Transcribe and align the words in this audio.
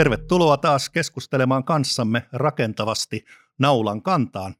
Tervetuloa 0.00 0.56
taas 0.56 0.90
keskustelemaan 0.90 1.64
kanssamme 1.64 2.26
rakentavasti 2.32 3.24
naulan 3.58 4.02
kantaan. 4.02 4.54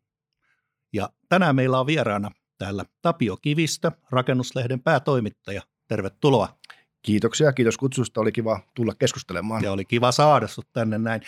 Ja 0.92 1.08
tänään 1.28 1.56
meillä 1.56 1.80
on 1.80 1.86
vieraana 1.86 2.30
täällä 2.58 2.84
Tapio 3.02 3.36
Kivistö, 3.36 3.90
rakennuslehden 4.10 4.80
päätoimittaja. 4.80 5.62
Tervetuloa. 5.88 6.48
Kiitoksia, 7.02 7.52
kiitos 7.52 7.78
kutsusta. 7.78 8.20
Oli 8.20 8.32
kiva 8.32 8.60
tulla 8.74 8.94
keskustelemaan. 8.94 9.64
Ja 9.64 9.72
oli 9.72 9.84
kiva 9.84 10.12
saada 10.12 10.48
sinut 10.48 10.72
tänne 10.72 10.98
näin. 10.98 11.22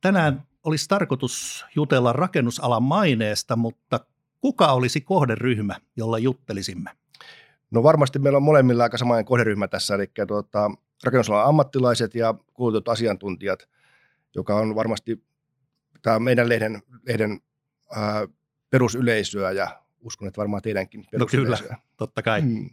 Tänään 0.00 0.46
olisi 0.64 0.88
tarkoitus 0.88 1.64
jutella 1.76 2.12
rakennusalan 2.12 2.82
maineesta, 2.82 3.56
mutta 3.56 4.00
kuka 4.40 4.72
olisi 4.72 5.00
kohderyhmä, 5.00 5.76
jolla 5.96 6.18
juttelisimme? 6.18 6.90
No 7.70 7.82
varmasti 7.82 8.18
meillä 8.18 8.36
on 8.36 8.42
molemmilla 8.42 8.82
aika 8.82 8.98
samainen 8.98 9.24
kohderyhmä 9.24 9.68
tässä, 9.68 9.94
eli 9.94 10.10
tuota, 10.28 10.70
rakennusalan 11.04 11.46
ammattilaiset 11.46 12.14
ja 12.14 12.34
kuulutut 12.54 12.88
asiantuntijat, 12.88 13.68
joka 14.34 14.54
on 14.54 14.74
varmasti 14.74 15.24
tämä 16.02 16.18
meidän 16.18 16.48
lehden, 16.48 16.82
lehden 17.06 17.40
ää, 17.96 18.28
perusyleisöä 18.70 19.52
ja 19.52 19.82
uskon, 20.00 20.28
että 20.28 20.38
varmaan 20.38 20.62
teidänkin 20.62 21.06
perusyleisöä. 21.10 21.66
No 21.66 21.68
kyllä, 21.68 21.78
totta 21.96 22.22
kai. 22.22 22.40
Hmm. 22.40 22.70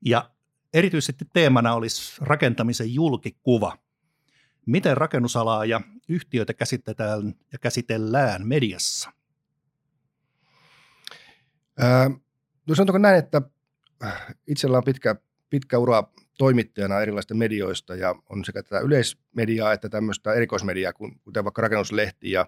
Ja 0.00 0.30
erityisesti 0.74 1.24
teemana 1.32 1.74
olisi 1.74 2.16
rakentamisen 2.20 2.94
julkikuva. 2.94 3.78
Miten 4.66 4.96
rakennusalaa 4.96 5.64
ja 5.64 5.80
yhtiöitä 6.08 6.54
käsitetään 6.54 7.34
ja 7.52 7.58
käsitellään 7.58 8.46
mediassa? 8.46 9.12
Ää, 11.78 12.10
no 12.68 12.74
sanotaanko 12.74 12.98
näin, 12.98 13.18
että 13.18 13.42
itsellä 14.46 14.78
on 14.78 14.84
pitkä, 14.84 15.16
pitkä 15.50 15.78
ura 15.78 16.02
toimittajana 16.38 17.00
erilaisista 17.00 17.34
medioista 17.34 17.94
ja 17.94 18.14
on 18.28 18.44
sekä 18.44 18.62
tätä 18.62 18.80
yleismediaa 18.80 19.72
että 19.72 19.88
tämmöistä 19.88 20.34
erikoismediaa, 20.34 20.92
kuten 21.24 21.44
vaikka 21.44 21.62
rakennuslehti 21.62 22.30
ja, 22.30 22.46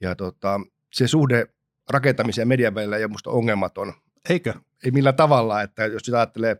ja 0.00 0.14
tota, 0.14 0.60
se 0.92 1.08
suhde 1.08 1.46
rakentamisen 1.90 2.42
ja 2.42 2.46
median 2.46 2.74
välillä 2.74 2.96
ei 2.96 3.04
ole 3.04 3.08
minusta 3.08 3.30
ongelmaton. 3.30 3.92
Eikö? 4.28 4.54
Ei 4.84 4.90
millään 4.90 5.16
tavalla, 5.16 5.62
että 5.62 5.86
jos 5.86 6.02
sitä 6.02 6.16
ajattelee 6.16 6.56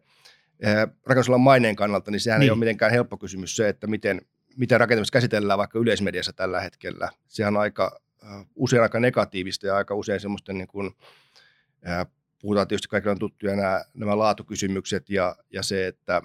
eh, 0.61 0.75
rakennusalan 1.07 1.41
maineen 1.41 1.77
kannalta, 1.77 2.11
niin 2.11 2.21
sehän 2.21 2.41
niin. 2.41 2.47
ei 2.47 2.51
ole 2.51 2.59
mitenkään 2.59 2.93
helppo 2.93 3.17
kysymys 3.17 3.57
se, 3.57 3.69
että 3.69 3.87
miten, 3.87 4.21
miten 4.57 4.81
rakentamista 4.81 5.13
käsitellään 5.13 5.59
vaikka 5.59 5.79
yleismediassa 5.79 6.33
tällä 6.33 6.61
hetkellä. 6.61 7.09
Sehän 7.29 7.57
on 7.57 7.63
aika 7.63 8.01
uh, 8.23 8.47
usein 8.55 8.83
aika 8.83 9.01
negatiivista 9.01 9.67
ja 9.67 9.77
aika 9.77 9.95
usein 9.95 10.21
semmoista 10.21 10.53
niin 10.53 10.69
kuin, 10.69 10.87
uh, 10.87 12.13
puhutaan 12.39 12.69
tietysti 12.69 12.89
kaikilla 12.89 13.13
on 13.13 13.19
tuttuja 13.19 13.57
nämä, 13.57 13.85
nämä 13.95 14.19
laatukysymykset 14.19 15.11
ja, 15.11 15.37
ja 15.51 15.63
se, 15.63 15.87
että 15.87 16.23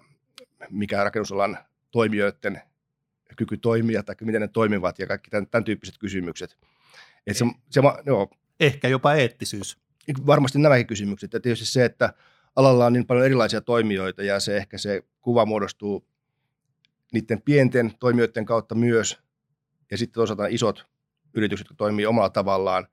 mikä 0.70 1.04
rakennusalan 1.04 1.58
toimijoiden 1.92 2.62
kyky 3.38 3.58
toimia 3.58 4.04
tai 4.04 4.16
miten 4.22 4.42
ne 4.42 4.48
toimivat 4.48 5.00
ja 5.00 5.08
kaikki 5.08 5.30
tämän, 5.30 5.48
tämän 5.48 5.64
tyyppiset 5.64 5.98
kysymykset. 5.98 6.58
Et 7.28 7.38
se, 7.38 7.46
se, 7.70 7.82
joo, 8.06 8.30
Ehkä 8.60 8.88
jopa 8.88 9.14
eettisyys. 9.14 9.78
Varmasti 10.26 10.60
nämäkin 10.60 10.88
kysymykset. 10.88 11.34
Ja 11.34 11.40
tietysti 11.40 11.66
se, 11.66 11.86
että 11.86 12.14
alalla 12.56 12.86
on 12.86 12.94
niin 12.94 13.06
paljon 13.06 13.26
erilaisia 13.26 13.62
toimijoita 13.62 14.24
ja 14.24 14.40
se 14.40 14.58
ehkä 14.58 14.78
se 14.78 15.04
kuva 15.22 15.46
muodostuu 15.46 16.08
niiden 17.14 17.42
pienten 17.42 17.94
toimijoiden 18.00 18.46
kautta 18.46 18.76
myös. 18.76 19.18
Ja 19.92 19.98
sitten 19.98 20.14
toisaalta 20.14 20.48
isot 20.48 20.86
yritykset, 21.34 21.66
jotka 21.66 21.76
toimii 21.76 22.06
omalla 22.06 22.30
tavallaan. 22.30 22.88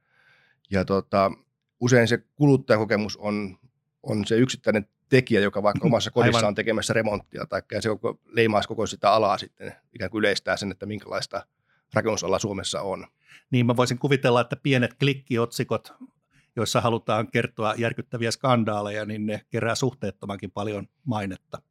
Ja 0.71 0.85
tota, 0.85 1.33
usein 1.81 2.09
se 2.09 2.19
kuluttajakokemus 2.35 3.17
on, 3.17 3.59
on 4.03 4.27
se 4.27 4.37
yksittäinen 4.37 4.89
tekijä, 5.09 5.41
joka 5.41 5.63
vaikka 5.63 5.87
omassa 5.87 6.11
kodissa 6.11 6.39
Aivan. 6.39 6.49
on 6.49 6.55
tekemässä 6.55 6.93
remonttia, 6.93 7.47
tai 7.47 7.63
se 7.81 7.89
koko, 7.89 8.21
leimaisi 8.27 8.69
koko 8.69 8.87
sitä 8.87 9.13
alaa 9.13 9.39
sitten, 9.39 9.73
ikään 9.93 10.11
kuin 10.11 10.19
yleistää 10.19 10.57
sen, 10.57 10.71
että 10.71 10.87
minkälaista 10.87 11.47
rakennusala 11.95 12.39
Suomessa 12.39 12.83
on. 12.83 13.07
Niin 13.51 13.67
mä 13.67 13.77
voisin 13.77 13.99
kuvitella, 13.99 14.41
että 14.41 14.57
pienet 14.57 14.95
klikkiotsikot, 14.95 15.95
joissa 16.57 16.81
halutaan 16.81 17.31
kertoa 17.31 17.75
järkyttäviä 17.79 18.31
skandaaleja, 18.31 19.05
niin 19.05 19.27
ne 19.27 19.41
kerää 19.51 19.75
suhteettomankin 19.75 20.51
paljon 20.51 20.89
mainetta. 21.05 21.63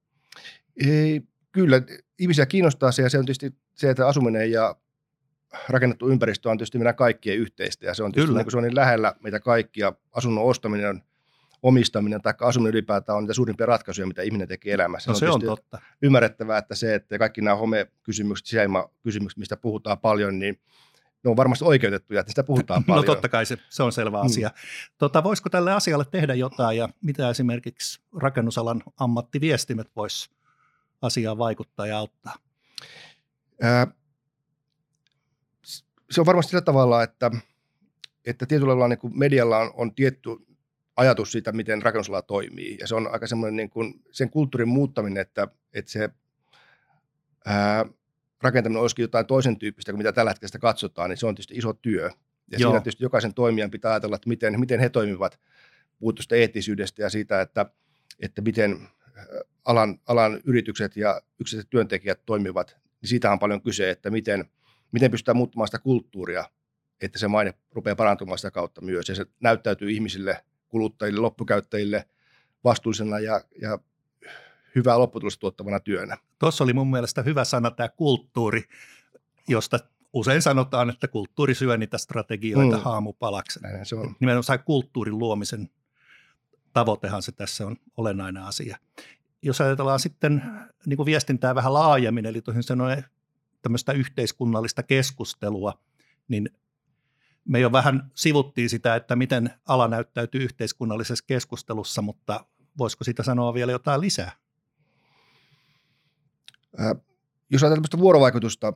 Ei, 0.88 1.22
kyllä, 1.52 1.82
ihmisiä 2.20 2.46
kiinnostaa 2.46 2.92
se 2.92 3.02
ja 3.02 3.10
se 3.10 3.20
on 3.20 3.26
tietysti 3.26 3.54
se, 3.76 3.90
että 3.90 4.08
asuminen 4.08 4.52
ja 4.52 4.76
rakennettu 5.70 6.10
ympäristö 6.10 6.50
on 6.50 6.58
tietysti 6.58 6.78
meidän 6.78 6.96
kaikkien 6.96 7.38
yhteistä 7.38 7.86
ja 7.86 7.94
se 7.94 8.04
on 8.04 8.12
tietysti 8.12 8.36
niin, 8.36 8.52
se 8.52 8.58
on 8.58 8.64
niin 8.64 8.76
lähellä 8.76 9.14
meitä 9.24 9.40
kaikkia. 9.40 9.94
Asunnon 10.12 10.44
ostaminen 10.44 10.90
on 10.90 11.02
omistaminen 11.66 12.22
tai 12.22 12.34
asuminen 12.42 12.72
ylipäätään 12.72 13.18
on 13.18 13.24
niitä 13.24 13.34
suurimpia 13.34 13.66
ratkaisuja, 13.66 14.08
mitä 14.08 14.22
ihminen 14.22 14.48
tekee 14.48 14.74
elämässä. 14.74 15.12
No 15.12 15.16
se 15.16 15.30
on, 15.30 15.42
se 15.42 15.48
on 15.48 15.58
totta. 15.58 15.80
Ymmärrettävää, 16.02 16.58
että 16.58 16.76
se, 16.76 16.96
että 16.96 17.18
kaikki 17.18 17.42
nämä 17.42 17.56
homekysymykset, 17.56 18.48
sisäilmakysymykset, 18.48 19.38
mistä 19.38 19.58
puhutaan 19.58 19.98
paljon, 19.98 20.40
niin 20.40 20.60
ne 21.24 21.30
on 21.30 21.38
varmasti 21.38 21.66
oikeutettuja, 21.66 22.20
että 22.20 22.32
sitä 22.32 22.44
puhutaan 22.44 22.82
no 22.82 22.86
paljon. 22.88 23.06
No 23.06 23.14
totta 23.14 23.30
kai 23.30 23.46
se, 23.46 23.58
se 23.70 23.84
on 23.84 23.92
selvä 23.92 24.18
hmm. 24.18 24.26
asia. 24.26 24.52
Tota, 24.98 25.24
voisiko 25.24 25.50
tälle 25.50 25.74
asialle 25.74 26.06
tehdä 26.12 26.34
jotain 26.34 26.78
ja 26.78 26.90
mitä 27.02 27.30
esimerkiksi 27.30 28.02
rakennusalan 28.18 28.84
ammattiviestimet 28.98 29.92
vois 29.96 30.30
asiaan 31.02 31.38
vaikuttaa 31.38 31.88
ja 31.88 31.98
auttaa? 31.98 32.36
Ää, 33.62 33.88
se 36.12 36.22
on 36.22 36.26
varmasti 36.26 36.50
sillä 36.50 36.62
tavalla, 36.62 37.04
että, 37.04 37.32
että 38.26 38.46
tietyllä 38.46 38.70
lailla 38.70 38.88
niin 38.88 39.20
medialla 39.20 39.58
on, 39.58 39.72
on 39.76 39.96
tietty 39.96 40.30
ajatus 40.96 41.32
siitä, 41.32 41.52
miten 41.52 41.82
rakennusala 41.82 42.22
toimii. 42.22 42.78
Ja 42.80 42.88
se 42.88 42.96
on 42.96 43.14
aika 43.14 43.28
semmoinen 43.28 43.56
niin 43.56 43.70
kuin 43.70 44.02
sen 44.12 44.30
kulttuurin 44.30 44.68
muuttaminen, 44.68 45.22
että, 45.22 45.48
että 45.74 45.92
se 45.92 46.10
ää, 47.46 47.86
rakentaminen 48.42 48.82
olisikin 48.82 49.04
jotain 49.04 49.26
toisen 49.26 49.60
tyyppistä 49.60 49.92
kuin 49.92 49.98
mitä 49.98 50.12
tällä 50.12 50.32
hetkellä 50.32 50.48
sitä 50.48 50.60
katsotaan, 50.60 51.10
niin 51.10 51.18
se 51.18 51.26
on 51.26 51.36
tietysti 51.36 51.56
iso 51.56 51.74
työ. 51.74 52.10
Ja 52.52 52.58
Joo. 52.60 52.72
siinä 52.72 52.82
tietysti 52.82 53.04
jokaisen 53.04 53.34
toimijan 53.34 53.72
pitää 53.72 53.92
ajatella, 53.92 54.16
että 54.16 54.30
miten, 54.30 54.60
miten 54.60 54.80
he 54.80 54.90
toimivat, 54.90 55.40
puuttuista 56.00 56.36
eettisyydestä 56.36 57.02
ja 57.02 57.10
siitä, 57.10 57.42
että, 57.42 57.66
että 58.20 58.42
miten 58.42 58.88
alan, 59.66 60.00
alan 60.08 60.42
yritykset 60.44 60.98
ja 60.98 61.22
yksityiset 61.40 61.70
työntekijät 61.70 62.22
toimivat. 62.26 62.78
Niin 63.02 63.10
siitä 63.10 63.32
on 63.32 63.40
paljon 63.40 63.62
kyse, 63.62 63.90
että 63.90 64.10
miten, 64.10 64.46
miten 64.92 65.12
pystytään 65.12 65.38
muuttamaan 65.38 65.68
sitä 65.68 65.80
kulttuuria, 65.80 66.46
että 67.02 67.20
se 67.20 67.28
maine 67.28 67.54
rupeaa 67.72 67.96
parantumaan 67.96 68.38
sitä 68.38 68.52
kautta 68.52 68.82
myös. 68.82 69.10
Ja 69.10 69.16
se 69.16 69.26
näyttäytyy 69.40 69.92
ihmisille– 69.92 70.38
kuluttajille, 70.70 71.20
loppukäyttäjille 71.20 72.06
vastuullisena 72.64 73.20
ja, 73.20 73.42
ja 73.62 73.80
hyvää 74.76 75.00
lopputulosta 75.00 75.40
tuottavana 75.40 75.80
työnä. 75.80 76.18
Tuossa 76.40 76.64
oli 76.64 76.74
mun 76.74 76.92
mielestä 76.92 77.22
hyvä 77.24 77.44
sana 77.44 77.72
tämä 77.72 77.90
kulttuuri, 77.90 78.64
josta 79.48 79.80
usein 80.14 80.42
sanotaan, 80.42 80.90
että 80.90 81.08
kulttuuri 81.08 81.56
syö 81.56 81.78
niitä 81.78 81.98
strategioita 81.98 82.78
mm. 82.78 82.84
haamupalaksi. 82.84 83.60
Näin 83.62 83.86
se 83.86 83.96
on. 83.96 84.16
Nimenomaan 84.20 84.64
kulttuurin 84.66 85.20
luomisen 85.20 85.70
tavoitehan 86.74 87.22
se 87.22 87.32
tässä 87.32 87.68
on 87.68 87.76
olennainen 87.98 88.44
asia. 88.44 88.78
Jos 89.42 89.62
ajatellaan 89.62 90.00
sitten 90.00 90.44
niin 90.86 90.98
kuin 90.98 91.06
viestintää 91.06 91.56
vähän 91.56 91.74
laajemmin, 91.74 92.26
eli 92.26 92.42
toisin 92.42 92.64
sanoen 92.64 93.06
tämmöistä 93.62 93.92
yhteiskunnallista 93.92 94.84
keskustelua, 94.84 95.74
niin 96.28 96.50
me 97.46 97.60
jo 97.60 97.72
vähän 97.72 98.12
sivuttiin 98.16 98.70
sitä, 98.70 98.96
että 98.96 99.16
miten 99.16 99.50
ala 99.68 99.88
näyttäytyy 99.88 100.44
yhteiskunnallisessa 100.44 101.26
keskustelussa, 101.28 102.02
mutta 102.02 102.46
voisiko 102.78 103.04
siitä 103.04 103.24
sanoa 103.24 103.54
vielä 103.54 103.72
jotain 103.72 104.02
lisää? 104.02 104.32
Äh, 106.80 106.92
jos 107.50 107.64
ajatellaan 107.64 108.00
vuorovaikutusta, 108.00 108.74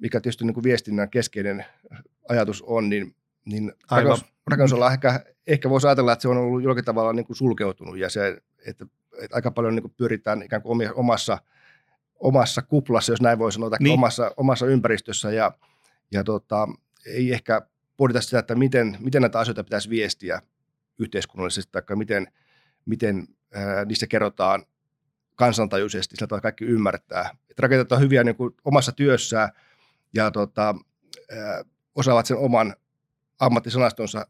mikä 0.00 0.20
tietysti 0.20 0.44
niin 0.44 0.54
kuin 0.54 0.64
viestinnän 0.64 1.10
keskeinen 1.10 1.64
ajatus 2.28 2.62
on, 2.62 2.88
niin, 2.88 3.14
niin 3.44 3.72
rakennus, 3.90 4.24
rakennusala 4.46 4.92
ehkä, 4.92 5.24
ehkä 5.46 5.70
voisi 5.70 5.86
ajatella, 5.86 6.12
että 6.12 6.22
se 6.22 6.28
on 6.28 6.36
ollut 6.36 6.62
jollakin 6.62 6.84
tavalla 6.84 7.12
niin 7.12 7.26
kuin 7.26 7.36
sulkeutunut 7.36 7.98
ja 7.98 8.10
se, 8.10 8.42
että, 8.66 8.86
että 9.22 9.36
aika 9.36 9.50
paljon 9.50 9.74
niin 9.74 9.82
kuin 9.82 9.94
pyritään 9.96 10.42
ikään 10.42 10.62
kuin 10.62 10.90
omassa, 10.94 11.38
omassa 12.20 12.62
kuplassa, 12.62 13.12
jos 13.12 13.20
näin 13.20 13.38
voi 13.38 13.52
sanoa, 13.52 13.70
niin. 13.80 13.94
omassa, 13.94 14.32
omassa 14.36 14.66
ympäristössä 14.66 15.30
ja, 15.30 15.52
ja 16.10 16.24
tota, 16.24 16.68
ei 17.06 17.32
ehkä 17.32 17.62
pohdita 18.00 18.20
sitä, 18.20 18.38
että 18.38 18.54
miten, 18.54 18.96
miten 19.00 19.22
näitä 19.22 19.38
asioita 19.38 19.64
pitäisi 19.64 19.90
viestiä 19.90 20.42
yhteiskunnallisesti, 20.98 21.72
tai 21.72 21.96
miten, 21.96 22.32
miten 22.86 23.26
ää, 23.54 23.84
niistä 23.84 24.06
kerrotaan 24.06 24.64
kansantajuisesti, 25.36 26.16
sillä 26.16 26.26
tavalla 26.26 26.42
kaikki 26.42 26.64
ymmärtää. 26.64 27.30
Että 27.50 27.62
rakenteet 27.62 28.00
hyviä 28.00 28.24
niin 28.24 28.36
kuin 28.36 28.54
omassa 28.64 28.92
työssään 28.92 29.48
ja 30.14 30.30
tota, 30.30 30.74
ää, 31.30 31.64
osaavat 31.94 32.26
sen 32.26 32.36
oman 32.36 32.76
ammattisanastonsa 33.38 34.26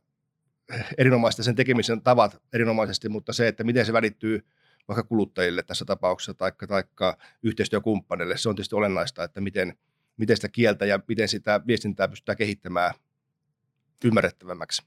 erinomaisesti, 0.99 1.43
sen 1.43 1.55
tekemisen 1.55 2.03
tavat 2.03 2.43
erinomaisesti, 2.53 3.09
mutta 3.09 3.33
se, 3.33 3.49
että 3.49 3.65
miten 3.65 3.87
se 3.87 3.93
välittyy 3.93 4.47
vaikka 4.89 5.03
kuluttajille 5.03 5.63
tässä 5.63 5.85
tapauksessa 5.85 6.35
tai 6.35 6.53
taikka 6.69 7.19
yhteistyökumppaneille, 7.43 8.37
se 8.37 8.49
on 8.49 8.55
tietysti 8.55 8.75
olennaista, 8.75 9.25
että 9.25 9.41
miten, 9.41 9.79
miten 10.17 10.37
sitä 10.37 10.49
kieltä 10.49 10.87
ja 10.87 11.01
miten 11.09 11.29
sitä 11.29 11.61
viestintää 11.67 12.09
pystytään 12.09 12.39
kehittämään 12.39 12.95
ymmärrettävämmäksi. 14.05 14.83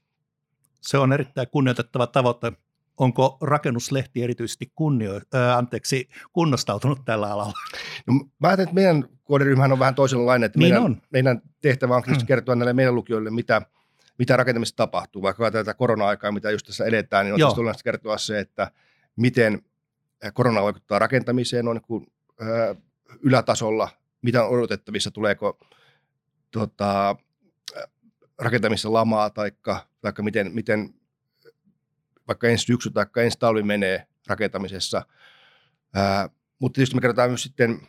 Se 0.80 0.98
on 0.98 1.12
erittäin 1.12 1.48
kunnioitettava 1.50 2.06
tavoite. 2.06 2.52
onko 2.96 3.38
rakennuslehti 3.40 4.22
erityisesti 4.22 4.72
kunnio, 4.74 5.14
äh, 5.14 5.56
anteeksi, 5.56 6.08
kunnostautunut 6.32 7.04
tällä 7.04 7.32
alalla? 7.32 7.52
No, 8.06 8.14
mä 8.14 8.48
ajattelen, 8.48 8.68
että 8.68 8.74
meidän 8.74 9.08
kohderyhmähän 9.24 9.72
on 9.72 9.78
vähän 9.78 9.94
toisenlainen. 9.94 10.46
Että 10.46 10.58
niin 10.58 10.68
meidän, 10.68 10.82
on. 10.82 11.02
meidän 11.10 11.42
tehtävä 11.60 11.96
on 11.96 12.02
hmm. 12.06 12.26
kertoa 12.26 12.54
näille 12.54 12.72
meidän 12.72 12.94
lukijoille, 12.94 13.30
mitä, 13.30 13.62
mitä 14.18 14.36
rakentamisessa 14.36 14.76
tapahtuu. 14.76 15.22
Vaikka 15.22 15.50
tätä 15.50 15.74
korona-aikaa, 15.74 16.32
mitä 16.32 16.50
just 16.50 16.66
tässä 16.66 16.84
edetään, 16.84 17.26
niin 17.26 17.44
on 17.44 17.54
tietysti 17.54 17.84
kertoa 17.84 18.18
se, 18.18 18.38
että 18.38 18.70
miten 19.16 19.62
korona 20.34 20.62
vaikuttaa 20.62 20.98
rakentamiseen 20.98 21.68
on 21.68 21.80
niin 21.88 22.06
äh, 22.42 22.76
ylätasolla, 23.22 23.88
mitä 24.22 24.44
on 24.44 24.50
odotettavissa, 24.50 25.10
tuleeko 25.10 25.58
tota, 26.50 27.16
rakentamissa 28.38 28.92
lamaa, 28.92 29.30
taikka, 29.30 29.86
taikka 30.00 30.22
miten, 30.22 30.54
miten 30.54 30.94
vaikka 32.28 32.48
ensi 32.48 32.64
syksy 32.64 32.90
tai 32.90 33.06
ensi 33.16 33.38
talvi 33.38 33.62
menee 33.62 34.06
rakentamisessa. 34.26 35.02
Ää, 35.94 36.28
mutta 36.58 36.74
tietysti 36.76 36.94
me 36.94 37.00
kerrotaan 37.00 37.30
myös 37.30 37.42
sitten 37.42 37.80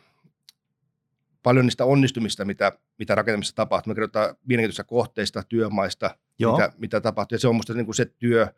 paljon 1.42 1.66
niistä 1.66 1.84
onnistumista, 1.84 2.44
mitä, 2.44 2.72
mitä 2.98 3.14
rakentamisessa 3.14 3.56
tapahtuu. 3.56 3.90
Me 3.90 3.94
kerrotaan 3.94 4.36
mielenkiintoisista 4.46 4.84
kohteista, 4.84 5.42
työmaista, 5.42 6.16
mitä, 6.38 6.72
mitä 6.78 7.00
tapahtuu. 7.00 7.36
Ja 7.36 7.40
se 7.40 7.48
on 7.48 7.54
minusta 7.54 7.74
niin 7.74 7.84
kuin 7.84 7.94
se 7.94 8.04
työ, 8.04 8.48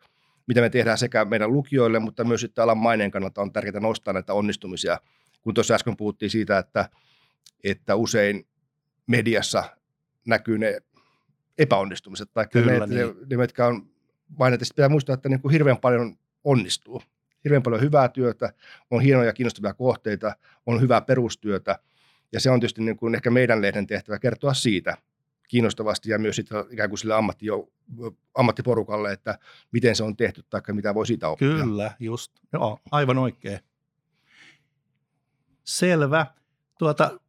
mitä 0.47 0.61
me 0.61 0.69
tehdään 0.69 0.97
sekä 0.97 1.25
meidän 1.25 1.53
lukijoille, 1.53 1.99
mutta 1.99 2.23
myös 2.23 2.41
sitten 2.41 2.63
alan 2.63 2.77
maineen 2.77 3.11
kannalta 3.11 3.41
on 3.41 3.53
tärkeää 3.53 3.79
nostaa 3.79 4.13
näitä 4.13 4.33
onnistumisia. 4.33 4.99
Kun 5.41 5.53
tuossa 5.53 5.73
äsken 5.73 5.97
puhuttiin 5.97 6.29
siitä, 6.29 6.57
että, 6.57 6.89
että 7.63 7.95
usein 7.95 8.47
mediassa 9.07 9.63
näkyy 10.27 10.57
ne 10.57 10.81
epäonnistumiset, 11.59 12.29
tai 12.33 12.47
Kyllä, 12.51 12.71
ne, 12.71 12.79
niin. 12.79 13.07
ne, 13.07 13.15
ne, 13.29 13.37
mitkä 13.37 13.65
on 13.65 13.89
mainita. 14.39 14.65
Sitten 14.65 14.75
pitää 14.75 14.89
muistaa, 14.89 15.13
että 15.13 15.29
niin 15.29 15.41
kuin 15.41 15.51
hirveän 15.51 15.77
paljon 15.77 16.17
onnistuu. 16.43 17.01
Hirveän 17.43 17.63
paljon 17.63 17.81
hyvää 17.81 18.09
työtä, 18.09 18.53
on 18.91 19.01
hienoja 19.01 19.33
kiinnostavia 19.33 19.73
kohteita, 19.73 20.35
on 20.65 20.81
hyvää 20.81 21.01
perustyötä. 21.01 21.79
Ja 22.31 22.39
se 22.39 22.49
on 22.49 22.59
tietysti 22.59 22.81
niin 22.81 22.97
kuin 22.97 23.15
ehkä 23.15 23.29
meidän 23.29 23.61
lehden 23.61 23.87
tehtävä 23.87 24.19
kertoa 24.19 24.53
siitä 24.53 24.97
kiinnostavasti 25.47 26.11
ja 26.11 26.19
myös 26.19 26.35
sitten 26.35 26.63
ikään 26.71 26.89
kuin 26.89 26.97
sille 26.97 27.13
ammatti, 27.13 27.45
ammattiporukalle, 28.35 29.11
että 29.11 29.39
miten 29.71 29.95
se 29.95 30.03
on 30.03 30.17
tehty 30.17 30.43
tai 30.49 30.61
mitä 30.71 30.93
voi 30.93 31.07
siitä 31.07 31.29
oppia. 31.29 31.49
Kyllä, 31.49 31.91
just. 31.99 32.31
Joo, 32.53 32.79
aivan 32.91 33.17
oikein. 33.17 33.59
Selvä. 35.63 36.25
Tuota, 36.79 37.19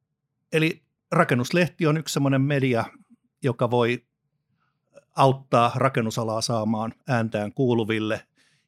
eli 0.53 0.83
rakennuslehti 1.13 1.87
on 1.87 1.97
yksi 1.97 2.13
sellainen 2.13 2.43
media, 2.43 2.85
joka 3.43 3.71
voi 3.71 4.05
auttaa 5.21 5.73
rakennusalaa 5.75 6.41
saamaan 6.41 6.95
ääntään 7.09 7.53
kuuluville. 7.53 8.23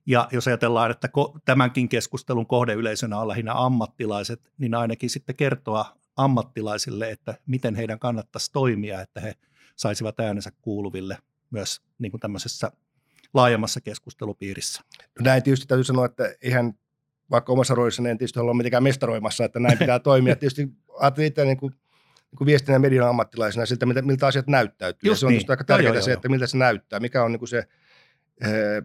Ja 0.06 0.28
jos 0.32 0.46
ajatellaan, 0.46 0.90
että 0.90 1.08
tämänkin 1.44 1.88
keskustelun 1.88 2.46
kohdeyleisönä 2.46 3.18
on 3.18 3.28
lähinnä 3.28 3.52
ammattilaiset, 3.54 4.52
niin 4.58 4.74
ainakin 4.74 5.10
sitten 5.10 5.36
kertoa 5.36 5.96
ammattilaisille, 6.16 7.10
että 7.10 7.34
miten 7.46 7.74
heidän 7.74 7.98
kannattaisi 7.98 8.52
toimia, 8.52 9.00
että 9.00 9.20
he 9.20 9.34
saisivat 9.76 10.20
äänensä 10.20 10.50
kuuluville 10.62 11.18
myös 11.50 11.80
niin 11.98 12.10
kuin 12.10 12.20
tämmöisessä 12.20 12.72
laajemmassa 13.34 13.80
keskustelupiirissä. 13.80 14.82
No 15.18 15.24
näin 15.24 15.42
tietysti 15.42 15.66
täytyy 15.66 15.84
sanoa, 15.84 16.06
että 16.06 16.34
eihän 16.42 16.74
vaikka 17.30 17.52
omassa 17.52 17.74
roolissa 17.74 18.08
en 18.08 18.18
tietysti 18.18 18.40
ole 18.40 18.54
mitenkään 18.54 18.82
mestaroimassa, 18.82 19.44
että 19.44 19.60
näin 19.60 19.78
pitää 19.78 19.98
toimia. 19.98 20.36
Tietysti 20.36 20.68
ajattelin 21.00 21.26
itse 21.26 21.44
niin 21.44 21.56
kuin 21.56 21.74
niin 22.40 22.46
viestinnän 22.46 22.80
median 22.80 23.08
ammattilaisena 23.08 23.66
siltä, 23.66 23.86
miltä, 23.86 24.02
miltä 24.02 24.26
asiat 24.26 24.46
näyttäytyy. 24.46 25.10
Just 25.10 25.16
ja 25.16 25.20
se 25.20 25.26
on 25.26 25.32
niin. 25.32 25.46
aika 25.48 25.64
tärkeää 25.64 25.94
joo, 25.94 26.02
se, 26.02 26.12
että 26.12 26.28
miltä 26.28 26.46
se 26.46 26.56
näyttää, 26.56 27.00
mikä 27.00 27.24
on 27.24 27.32
niin 27.32 27.38
kuin 27.38 27.48
se, 27.48 27.68
ee, 28.40 28.76
eh, 28.76 28.82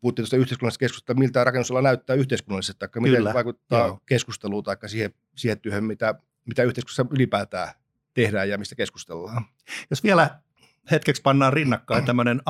puhuttiin 0.00 0.24
tuosta 0.24 0.36
yhteiskunnallisesta 0.36 0.80
keskustelusta, 0.80 1.20
miltä 1.20 1.44
rakennusala 1.44 1.82
näyttää 1.82 2.16
yhteiskunnallisesti, 2.16 2.78
tai 2.78 3.02
miten 3.02 3.22
se 3.22 3.34
vaikuttaa 3.34 3.86
joo. 3.86 4.00
keskusteluun 4.06 4.64
tai 4.64 4.76
siihen, 4.86 5.14
siihen 5.36 5.60
työhön, 5.60 5.84
mitä, 5.84 6.14
mitä 6.44 6.62
yhteiskunnassa 6.62 7.06
ylipäätään 7.10 7.68
tehdään 8.14 8.48
ja 8.48 8.58
mistä 8.58 8.74
keskustellaan. 8.74 9.44
Jos 9.90 10.02
vielä 10.02 10.40
hetkeksi 10.90 11.22
pannaan 11.22 11.52
rinnakkain 11.52 12.04
tämmöinen 12.04 12.42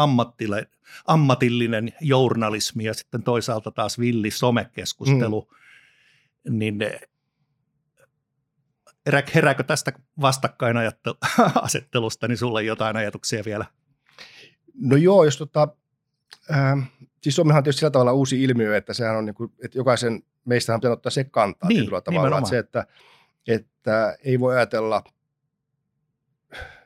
ammatillinen 1.07 1.93
journalismi 2.01 2.85
ja 2.85 2.95
sitten 2.95 3.23
toisaalta 3.23 3.71
taas 3.71 3.99
villi 3.99 4.31
somekeskustelu, 4.31 5.49
mm. 6.49 6.59
niin 6.59 6.79
herääkö 9.35 9.63
tästä 9.63 9.93
vastakkainasettelusta, 10.21 12.27
niin 12.29 12.39
sulla 12.39 12.61
jotain 12.61 12.97
ajatuksia 12.97 13.43
vielä? 13.45 13.65
No 14.75 14.97
joo, 14.97 15.25
jos 15.25 15.37
tota, 15.37 15.69
äh, 16.51 16.91
siis 17.23 17.37
Suomihan 17.37 17.59
on 17.59 17.65
tietysti 17.65 17.81
sillä 17.81 17.91
tavalla 17.91 18.13
uusi 18.13 18.43
ilmiö, 18.43 18.77
että 18.77 18.95
sehän 18.95 19.17
on 19.17 19.27
niin 19.27 19.35
kuin, 19.35 19.53
että 19.65 19.79
jokaisen 19.79 20.23
meistä 20.45 20.75
on 20.75 20.93
ottaa 20.93 21.11
se 21.11 21.25
kantaa 21.25 21.69
niin, 21.69 21.91
tavalla. 22.05 22.39
Että 22.39 22.51
se, 22.51 22.59
että, 22.59 22.87
että 23.49 24.17
ei 24.25 24.41
voi 24.41 24.57
ajatella 24.57 25.05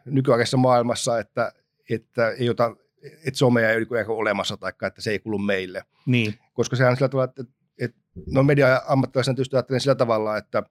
nykyaikaisessa 0.05 0.57
maailmassa, 0.57 1.19
että, 1.19 1.53
että 1.91 2.31
ei 2.31 2.51
ota, 2.51 2.77
että 3.03 3.39
somea 3.39 3.71
ei 3.71 3.87
ole 3.91 4.05
olemassa 4.09 4.57
tai 4.57 4.73
että 4.87 5.03
se 5.03 5.11
ei 5.11 5.19
kuulu 5.19 5.39
meille. 5.39 5.85
Niin. 6.07 6.35
Koska 6.53 6.77
sehän 6.77 6.91
on 6.91 6.97
sillä 6.97 7.09
tavalla, 7.09 7.31
että, 7.31 7.45
että 7.79 8.01
no 8.27 8.43
media-ammattilaisena 8.43 9.35
tietysti 9.35 9.57
ajattelen 9.57 9.81
sillä 9.81 9.95
tavalla, 9.95 10.37
että 10.37 10.63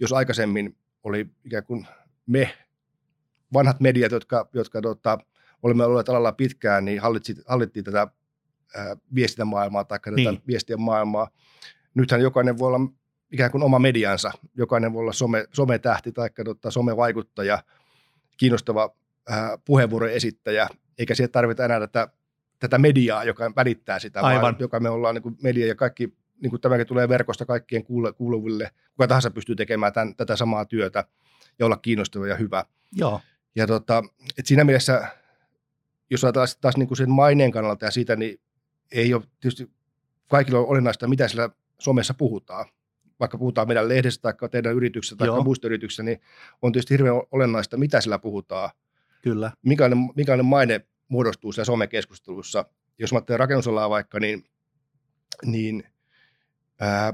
jos 0.00 0.12
aikaisemmin 0.12 0.76
oli 1.04 1.26
ikään 1.44 1.64
kuin 1.64 1.86
me, 2.26 2.54
vanhat 3.52 3.80
mediat, 3.80 4.12
jotka, 4.12 4.48
jotka 4.52 4.80
tota, 4.80 5.18
olemme 5.62 5.84
olleet 5.84 6.08
alalla 6.08 6.32
pitkään, 6.32 6.84
niin 6.84 7.00
hallittiin, 7.00 7.38
hallittiin 7.46 7.84
tätä 7.84 8.06
ää, 8.76 8.96
viestintämaailmaa 9.14 9.84
tai 9.84 9.98
tätä 10.00 10.16
niin. 10.16 10.42
viestien 10.46 10.80
maailmaa. 10.80 11.30
Nythän 11.94 12.20
jokainen 12.20 12.58
voi 12.58 12.66
olla 12.66 12.80
ikään 13.32 13.50
kuin 13.50 13.62
oma 13.62 13.78
mediansa. 13.78 14.30
Jokainen 14.56 14.92
voi 14.92 15.00
olla 15.00 15.12
some, 15.12 15.46
sometähti 15.52 16.12
tai 16.12 16.30
tota, 16.44 16.70
somevaikuttaja, 16.70 17.62
kiinnostava 18.36 18.94
ää, 19.28 19.58
puheenvuoron 19.64 20.10
esittäjä, 20.10 20.68
eikä 20.98 21.14
siihen 21.14 21.32
tarvita 21.32 21.64
enää 21.64 21.80
tätä, 21.80 22.08
tätä 22.58 22.78
mediaa, 22.78 23.24
joka 23.24 23.52
välittää 23.56 23.98
sitä, 23.98 24.20
Aivan. 24.20 24.42
vaan 24.42 24.56
joka 24.58 24.80
me 24.80 24.88
ollaan 24.88 25.14
niin 25.14 25.22
kuin 25.22 25.36
media 25.42 25.66
ja 25.66 25.74
kaikki 25.74 26.16
niin 26.42 26.50
kuin 26.50 26.60
tämäkin 26.60 26.86
tulee 26.86 27.08
verkosta 27.08 27.46
kaikkien 27.46 27.84
kuuluville, 28.16 28.70
kuka 28.90 29.08
tahansa 29.08 29.30
pystyy 29.30 29.56
tekemään 29.56 29.92
tämän, 29.92 30.16
tätä 30.16 30.36
samaa 30.36 30.64
työtä 30.64 31.04
ja 31.58 31.66
olla 31.66 31.76
kiinnostava 31.76 32.26
ja 32.26 32.36
hyvä. 32.36 32.64
Joo. 32.92 33.20
Ja 33.56 33.66
tota, 33.66 34.02
et 34.38 34.46
siinä 34.46 34.64
mielessä, 34.64 35.08
jos 36.10 36.24
ajatellaan 36.24 36.48
taas 36.60 36.76
niin 36.76 36.88
kuin 36.88 36.98
sen 36.98 37.10
maineen 37.10 37.50
kannalta 37.50 37.84
ja 37.84 37.90
siitä, 37.90 38.16
niin 38.16 38.40
ei 38.92 39.14
ole 39.14 39.22
tietysti 39.40 39.70
kaikilla 40.28 40.58
on 40.58 40.66
olennaista, 40.66 41.08
mitä 41.08 41.28
sillä 41.28 41.50
somessa 41.78 42.14
puhutaan. 42.14 42.66
Vaikka 43.20 43.38
puhutaan 43.38 43.68
meidän 43.68 43.88
lehdestä 43.88 44.32
tai 44.32 44.48
teidän 44.48 44.74
yrityksestä 44.74 45.16
tai 45.16 45.42
muista 45.44 45.66
yrityksistä, 45.66 46.02
niin 46.02 46.20
on 46.62 46.72
tietysti 46.72 46.94
hirveän 46.94 47.22
olennaista, 47.30 47.76
mitä 47.76 48.00
sillä 48.00 48.18
puhutaan. 48.18 48.70
Kyllä. 49.22 49.52
Minkälainen, 49.62 49.98
minkälainen 50.16 50.46
maine 50.46 50.86
muodostuu 51.08 51.52
siellä 51.52 51.64
somekeskustelussa. 51.64 52.64
Jos 52.98 53.12
mä 53.12 53.20
teen 53.20 53.38
rakennusalaa 53.38 53.90
vaikka, 53.90 54.20
niin, 54.20 54.44
niin– 55.44 55.84
Ää, 56.80 57.12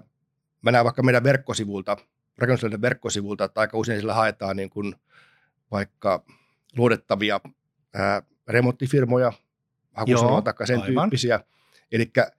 mä 0.63 0.73
näen 0.73 0.85
vaikka 0.85 1.03
meidän 1.03 1.25
verkkosivulta, 1.25 1.97
rakennuslehden 2.39 2.83
verkkosivulta, 2.83 3.45
että 3.45 3.61
aika 3.61 3.79
usein 3.79 4.01
sillä 4.01 4.15
haetaan 4.15 4.57
niin 4.57 4.71
kuin 4.71 4.95
vaikka 5.71 6.25
luodettavia 6.77 7.41
ää, 7.95 8.23
remonttifirmoja, 8.49 9.33
hakusanoja 9.93 10.43
tai 10.43 10.67
sen 10.67 10.81
aivan. 10.83 11.03
tyyppisiä. 11.03 11.41
Elikkä, 11.93 12.31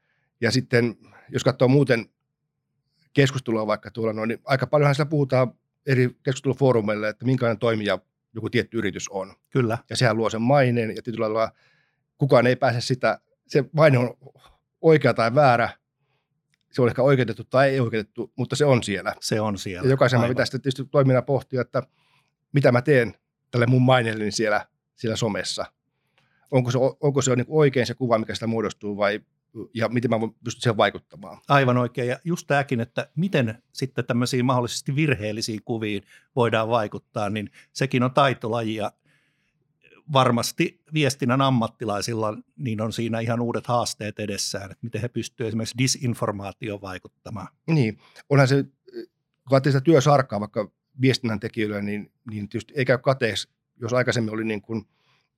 ja 0.42 0.52
sitten 0.52 0.98
jos 1.30 1.44
katsoo 1.44 1.68
muuten 1.68 2.10
keskustelua 3.14 3.68
vaikka 3.68 3.92
tuolla 3.92 4.14
noin, 4.14 4.28
niin 4.28 4.42
aika 4.46 4.68
paljonhan 4.68 4.96
siellä 4.96 5.10
puhutaan 5.10 5.52
eri 5.86 6.16
keskustelufoorumeille, 6.24 7.10
että 7.10 7.26
minkälainen 7.26 7.60
toimija 7.60 8.00
joku 8.34 8.50
tietty 8.50 8.78
yritys 8.78 9.10
on. 9.10 9.34
Kyllä. 9.50 9.78
Ja 9.90 9.98
sehän 9.98 10.18
luo 10.18 10.30
sen 10.30 10.42
maineen 10.42 10.96
ja 10.96 11.02
tietyllä 11.02 11.24
lailla 11.24 11.52
kukaan 12.18 12.48
ei 12.48 12.56
pääse 12.56 12.82
sitä, 12.82 13.20
se 13.48 13.64
maine 13.72 13.98
on 13.98 14.18
oikea 14.82 15.14
tai 15.14 15.36
väärä, 15.36 15.70
se 16.76 16.82
on 16.82 16.88
ehkä 16.88 17.02
oikeutettu 17.02 17.44
tai 17.44 17.70
ei 17.70 17.80
oikeutettu, 17.80 18.32
mutta 18.36 18.56
se 18.56 18.66
on 18.66 18.84
siellä. 18.84 19.14
Se 19.22 19.42
on 19.42 19.58
siellä. 19.58 19.86
Ja 19.86 19.90
jokaisen 19.90 20.20
Aivan. 20.20 20.30
pitää 20.30 20.46
sitten 20.46 20.62
tietysti 20.62 20.86
toiminnan 20.92 21.24
pohtia, 21.24 21.62
että 21.62 21.84
mitä 22.54 22.72
mä 22.72 22.82
teen 22.82 23.14
tälle 23.52 23.66
mun 23.66 23.82
maineelleni 23.82 24.32
siellä, 24.32 24.66
siellä 24.96 25.16
somessa. 25.16 25.66
Onko 26.52 26.72
se, 26.72 26.78
onko 27.02 27.22
se 27.22 27.36
niin 27.36 27.46
oikein 27.50 27.86
se 27.86 27.94
kuva, 27.94 28.18
mikä 28.18 28.34
sitä 28.34 28.48
muodostuu 28.48 28.98
vai 28.98 29.20
ja 29.74 29.90
miten 29.90 30.12
mä 30.12 30.20
pystyn 30.44 30.62
siihen 30.62 30.78
vaikuttamaan. 30.78 31.38
Aivan 31.48 31.78
oikein. 31.78 32.08
Ja 32.08 32.20
just 32.24 32.48
tämäkin, 32.48 32.80
että 32.80 33.10
miten 33.16 33.64
sitten 33.74 34.06
tämmöisiin 34.06 34.46
mahdollisesti 34.46 34.96
virheellisiin 34.96 35.60
kuviin 35.66 36.04
voidaan 36.36 36.70
vaikuttaa, 36.70 37.30
niin 37.30 37.50
sekin 37.74 38.04
on 38.04 38.14
taitolaji. 38.14 38.76
Ja 38.76 38.92
varmasti 40.14 40.82
viestinnän 40.94 41.42
ammattilaisilla 41.42 42.38
niin 42.58 42.82
on 42.82 42.94
siinä 42.94 43.20
ihan 43.20 43.42
uudet 43.42 43.68
haasteet 43.68 44.20
edessään, 44.20 44.72
että 44.72 44.78
miten 44.82 45.02
he 45.02 45.08
pystyvät 45.08 45.48
esimerkiksi 45.48 45.78
disinformaatioon 45.78 46.82
vaikuttamaan. 46.82 47.48
Niin, 47.68 47.98
onhan 48.30 48.48
se, 48.48 48.66
kun 49.50 49.62
sitä 49.64 49.82
työsarkaa 49.82 50.40
vaikka 50.40 50.72
viestinnän 51.02 51.40
tekijöille, 51.40 51.82
niin, 51.82 52.12
niin 52.32 52.50
tietysti 52.50 52.74
ei 52.78 52.86
käy 52.86 52.98
kateeksi, 52.98 53.50
jos 53.82 53.94
aikaisemmin 53.94 54.34
oli 54.34 54.44
niin 54.44 54.62
kuin 54.62 54.88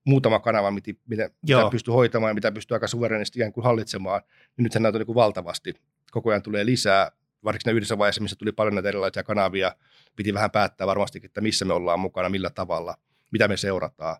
muutama 0.05 0.39
kanava, 0.39 0.71
mitä, 0.71 0.91
mitä, 1.07 1.29
pystyy 1.71 1.93
hoitamaan 1.93 2.29
ja 2.29 2.33
mitä 2.33 2.51
pystyy 2.51 2.75
aika 2.75 2.87
suverenisti 2.87 3.39
ikään 3.39 3.53
kuin 3.53 3.63
hallitsemaan, 3.63 4.21
niin 4.57 4.63
nyt 4.63 4.71
se 4.71 4.79
näyttää 4.79 5.03
niin 5.03 5.15
valtavasti. 5.15 5.73
Koko 6.11 6.29
ajan 6.29 6.41
tulee 6.41 6.65
lisää, 6.65 7.11
varsinkin 7.43 7.75
yhdessä 7.75 7.97
vaiheessa, 7.97 8.21
missä 8.21 8.35
tuli 8.35 8.51
paljon 8.51 8.75
näitä 8.75 8.89
erilaisia 8.89 9.23
kanavia, 9.23 9.75
piti 10.15 10.33
vähän 10.33 10.51
päättää 10.51 10.87
varmastikin, 10.87 11.27
että 11.27 11.41
missä 11.41 11.65
me 11.65 11.73
ollaan 11.73 11.99
mukana, 11.99 12.29
millä 12.29 12.49
tavalla, 12.49 12.97
mitä 13.31 13.47
me 13.47 13.57
seurataan. 13.57 14.17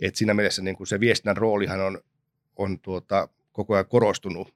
Et 0.00 0.16
siinä 0.16 0.34
mielessä 0.34 0.62
niin 0.62 0.76
kuin 0.76 0.86
se 0.86 1.00
viestinnän 1.00 1.36
roolihan 1.36 1.80
on, 1.80 2.00
on 2.56 2.80
tuota, 2.80 3.28
koko 3.52 3.74
ajan 3.74 3.86
korostunut. 3.86 4.54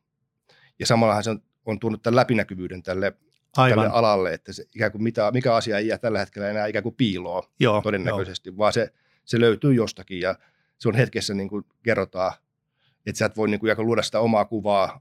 Ja 0.79 0.87
samallahan 0.87 1.25
se 1.25 1.31
on, 1.31 1.43
on 1.67 1.79
tuonut 1.79 2.03
tämän 2.03 2.17
läpinäkyvyyden 2.17 2.83
tälle, 2.83 3.13
Aivan. 3.57 3.79
tälle 3.79 3.99
alalle, 3.99 4.35
että 4.35 4.53
se, 4.53 4.65
ikään 4.75 4.93
kuin 4.93 5.03
mitä, 5.03 5.31
mikä 5.33 5.55
asia 5.55 5.79
ei 5.79 5.87
jää 5.87 5.99
tällä 5.99 6.19
hetkellä 6.19 6.49
enää 6.49 6.67
ikään 6.67 6.83
kuin 6.83 6.95
piiloon 6.95 7.43
Joo, 7.61 7.81
todennäköisesti, 7.83 8.49
jo. 8.49 8.57
vaan 8.57 8.73
se, 8.73 8.93
se 9.25 9.41
löytyy 9.41 9.75
jostakin 9.75 10.21
ja 10.21 10.35
se 10.79 10.89
on 10.89 10.95
hetkessä 10.95 11.35
niin 11.35 11.49
kuin 11.49 11.65
kerrotaan, 11.83 12.33
että 13.07 13.19
sä 13.19 13.27
et 13.27 13.37
voi 13.37 13.49
niin 13.49 13.61
kuin 13.61 13.87
luoda 13.87 14.03
sitä 14.03 14.21
omaa 14.21 14.45
kuvaa 14.45 15.01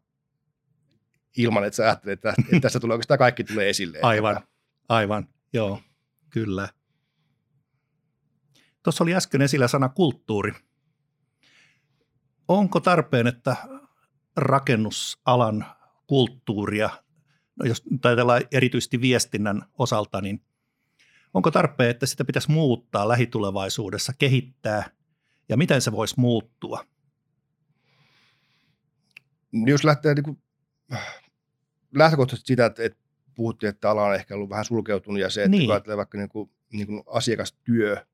ilman, 1.37 1.63
että 1.63 1.75
sä 1.75 1.83
ajattelet, 1.83 2.19
että, 2.19 2.33
että 2.39 2.59
tässä 2.59 2.79
tulee 2.79 2.93
oikeastaan 2.93 3.17
kaikki 3.17 3.43
tulee 3.43 3.69
esille. 3.69 3.99
Aivan, 4.01 4.39
aivan, 4.89 5.27
joo, 5.53 5.79
kyllä. 6.29 6.69
Tuossa 8.83 9.03
oli 9.03 9.15
äsken 9.15 9.41
esillä 9.41 9.67
sana 9.67 9.89
kulttuuri. 9.89 10.53
Onko 12.47 12.79
tarpeen, 12.79 13.27
että 13.27 13.55
rakennusalan 14.35 15.65
kulttuuria, 16.07 16.89
no 17.55 17.65
jos 17.65 17.83
ajatellaan 18.03 18.41
erityisesti 18.51 19.01
viestinnän 19.01 19.65
osalta, 19.77 20.21
niin 20.21 20.43
onko 21.33 21.51
tarpeen, 21.51 21.89
että 21.89 22.05
sitä 22.05 22.25
pitäisi 22.25 22.51
muuttaa 22.51 23.07
lähitulevaisuudessa, 23.07 24.13
kehittää 24.19 24.89
ja 25.49 25.57
miten 25.57 25.81
se 25.81 25.91
voisi 25.91 26.15
muuttua? 26.17 26.85
Jos 29.65 29.83
lähtee 29.83 30.13
niin 30.13 30.23
kuin, 30.23 30.41
lähtökohtaisesti 31.95 32.47
sitä, 32.47 32.65
että, 32.65 32.83
että 32.83 32.99
puhuttiin, 33.35 33.69
että 33.69 33.89
ala 33.89 34.03
on 34.03 34.15
ehkä 34.15 34.35
ollut 34.35 34.49
vähän 34.49 34.65
sulkeutunut 34.65 35.21
ja 35.21 35.29
se, 35.29 35.43
että 35.43 35.57
niin. 35.57 35.69
kun 35.85 35.97
vaikka 35.97 36.17
niin 36.17 36.29
kuin, 36.29 36.51
niin 36.71 36.87
kuin 36.87 37.03
asiakastyö, 37.07 38.05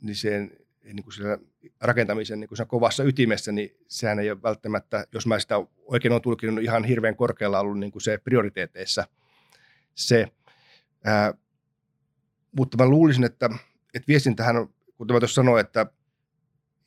niin 0.00 0.16
sen 0.16 0.50
niin 0.84 1.04
kuin 1.04 1.14
siellä 1.14 1.38
rakentamisen 1.80 2.40
niin 2.40 2.48
kuin 2.48 2.66
kovassa 2.66 3.04
ytimessä, 3.04 3.52
niin 3.52 3.76
sehän 3.88 4.18
ei 4.18 4.30
ole 4.30 4.42
välttämättä, 4.42 5.06
jos 5.12 5.26
mä 5.26 5.38
sitä 5.38 5.54
oikein 5.84 6.12
olen 6.12 6.22
tulkinut, 6.22 6.64
ihan 6.64 6.84
hirveän 6.84 7.16
korkealla 7.16 7.60
ollut 7.60 7.78
niin 7.78 7.92
kuin 7.92 8.02
se 8.02 8.18
prioriteeteissa 8.18 9.06
se. 9.94 10.26
Ää, 11.04 11.34
mutta 12.52 12.76
mä 12.76 12.86
luulisin, 12.86 13.24
että, 13.24 13.50
että 13.94 14.08
viestintähän 14.08 14.56
on, 14.56 14.74
kuten 14.96 15.14
mä 15.14 15.20
tuossa 15.20 15.34
sanoin, 15.34 15.60
että, 15.60 15.86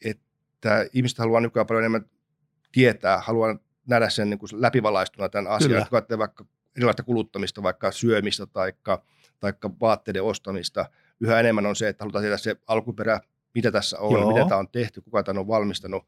että 0.06 0.86
ihmiset 0.94 1.18
haluaa 1.18 1.42
nykyään 1.42 1.68
paljon 1.68 1.84
enemmän 1.84 2.06
tietää, 2.72 3.20
haluaa 3.20 3.58
nähdä 3.88 4.10
sen 4.10 4.30
niin 4.30 4.40
kuin 4.40 4.50
läpivalaistuna 4.54 5.30
tämän 5.30 5.52
asian, 5.52 5.82
että 5.82 6.02
kun 6.08 6.18
vaikka 6.20 6.46
erilaista 6.78 7.04
kuluttamista, 7.04 7.64
vaikka 7.64 7.92
syömistä 7.92 8.46
tai 8.46 8.74
vaatteiden 9.80 10.24
ostamista, 10.24 10.86
yhä 11.24 11.40
enemmän 11.40 11.66
on 11.66 11.76
se, 11.76 11.90
että 11.90 12.04
halutaan 12.04 12.22
tietää 12.22 12.38
se 12.38 12.56
alkuperä, 12.68 13.20
mitä 13.54 13.72
tässä 13.72 14.00
on, 14.00 14.12
Joo. 14.12 14.34
mitä 14.34 14.46
tämä 14.50 14.60
on 14.60 14.70
tehty, 14.70 15.02
kuka 15.02 15.24
tämän 15.24 15.40
on 15.40 15.48
valmistanut 15.48 16.08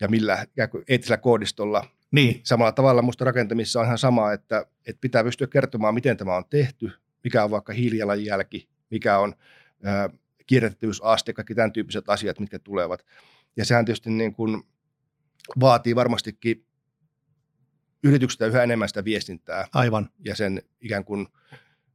ja 0.00 0.08
millä 0.08 0.46
eettisellä 0.88 1.16
koodistolla. 1.16 1.86
Niin. 2.10 2.40
Samalla 2.44 2.72
tavalla 2.72 3.02
minusta 3.02 3.24
rakentamisessa 3.24 3.80
on 3.80 3.86
ihan 3.86 3.98
sama, 3.98 4.32
että, 4.32 4.66
että 4.86 5.00
pitää 5.00 5.24
pystyä 5.24 5.46
kertomaan, 5.46 5.94
miten 5.94 6.16
tämä 6.16 6.36
on 6.36 6.44
tehty, 6.50 6.90
mikä 7.24 7.44
on 7.44 7.50
vaikka 7.50 7.72
hiilijalanjälki, 7.72 8.68
mikä 8.90 9.18
on 9.18 9.34
äh, 9.86 10.18
kierrätettävyysaste, 10.46 11.32
kaikki 11.32 11.54
tämän 11.54 11.72
tyyppiset 11.72 12.08
asiat, 12.08 12.40
mitkä 12.40 12.58
tulevat. 12.58 13.04
Ja 13.56 13.64
sehän 13.64 13.84
tietysti 13.84 14.10
niin 14.10 14.32
kuin 14.32 14.62
vaatii 15.60 15.96
varmastikin 15.96 16.64
yrityksestä 18.04 18.46
yhä 18.46 18.62
enemmän 18.62 18.88
sitä 18.88 19.04
viestintää. 19.04 19.66
Aivan. 19.74 20.10
Ja 20.24 20.36
sen 20.36 20.62
ikään 20.80 21.04
kuin 21.04 21.26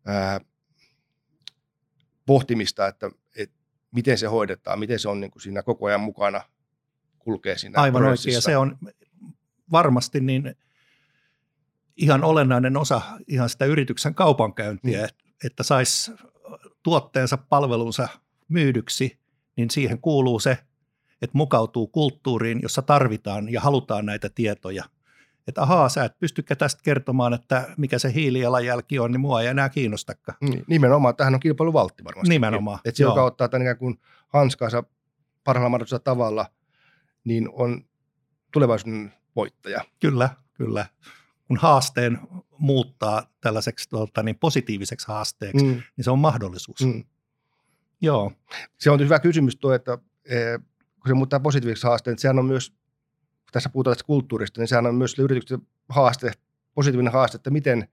ää, 0.05 0.39
pohtimista, 2.25 2.87
että, 2.87 3.11
että 3.35 3.55
miten 3.91 4.17
se 4.17 4.27
hoidetaan, 4.27 4.79
miten 4.79 4.99
se 4.99 5.09
on 5.09 5.19
niin 5.19 5.31
kuin 5.31 5.41
siinä 5.41 5.63
koko 5.63 5.85
ajan 5.85 6.01
mukana, 6.01 6.41
kulkee 7.19 7.57
siinä 7.57 7.81
Aivan 7.81 8.03
oikein, 8.03 8.33
ja 8.33 8.41
se 8.41 8.57
on 8.57 8.77
varmasti 9.71 10.19
niin 10.19 10.55
ihan 11.97 12.23
olennainen 12.23 12.77
osa 12.77 13.01
ihan 13.27 13.49
sitä 13.49 13.65
yrityksen 13.65 14.15
kaupankäyntiä, 14.15 15.01
mm. 15.01 15.31
että 15.43 15.63
saisi 15.63 16.11
tuotteensa, 16.83 17.37
palvelunsa 17.37 18.07
myydyksi, 18.47 19.19
niin 19.55 19.69
siihen 19.69 20.01
kuuluu 20.01 20.39
se, 20.39 20.57
että 21.21 21.37
mukautuu 21.37 21.87
kulttuuriin, 21.87 22.59
jossa 22.61 22.81
tarvitaan 22.81 23.53
ja 23.53 23.61
halutaan 23.61 24.05
näitä 24.05 24.29
tietoja– 24.29 24.83
että 25.47 25.61
ahaa, 25.61 25.89
sä 25.89 26.03
et 26.05 26.19
pystykään 26.19 26.57
tästä 26.57 26.81
kertomaan, 26.83 27.33
että 27.33 27.73
mikä 27.77 27.99
se 27.99 28.13
hiilijalanjälki 28.13 28.99
on, 28.99 29.11
niin 29.11 29.21
mua 29.21 29.41
ei 29.41 29.47
enää 29.47 29.69
kiinnostakaan. 29.69 30.37
Niin, 30.41 30.63
nimenomaan, 30.67 31.15
tähän 31.15 31.33
on 31.33 31.39
kilpailuvaltti 31.39 32.03
varmasti. 32.03 32.29
Nimenomaan. 32.29 32.79
Että 32.85 32.97
se, 32.97 33.03
joka 33.03 33.23
ottaa 33.23 33.47
tämän 33.47 33.61
ikään 33.61 33.77
kuin 33.77 33.99
hanskaansa 34.27 34.83
parhaalla 35.43 35.69
mahdollisella 35.69 36.03
tavalla, 36.03 36.45
niin 37.23 37.49
on 37.53 37.85
tulevaisuuden 38.51 39.13
voittaja. 39.35 39.81
Kyllä, 39.99 40.29
kyllä. 40.53 40.85
Kun 41.47 41.57
haasteen 41.57 42.19
muuttaa 42.57 43.31
tällaiseksi 43.41 43.89
tuota, 43.89 44.23
niin 44.23 44.39
positiiviseksi 44.39 45.07
haasteeksi, 45.07 45.65
mm. 45.65 45.81
niin 45.97 46.03
se 46.03 46.11
on 46.11 46.19
mahdollisuus. 46.19 46.85
Mm. 46.85 47.03
Joo. 48.01 48.31
Se 48.77 48.91
on 48.91 48.99
hyvä 48.99 49.19
kysymys 49.19 49.55
tuo, 49.55 49.73
että 49.73 49.97
eh, 50.25 50.59
kun 50.93 51.07
se 51.07 51.13
muuttaa 51.13 51.39
positiiviseksi 51.39 51.87
haasteen, 51.87 52.11
että 52.11 52.21
sehän 52.21 52.39
on 52.39 52.45
myös 52.45 52.73
tässä 53.55 53.69
puhutaan 53.69 53.95
tästä 53.95 54.07
kulttuurista, 54.07 54.61
niin 54.61 54.67
sehän 54.67 54.85
on 54.85 54.95
myös 54.95 55.19
yrityksen 55.19 55.59
haaste, 55.89 56.31
positiivinen 56.73 57.13
haaste, 57.13 57.35
että 57.35 57.49
miten 57.49 57.87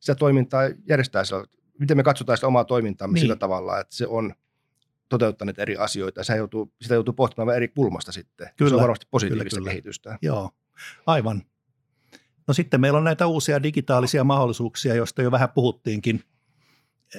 sitä 0.00 0.14
toimintaa 0.14 0.62
järjestää 0.88 1.24
sillä, 1.24 1.44
miten 1.78 1.96
me 1.96 2.02
katsotaan 2.02 2.36
sitä 2.36 2.46
omaa 2.46 2.64
toimintaamme 2.64 3.14
niin. 3.14 3.20
sillä 3.20 3.36
tavalla, 3.36 3.80
että 3.80 3.96
se 3.96 4.06
on 4.06 4.34
toteuttaneet 5.08 5.58
eri 5.58 5.76
asioita. 5.76 6.24
Se 6.24 6.36
joutuu, 6.36 6.72
sitä 6.82 6.94
joutuu 6.94 7.14
pohtimaan 7.14 7.56
eri 7.56 7.68
kulmasta 7.68 8.12
sitten. 8.12 8.48
Kyllä. 8.56 8.68
Se 8.68 8.74
on 8.74 8.80
varmasti 8.80 9.06
positiivista 9.10 9.48
kyllä, 9.48 9.60
kyllä. 9.60 9.70
kehitystä. 9.70 10.18
Joo, 10.22 10.50
aivan. 11.06 11.42
No 12.46 12.54
sitten 12.54 12.80
meillä 12.80 12.98
on 12.98 13.04
näitä 13.04 13.26
uusia 13.26 13.62
digitaalisia 13.62 14.24
mahdollisuuksia, 14.24 14.94
joista 14.94 15.22
jo 15.22 15.30
vähän 15.30 15.50
puhuttiinkin. 15.50 16.22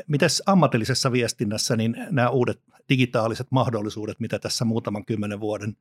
Mites 0.08 0.44
ammatillisessa 0.46 1.12
viestinnässä 1.12 1.75
niin 1.75 1.96
nämä 2.10 2.30
uudet 2.30 2.62
digitaaliset 2.89 3.48
mahdollisuudet, 3.51 4.20
mitä 4.20 4.39
tässä 4.39 4.65
muutaman 4.65 5.06
kymmenen 5.06 5.39
vuoden 5.39 5.77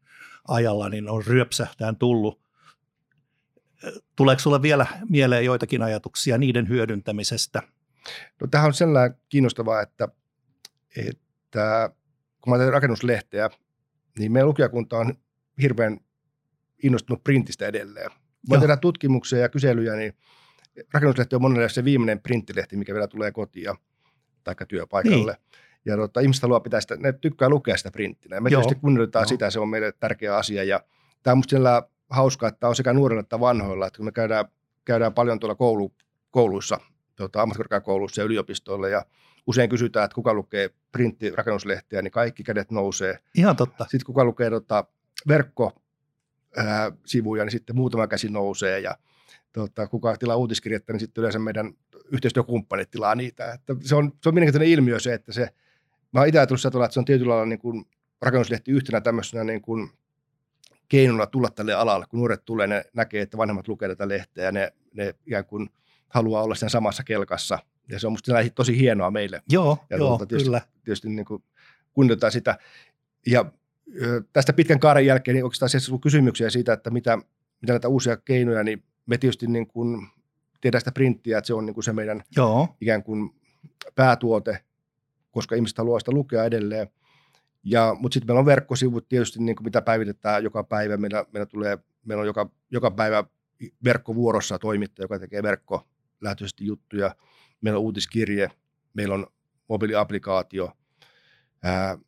ajalla 0.48 0.88
niin 0.88 1.08
on 1.08 1.25
ryöpsähtään 1.26 1.96
tullut. 1.96 2.40
Tuleeko 4.16 4.40
sinulle 4.40 4.62
vielä 4.62 4.86
mieleen 5.08 5.44
joitakin 5.44 5.82
ajatuksia 5.82 6.38
niiden 6.38 6.68
hyödyntämisestä? 6.68 7.62
No 8.40 8.46
tämähän 8.46 8.68
on 8.68 8.75
sellainen 8.75 9.18
kiinnostavaa, 9.28 9.82
että, 9.82 10.08
että 10.96 11.90
kun 12.40 12.52
mä 12.52 12.58
teen 12.58 12.72
rakennuslehteä, 12.72 13.50
niin 14.18 14.32
meidän 14.32 14.48
lukijakunta 14.48 14.98
on 14.98 15.14
hirveän 15.62 16.00
innostunut 16.82 17.25
printistä 17.25 17.66
edelleen. 17.66 18.10
Mä 18.50 18.58
tehdään 18.58 18.80
tutkimuksia 18.80 19.38
ja 19.38 19.48
kyselyjä, 19.48 19.94
niin 19.94 20.12
rakennuslehti 20.92 21.36
on 21.36 21.42
monelle 21.42 21.68
se 21.68 21.84
viimeinen 21.84 22.20
printtilehti, 22.20 22.76
mikä 22.76 22.94
vielä 22.94 23.08
tulee 23.08 23.32
kotiin 23.32 23.76
tai 24.44 24.54
työpaikalle. 24.68 25.32
Niin. 25.32 25.65
Ja 25.87 25.97
tota, 25.97 26.21
ihmiset 26.21 26.43
haluaa 26.43 26.61
pitää 26.61 26.81
sitä, 26.81 26.97
ne 26.97 27.12
tykkää 27.12 27.49
lukea 27.49 27.76
sitä 27.76 27.90
printtinä. 27.90 28.37
Ja 28.37 28.40
me 28.40 28.49
Joo. 28.49 28.61
tietysti 28.61 28.81
kunnioitetaan 28.81 29.23
Joo. 29.23 29.28
sitä, 29.28 29.50
se 29.50 29.61
on 29.61 29.69
meille 29.69 29.93
tärkeä 29.93 30.37
asia. 30.37 30.64
Ja 30.64 30.81
tämä 31.23 31.33
on 31.33 31.38
minusta 31.38 31.88
hauskaa, 32.11 32.49
että 32.49 32.69
on 32.69 32.76
sekä 32.76 32.93
nuorilla 32.93 33.21
että 33.21 33.40
vanhoilla, 33.40 33.87
että 33.87 33.97
kun 33.97 34.07
me 34.07 34.12
käydään, 34.12 34.45
käydään 34.85 35.14
paljon 35.14 35.40
tuolla 35.40 35.55
koulu, 35.55 35.95
kouluissa, 36.31 36.81
tuota, 37.16 37.43
ammattikorkeakouluissa 37.43 38.21
ja 38.21 38.25
yliopistoilla, 38.25 38.88
ja 38.88 39.07
usein 39.47 39.71
kysytään, 39.71 40.05
että 40.05 40.14
kuka 40.14 40.35
lukee 40.35 40.71
printtirakennuslehteä, 40.93 42.02
niin 42.02 42.11
kaikki 42.11 42.43
kädet 42.43 42.71
nousee. 42.71 43.19
Ihan 43.35 43.57
totta. 43.57 43.85
Sitten 43.85 44.07
kuka 44.07 44.25
lukee 44.25 44.50
tota, 44.50 44.85
verkkosivuja, 45.28 47.45
niin 47.45 47.50
sitten 47.50 47.76
muutama 47.76 48.07
käsi 48.07 48.28
nousee, 48.28 48.81
ja 48.81 48.97
tota, 49.52 49.87
kuka 49.87 50.16
tilaa 50.16 50.37
uutiskirjettä, 50.37 50.93
niin 50.93 51.00
sitten 51.00 51.23
yleensä 51.23 51.38
meidän 51.38 51.73
yhteistyökumppanit 52.12 52.90
tilaa 52.90 53.14
niitä. 53.14 53.52
Että 53.52 53.76
se, 53.81 53.97
on, 53.97 54.12
se 54.23 54.28
on 54.28 54.35
mielenkiintoinen 54.35 54.73
ilmiö 54.73 55.00
se, 55.00 55.14
että 55.14 55.33
se 55.33 55.49
Mä 56.16 56.20
oon 56.20 56.28
itse 56.28 56.38
ajatellut 56.38 56.61
sitä, 56.61 56.85
että 56.85 56.94
se 56.94 57.00
on 57.00 57.04
tietyllä 57.04 57.30
lailla 57.30 57.46
niin 57.46 57.58
kuin 57.58 57.85
rakennuslehti 58.23 58.70
yhtenä 58.70 59.00
tämmöisenä 59.00 59.44
niin 59.44 59.62
kuin 59.62 59.90
keinona 60.88 61.26
tulla 61.26 61.50
tälle 61.50 61.75
alalle. 61.75 62.06
Kun 62.08 62.18
nuoret 62.18 62.44
tulee, 62.44 62.66
ne 62.66 62.85
näkee, 62.94 63.23
että 63.23 63.37
vanhemmat 63.37 63.68
lukee 63.68 63.88
tätä 63.88 64.08
lehteä 64.08 64.44
ja 64.44 64.52
ne, 64.52 64.73
ne 64.94 65.14
ikään 65.26 65.44
kuin 65.44 65.70
haluaa 66.08 66.42
olla 66.42 66.54
sen 66.54 66.70
samassa 66.70 67.04
kelkassa. 67.04 67.58
Ja 67.88 68.00
se 68.00 68.06
on 68.06 68.12
musta 68.12 68.32
tosi 68.54 68.78
hienoa 68.78 69.11
meille. 69.11 69.42
Joo, 69.49 69.78
ja 69.90 69.96
joo 69.96 70.18
tietysti, 70.18 70.44
kyllä. 70.44 70.61
Tietysti 70.85 71.08
niin 71.08 71.26
kuin 71.26 71.42
kunnioitetaan 71.92 72.32
sitä. 72.32 72.58
Ja 73.26 73.44
tästä 74.32 74.52
pitkän 74.52 74.80
kaaren 74.80 75.06
jälkeen 75.06 75.35
niin 75.35 75.44
oikeastaan 75.44 75.68
se 75.68 75.78
kysymyksiä 76.02 76.50
siitä, 76.50 76.73
että 76.73 76.90
mitä, 76.90 77.16
mitä 77.61 77.73
näitä 77.73 77.88
uusia 77.88 78.16
keinoja, 78.16 78.64
niin 78.64 78.82
me 79.06 79.18
tietysti 79.18 79.46
niin 79.46 79.66
kuin 79.66 80.06
tiedän 80.61 80.80
sitä 80.80 80.92
printtiä, 80.92 81.38
että 81.38 81.46
se 81.46 81.54
on 81.54 81.66
niin 81.66 81.75
kuin 81.75 81.85
se 81.85 81.92
meidän 81.92 82.23
Joo. 82.37 82.68
ikään 82.80 83.02
kuin 83.02 83.30
päätuote, 83.94 84.66
koska 85.37 85.55
ihmiset 85.55 85.78
haluaa 85.78 85.99
sitä 85.99 86.12
lukea 86.12 86.45
edelleen. 86.45 86.88
Ja, 87.64 87.97
mutta 88.00 88.14
sitten 88.14 88.26
meillä 88.26 88.40
on 88.40 88.47
verkkosivut 88.47 89.09
tietysti, 89.09 89.38
niin 89.43 89.57
kuin 89.57 89.64
mitä 89.64 89.83
päivitetään 89.83 90.45
joka 90.45 90.64
päivä. 90.64 90.97
Meillä, 90.97 91.25
meillä, 91.33 91.47
tulee, 91.47 91.78
meillä 92.05 92.21
on 92.21 92.26
joka, 92.26 92.50
joka 92.71 92.90
päivä 92.90 93.25
verkkovuorossa 93.85 94.59
toimittaja, 94.59 95.05
joka 95.05 95.19
tekee 95.19 95.43
verkkolähtöisesti 95.43 96.66
juttuja. 96.66 97.16
Meillä 97.61 97.78
on 97.78 97.85
uutiskirje, 97.85 98.50
meillä 98.95 99.14
on 99.14 99.26
mobiiliaplikaatio, 99.69 100.73
ää, 101.62 101.99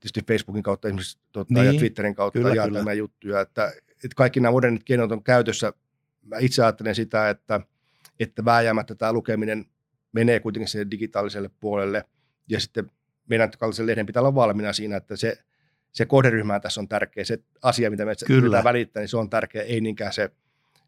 tietysti 0.00 0.22
Facebookin 0.28 0.62
kautta 0.62 0.88
esimerkiksi 0.88 1.18
tuota, 1.32 1.54
niin, 1.54 1.66
ja 1.66 1.72
Twitterin 1.72 2.14
kautta 2.14 2.38
kyllä, 2.38 2.54
jaetaan 2.54 2.84
kyllä. 2.84 2.92
juttuja, 2.92 3.40
että, 3.40 3.72
että 3.88 4.14
kaikki 4.16 4.40
nämä 4.40 4.52
modernit 4.52 4.84
keinot 4.84 5.12
on 5.12 5.24
käytössä. 5.24 5.72
Mä 6.22 6.38
itse 6.38 6.62
ajattelen 6.62 6.94
sitä, 6.94 7.30
että, 7.30 7.60
että 8.20 8.44
vääjäämättä 8.44 8.94
tämä 8.94 9.12
lukeminen 9.12 9.66
menee 10.12 10.40
kuitenkin 10.40 10.68
sinne 10.68 10.90
digitaaliselle 10.90 11.50
puolelle, 11.60 12.04
ja 12.48 12.60
sitten 12.60 12.90
meidän 13.28 13.50
kaltaisen 13.58 13.86
lehden 13.86 14.06
pitää 14.06 14.22
olla 14.22 14.34
valmiina 14.34 14.72
siinä, 14.72 14.96
että 14.96 15.16
se, 15.16 15.38
se 15.92 16.06
kohderyhmä 16.06 16.60
tässä 16.60 16.80
on 16.80 16.88
tärkeä, 16.88 17.24
se 17.24 17.38
asia, 17.62 17.90
mitä 17.90 18.04
me 18.04 18.14
Kyllä. 18.26 18.64
välittää, 18.64 19.00
niin 19.00 19.08
se 19.08 19.16
on 19.16 19.30
tärkeä, 19.30 19.62
ei 19.62 19.80
niinkään 19.80 20.12
se, 20.12 20.30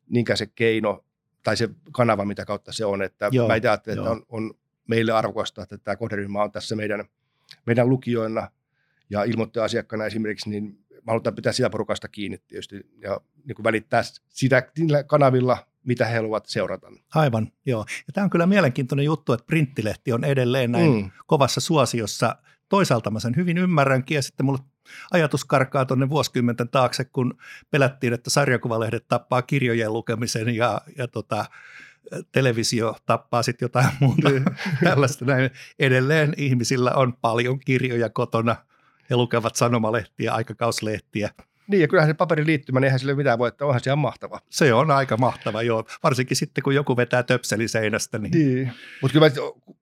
niinkään 0.08 0.36
se 0.36 0.46
keino 0.46 1.04
tai 1.42 1.56
se 1.56 1.68
kanava, 1.92 2.24
mitä 2.24 2.44
kautta 2.44 2.72
se 2.72 2.84
on. 2.84 3.02
Että 3.02 3.28
Joo, 3.32 3.48
mä 3.48 3.54
itse 3.54 3.68
ajattelen, 3.68 3.98
että 3.98 4.10
on, 4.10 4.22
on 4.28 4.54
meille 4.88 5.12
arvokasta, 5.12 5.62
että 5.62 5.78
tämä 5.78 5.96
kohderyhmä 5.96 6.42
on 6.42 6.52
tässä 6.52 6.76
meidän, 6.76 7.04
meidän 7.66 7.88
lukijoina 7.88 8.50
ja 9.10 9.24
ilmoittaja-asiakkaana 9.24 10.06
esimerkiksi, 10.06 10.50
niin 10.50 10.78
mä 10.90 11.12
halutaan 11.12 11.36
pitää 11.36 11.52
sitä 11.52 11.70
porukasta 11.70 12.08
kiinni 12.08 12.38
tietysti 12.48 12.86
ja 12.98 13.20
niin 13.44 13.54
kuin 13.56 13.64
välittää 13.64 14.02
sitä 14.28 14.68
niillä 14.78 15.04
kanavilla, 15.04 15.66
mitä 15.84 16.06
he 16.06 16.16
haluavat 16.16 16.46
seurata. 16.46 16.92
Aivan, 17.14 17.48
joo. 17.66 17.84
Ja 18.06 18.12
tämä 18.12 18.24
on 18.24 18.30
kyllä 18.30 18.46
mielenkiintoinen 18.46 19.04
juttu, 19.04 19.32
että 19.32 19.46
printtilehti 19.46 20.12
on 20.12 20.24
edelleen 20.24 20.72
näin 20.72 20.92
mm. 20.92 21.10
kovassa 21.26 21.60
suosiossa. 21.60 22.36
Toisaalta 22.68 23.10
mä 23.10 23.20
sen 23.20 23.36
hyvin 23.36 23.58
ymmärränkin 23.58 24.14
ja 24.14 24.22
sitten 24.22 24.46
mulla 24.46 24.58
ajatus 25.12 25.44
karkaa 25.44 25.84
tuonne 25.84 26.08
vuosikymmenten 26.08 26.68
taakse, 26.68 27.04
kun 27.04 27.38
pelättiin, 27.70 28.12
että 28.12 28.30
sarjakuvalehdet 28.30 29.08
tappaa 29.08 29.42
kirjojen 29.42 29.92
lukemisen 29.92 30.56
ja, 30.56 30.80
ja 30.98 31.08
tota, 31.08 31.44
televisio 32.32 32.96
tappaa 33.06 33.42
sitten 33.42 33.64
jotain 33.64 33.88
muuta 34.00 34.30
niin. 34.30 34.44
tällaista. 34.84 35.24
Näin. 35.24 35.50
Edelleen 35.78 36.34
ihmisillä 36.36 36.92
on 36.92 37.12
paljon 37.20 37.58
kirjoja 37.58 38.10
kotona. 38.10 38.56
He 39.10 39.16
lukevat 39.16 39.56
sanomalehtiä, 39.56 40.32
aikakauslehtiä. 40.32 41.30
Niin, 41.66 41.80
ja 41.80 41.88
kyllähän 41.88 42.10
se 42.10 42.14
paperiliittymä, 42.14 42.80
niin 42.80 42.84
eihän 42.84 43.00
sille 43.00 43.14
mitään 43.14 43.38
voi, 43.38 43.48
että 43.48 43.66
onhan 43.66 43.80
se 43.80 43.90
ihan 43.90 43.98
mahtava. 43.98 44.40
Se 44.50 44.74
on 44.74 44.90
aika 44.90 45.16
mahtava, 45.16 45.62
joo. 45.62 45.84
Varsinkin 46.02 46.36
sitten, 46.36 46.64
kun 46.64 46.74
joku 46.74 46.96
vetää 46.96 47.22
töpseli 47.22 47.68
seinästä. 47.68 48.18
Niin, 48.18 48.32
niin. 48.32 48.72
mutta 49.02 49.12
kyllä 49.12 49.28
mä 49.28 49.34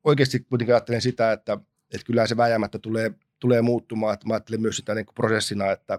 oikeasti 0.04 0.40
kuitenkin 0.40 0.74
ajattelen 0.74 1.00
sitä, 1.00 1.32
että, 1.32 1.52
että 1.94 2.06
kyllähän 2.06 2.28
se 2.28 2.36
vääjäämättä 2.36 2.78
tulee, 2.78 3.10
tulee 3.40 3.62
muuttumaan. 3.62 4.14
Että 4.14 4.28
mä 4.28 4.34
ajattelen 4.34 4.60
myös 4.60 4.76
sitä 4.76 4.94
niin 4.94 5.06
prosessina, 5.14 5.70
että, 5.70 5.98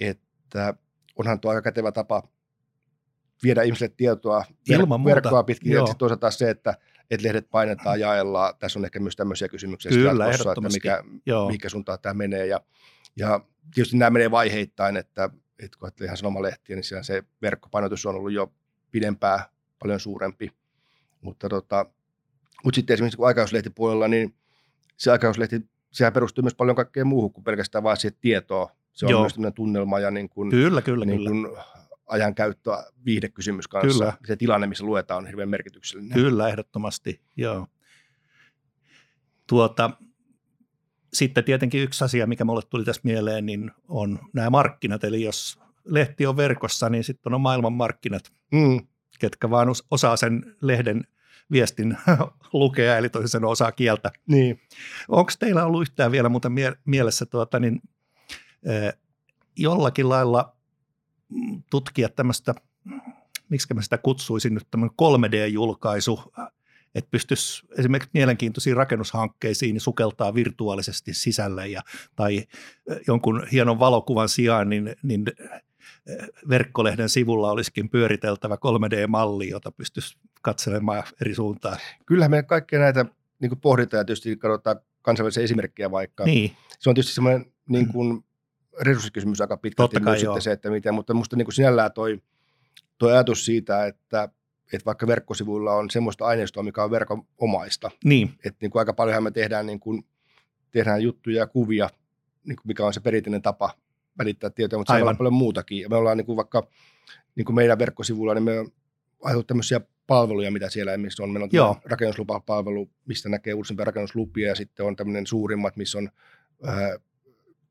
että 0.00 0.74
onhan 1.16 1.40
tuo 1.40 1.50
aika 1.50 1.62
kätevä 1.62 1.92
tapa 1.92 2.22
viedä 3.42 3.62
ihmisille 3.62 3.94
tietoa 3.96 4.44
Ilman 4.68 5.04
verkkoa 5.04 5.42
pitkin. 5.42 5.72
Joo. 5.72 5.82
Ja 5.82 5.86
sitten 5.86 5.98
toisaalta 5.98 6.30
se, 6.30 6.50
että, 6.50 6.74
että 7.10 7.26
lehdet 7.26 7.50
painetaan, 7.50 8.00
jaellaan. 8.00 8.54
Tässä 8.58 8.78
on 8.78 8.84
ehkä 8.84 9.00
myös 9.00 9.16
tämmöisiä 9.16 9.48
kysymyksiä 9.48 9.90
Kyllä, 9.90 10.24
jatkossa, 10.24 10.52
että 10.52 10.68
mikä, 10.72 11.04
mikä 11.48 11.68
suuntaan 11.68 11.98
tämä 12.02 12.14
menee. 12.14 12.46
Ja, 12.46 12.60
ja 13.18 13.40
tietysti 13.74 13.96
nämä 13.96 14.10
menee 14.10 14.30
vaiheittain, 14.30 14.96
että, 14.96 15.30
että 15.58 15.78
kun 15.78 15.86
ajattelee 15.86 16.06
ihan 16.06 16.16
sanomalehtiä, 16.16 16.76
niin 16.76 16.84
siellä 16.84 17.02
se 17.02 17.24
verkkopainotus 17.42 18.06
on 18.06 18.14
ollut 18.14 18.32
jo 18.32 18.52
pidempää, 18.90 19.48
paljon 19.78 20.00
suurempi. 20.00 20.50
Mutta, 21.20 21.48
tota, 21.48 21.86
mutta 22.64 22.76
sitten 22.76 22.94
esimerkiksi 22.94 23.16
kun 23.16 23.26
aikauslehtipuolella, 23.26 24.08
niin 24.08 24.34
se 24.96 25.10
aikauslehti, 25.10 25.60
sehän 25.90 26.12
perustuu 26.12 26.42
myös 26.42 26.54
paljon 26.54 26.76
kaikkeen 26.76 27.06
muuhun 27.06 27.32
kuin 27.32 27.44
pelkästään 27.44 27.84
vain 27.84 27.96
siihen 27.96 28.18
tietoa. 28.20 28.70
Se 28.92 29.06
on 29.06 29.10
Joo. 29.10 29.20
myös 29.20 29.54
tunnelma 29.54 30.00
ja 30.00 30.10
niin 30.10 30.28
kuin, 30.28 30.50
kyllä, 30.50 30.82
kyllä, 30.82 31.04
niin 31.04 31.18
kyllä. 31.18 31.30
Kuin 31.30 31.56
ajankäyttöä, 32.06 32.84
viihdekysymys 33.04 33.68
kanssa. 33.68 33.98
Kyllä. 33.98 34.12
Se 34.26 34.36
tilanne, 34.36 34.66
missä 34.66 34.84
luetaan, 34.84 35.18
on 35.18 35.26
hirveän 35.26 35.48
merkityksellinen. 35.48 36.14
Kyllä, 36.14 36.48
ehdottomasti, 36.48 37.20
joo. 37.36 37.66
Tuota, 39.46 39.90
sitten 41.12 41.44
tietenkin 41.44 41.82
yksi 41.82 42.04
asia, 42.04 42.26
mikä 42.26 42.44
mulle 42.44 42.62
tuli 42.70 42.84
tässä 42.84 43.02
mieleen, 43.04 43.46
niin 43.46 43.70
on 43.88 44.18
nämä 44.32 44.50
markkinat. 44.50 45.04
Eli 45.04 45.22
jos 45.22 45.58
lehti 45.84 46.26
on 46.26 46.36
verkossa, 46.36 46.88
niin 46.88 47.04
sitten 47.04 47.34
on 47.34 47.40
maailman 47.40 47.72
markkinat, 47.72 48.32
mm. 48.52 48.86
ketkä 49.18 49.50
vaan 49.50 49.68
osaa 49.90 50.16
sen 50.16 50.56
lehden 50.60 51.04
viestin 51.50 51.96
lukea, 52.52 52.98
eli 52.98 53.08
toisin 53.08 53.28
sanoen 53.28 53.52
osaa 53.52 53.72
kieltä. 53.72 54.10
Niin. 54.26 54.60
Onko 55.08 55.32
teillä 55.38 55.66
ollut 55.66 55.82
yhtään 55.82 56.12
vielä 56.12 56.28
muuten 56.28 56.52
mie- 56.52 56.78
mielessä 56.84 57.26
tuota, 57.26 57.60
niin, 57.60 57.82
eh, 58.64 58.92
jollakin 59.56 60.08
lailla 60.08 60.56
tutkia 61.70 62.08
tämmöistä, 62.08 62.54
miksi 63.48 63.74
mä 63.74 63.82
sitä 63.82 63.98
kutsuisin 63.98 64.54
nyt, 64.54 64.66
tämmöinen 64.70 64.96
3D-julkaisu, 65.02 66.32
että 66.98 67.10
pystyisi 67.10 67.66
esimerkiksi 67.78 68.10
mielenkiintoisiin 68.14 68.76
rakennushankkeisiin 68.76 69.74
niin 69.74 69.80
sukeltaa 69.80 70.34
virtuaalisesti 70.34 71.14
sisälle 71.14 71.68
ja, 71.68 71.82
tai 72.16 72.44
jonkun 73.06 73.46
hienon 73.52 73.78
valokuvan 73.78 74.28
sijaan, 74.28 74.68
niin, 74.68 74.96
niin 75.02 75.24
verkkolehden 76.48 77.08
sivulla 77.08 77.50
olisikin 77.50 77.88
pyöriteltävä 77.88 78.54
3D-malli, 78.54 79.48
jota 79.48 79.72
pystyisi 79.72 80.18
katselemaan 80.42 81.02
eri 81.20 81.34
suuntaan. 81.34 81.78
Kyllähän 82.06 82.30
me 82.30 82.42
kaikkia 82.42 82.78
näitä 82.78 83.04
niin 83.40 83.60
pohditaan 83.60 84.00
ja 84.00 84.04
tietysti 84.04 84.36
katsotaan 84.36 84.80
kansainvälisiä 85.02 85.42
esimerkkejä 85.42 85.90
vaikka. 85.90 86.24
Niin. 86.24 86.52
Se 86.78 86.90
on 86.90 86.94
tietysti 86.94 87.14
semmoinen 87.14 87.52
niin 87.68 87.92
kuin 87.92 88.24
resurssikysymys 88.80 89.40
aika 89.40 89.56
pitkälti 89.56 90.00
myös 90.00 90.20
sitten 90.20 90.42
se, 90.42 90.52
että 90.52 90.70
miten, 90.70 90.94
mutta 90.94 91.14
minusta 91.14 91.36
niin 91.36 91.52
sinällään 91.52 91.92
toi, 91.92 92.22
toi 92.98 93.12
ajatus 93.12 93.44
siitä, 93.44 93.86
että 93.86 94.28
että 94.72 94.84
vaikka 94.84 95.06
verkkosivuilla 95.06 95.74
on 95.74 95.90
semmoista 95.90 96.24
aineistoa, 96.24 96.62
mikä 96.62 96.84
on 96.84 96.90
verkon 96.90 97.22
omaista. 97.38 97.90
Niin. 98.04 98.30
Että 98.44 98.58
niin 98.60 98.70
kuin 98.70 98.80
aika 98.80 98.92
paljonhan 98.92 99.22
me 99.22 99.30
tehdään, 99.30 99.66
niin 99.66 99.80
kuin, 99.80 100.04
tehdään 100.70 101.02
juttuja 101.02 101.38
ja 101.38 101.46
kuvia, 101.46 101.90
niin 102.44 102.56
kuin 102.56 102.66
mikä 102.66 102.86
on 102.86 102.94
se 102.94 103.00
perinteinen 103.00 103.42
tapa 103.42 103.70
välittää 104.18 104.50
tietoja, 104.50 104.78
mutta 104.78 104.92
Aivan. 104.92 105.08
on 105.08 105.16
paljon 105.16 105.32
muutakin. 105.32 105.80
Ja 105.80 105.88
me 105.88 105.96
ollaan 105.96 106.16
niin 106.16 106.26
kuin 106.26 106.36
vaikka 106.36 106.68
niin 107.34 107.44
kuin 107.44 107.56
meidän 107.56 107.78
verkkosivuilla, 107.78 108.34
niin 108.34 108.44
me 108.44 108.58
on 109.22 109.46
tämmöisiä 109.46 109.80
palveluja, 110.06 110.50
mitä 110.50 110.70
siellä 110.70 110.96
missä 110.96 111.22
on. 111.22 111.30
Meillä 111.30 111.68
on 111.68 111.76
rakennuslupapalvelu, 111.84 112.90
mistä 113.06 113.28
näkee 113.28 113.54
uusimpia 113.54 113.84
rakennuslupia, 113.84 114.48
ja 114.48 114.54
sitten 114.54 114.86
on 114.86 114.96
tämmöinen 114.96 115.26
suurimmat, 115.26 115.76
missä 115.76 115.98
on 115.98 116.08
ää, 116.64 116.98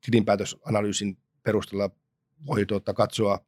tilinpäätösanalyysin 0.06 1.18
perusteella 1.44 1.90
voi 2.46 2.66
tuota, 2.66 2.94
katsoa 2.94 3.40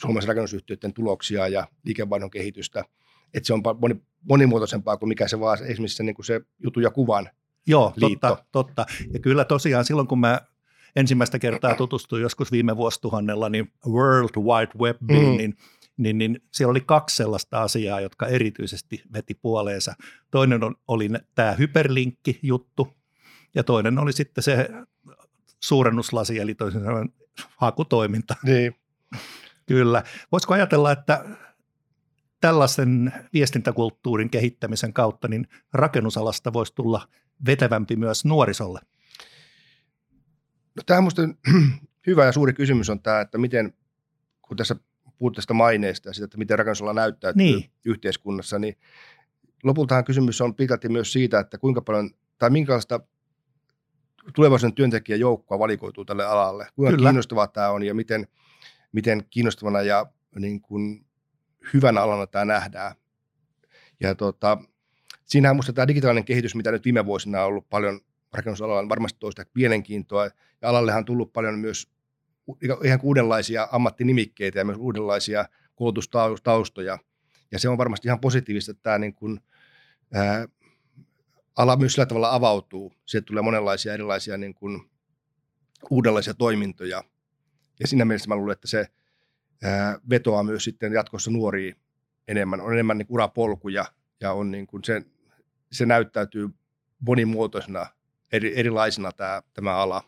suomalaisen 0.00 0.28
rakennusyhtiöiden 0.28 0.92
tuloksia 0.92 1.48
ja 1.48 1.68
liikevaihdon 1.84 2.30
kehitystä. 2.30 2.84
Että 3.34 3.46
se 3.46 3.54
on 3.54 3.62
moni, 3.80 4.02
monimuotoisempaa 4.28 4.96
kuin 4.96 5.08
mikä 5.08 5.28
se 5.28 5.40
vaan 5.40 5.58
esimerkiksi 5.62 5.96
se, 5.96 6.02
niin 6.02 6.14
kuin 6.14 6.26
se 6.26 6.40
jutun 6.58 6.82
ja 6.82 6.90
kuvan 6.90 7.28
Joo, 7.66 7.92
liitto. 7.96 8.28
totta, 8.28 8.44
totta. 8.52 8.86
Ja 9.12 9.20
kyllä 9.20 9.44
tosiaan 9.44 9.84
silloin, 9.84 10.08
kun 10.08 10.20
mä 10.20 10.40
ensimmäistä 10.96 11.38
kertaa 11.38 11.74
tutustuin 11.74 12.22
joskus 12.22 12.52
viime 12.52 12.76
vuosituhannella, 12.76 13.48
niin 13.48 13.72
World 13.86 14.36
Wide 14.36 14.72
Webiin, 14.78 15.30
mm. 15.30 15.36
niin, 15.36 15.56
niin, 15.96 16.18
niin 16.18 16.42
siellä 16.52 16.70
oli 16.70 16.80
kaksi 16.80 17.16
sellaista 17.16 17.62
asiaa, 17.62 18.00
jotka 18.00 18.26
erityisesti 18.26 19.02
veti 19.12 19.34
puoleensa. 19.34 19.94
Toinen 20.30 20.64
on, 20.64 20.74
oli 20.88 21.08
tämä 21.34 21.52
hyperlinkki-juttu, 21.52 22.88
ja 23.54 23.64
toinen 23.64 23.98
oli 23.98 24.12
sitten 24.12 24.44
se 24.44 24.68
suurennuslasi, 25.60 26.38
eli 26.38 26.54
toisin 26.54 26.80
sanoen 26.84 27.12
hakutoiminta. 27.56 28.36
Niin. 28.42 28.74
Kyllä. 29.68 30.02
Voisiko 30.32 30.54
ajatella, 30.54 30.92
että 30.92 31.24
tällaisen 32.40 33.12
viestintäkulttuurin 33.32 34.30
kehittämisen 34.30 34.92
kautta 34.92 35.28
niin 35.28 35.48
rakennusalasta 35.72 36.52
voisi 36.52 36.74
tulla 36.74 37.08
vetävämpi 37.46 37.96
myös 37.96 38.24
nuorisolle? 38.24 38.80
No, 40.76 40.82
tämä 40.86 40.98
on 40.98 41.34
hyvä 42.06 42.24
ja 42.24 42.32
suuri 42.32 42.52
kysymys 42.52 42.90
on 42.90 43.02
tämä, 43.02 43.20
että 43.20 43.38
miten, 43.38 43.74
kun 44.42 44.56
tässä 44.56 44.76
puhut 45.18 45.34
tästä 45.34 45.54
maineesta 45.54 46.08
ja 46.08 46.12
siitä, 46.12 46.24
että 46.24 46.38
miten 46.38 46.58
rakennusala 46.58 46.92
näyttäytyy 46.92 47.42
niin. 47.42 47.70
yhteiskunnassa, 47.84 48.58
niin 48.58 48.76
lopultahan 49.64 50.04
kysymys 50.04 50.40
on 50.40 50.54
pitkälti 50.54 50.88
myös 50.88 51.12
siitä, 51.12 51.40
että 51.40 51.58
kuinka 51.58 51.82
paljon 51.82 52.10
tai 52.38 52.50
minkälaista 52.50 53.00
tulevaisuuden 54.34 54.74
työntekijäjoukkoa 54.74 55.58
valikoituu 55.58 56.04
tälle 56.04 56.24
alalle. 56.24 56.66
Kuinka 56.74 56.96
Kyllä. 56.96 57.08
kiinnostavaa 57.08 57.46
tämä 57.46 57.70
on 57.70 57.82
ja 57.82 57.94
miten, 57.94 58.28
miten 58.98 59.24
kiinnostavana 59.30 59.82
ja 59.82 60.06
niin 60.38 60.60
kuin 60.60 61.06
hyvänä 61.74 62.02
alana 62.02 62.26
tämä 62.26 62.44
nähdään. 62.44 62.94
Ja 64.00 64.14
tota, 64.14 64.58
siinähän 65.24 65.56
minusta 65.56 65.72
tämä 65.72 65.88
digitaalinen 65.88 66.24
kehitys, 66.24 66.54
mitä 66.54 66.72
nyt 66.72 66.84
viime 66.84 67.06
vuosina 67.06 67.40
on 67.40 67.46
ollut 67.46 67.68
paljon 67.68 68.00
rakennusalalla, 68.32 68.80
on 68.80 68.88
varmasti 68.88 69.18
toista 69.20 69.44
mielenkiintoa. 69.54 70.24
Ja 70.62 70.68
alallehan 70.68 70.98
on 70.98 71.04
tullut 71.04 71.32
paljon 71.32 71.58
myös 71.58 71.88
ihan 72.84 73.00
uudenlaisia 73.02 73.68
ammattinimikkeitä 73.72 74.58
ja 74.58 74.64
myös 74.64 74.78
uudenlaisia 74.78 75.44
koulutustaustoja. 75.74 76.98
Ja 77.52 77.58
se 77.58 77.68
on 77.68 77.78
varmasti 77.78 78.08
ihan 78.08 78.20
positiivista, 78.20 78.70
että 78.70 78.82
tämä 78.82 78.98
niin 78.98 79.14
kuin, 79.14 79.40
ää, 80.14 80.48
ala 81.56 81.76
myös 81.76 81.92
sillä 81.92 82.06
tavalla 82.06 82.34
avautuu. 82.34 82.92
Sieltä 83.06 83.26
tulee 83.26 83.42
monenlaisia 83.42 83.94
erilaisia 83.94 84.36
niin 84.36 84.54
kuin, 84.54 84.90
uudenlaisia 85.90 86.34
toimintoja. 86.34 87.04
Ja 87.80 87.86
siinä 87.86 88.04
mielessä 88.04 88.28
mä 88.28 88.36
luulen, 88.36 88.52
että 88.52 88.68
se 88.68 88.86
ää, 89.62 89.98
vetoaa 90.10 90.42
myös 90.42 90.64
sitten 90.64 90.92
jatkossa 90.92 91.30
nuoriin 91.30 91.76
enemmän. 92.28 92.60
On 92.60 92.72
enemmän 92.72 92.98
niin 92.98 93.06
urapolkuja 93.10 93.84
ja 94.20 94.32
on 94.32 94.50
niin 94.50 94.66
kuin 94.66 94.84
se, 94.84 95.02
se 95.72 95.86
näyttäytyy 95.86 96.48
monimuotoisena, 96.98 97.86
eri, 98.32 98.58
erilaisena 98.58 99.12
tämä, 99.12 99.42
tämä 99.54 99.76
ala. 99.76 100.02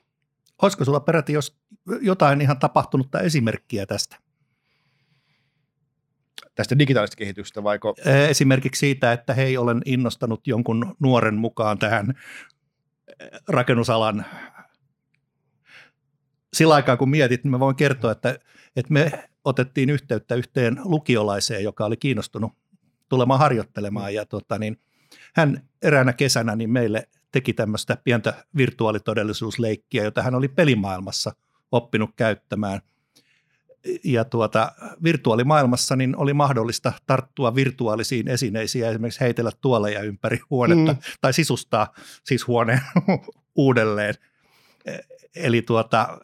Olisiko 0.63 0.85
sulla 0.85 1.01
peräti 1.01 1.33
jos 1.33 1.59
jotain 2.01 2.41
ihan 2.41 2.59
tapahtunutta 2.59 3.21
esimerkkiä 3.21 3.87
tästä? 3.87 4.17
Tästä 6.55 6.79
digitaalisesta 6.79 7.17
kehityksestä 7.17 7.63
vaiko? 7.63 7.95
Esimerkiksi 8.29 8.81
siitä, 8.81 9.13
että 9.13 9.35
hei, 9.35 9.57
olen 9.57 9.83
innostanut 9.85 10.47
jonkun 10.47 10.97
nuoren 11.01 11.35
mukaan 11.35 11.79
tähän 11.79 12.15
rakennusalan 13.49 14.25
sillä 16.55 16.75
aikaa 16.75 16.97
kun 16.97 17.11
mietit, 17.11 17.45
niin 17.45 17.51
mä 17.51 17.61
voin 17.61 17.77
kertoa, 17.77 18.13
että, 18.13 18.39
että 18.77 18.93
me 18.93 19.29
otettiin 19.45 19.91
yhteyttä 19.91 20.35
yhteen 20.35 20.81
lukiolaiseen, 20.85 21.65
joka 21.65 21.85
oli 21.85 21.97
kiinnostunut 21.97 22.53
tulemaan 23.09 23.41
harjoittelemaan 23.41 24.15
ja 24.15 24.27
tota, 24.27 24.59
niin, 24.59 24.81
hän 25.35 25.69
eräänä 25.83 26.13
kesänä 26.13 26.57
niin 26.57 26.71
meille 26.71 27.09
teki 27.33 27.53
tämmöistä 27.53 27.97
pientä 28.05 28.45
virtuaalitodellisuusleikkiä, 28.57 30.05
jota 30.05 30.23
hän 30.23 30.35
oli 30.35 30.49
pelimaailmassa 30.49 31.33
oppinut 31.73 32.11
käyttämään. 32.17 32.81
Ja 34.05 34.25
tuota, 34.25 34.73
virtuaalimaailmassa 35.03 35.97
niin 35.97 36.17
oli 36.17 36.35
mahdollista 36.35 36.93
tarttua 37.07 37.55
virtuaalisiin 37.55 38.29
esineisiin 38.29 38.83
ja 38.83 38.91
esimerkiksi 38.91 39.21
heitellä 39.21 39.51
tuoleja 39.61 40.03
ympäri 40.03 40.41
huonetta 40.51 40.93
mm. 40.93 40.99
tai 41.21 41.33
sisustaa 41.33 41.93
siis 42.25 42.47
huoneen 42.47 42.81
uudelleen. 43.55 44.15
E, 44.85 44.99
eli 45.35 45.63
tuota, 45.63 46.19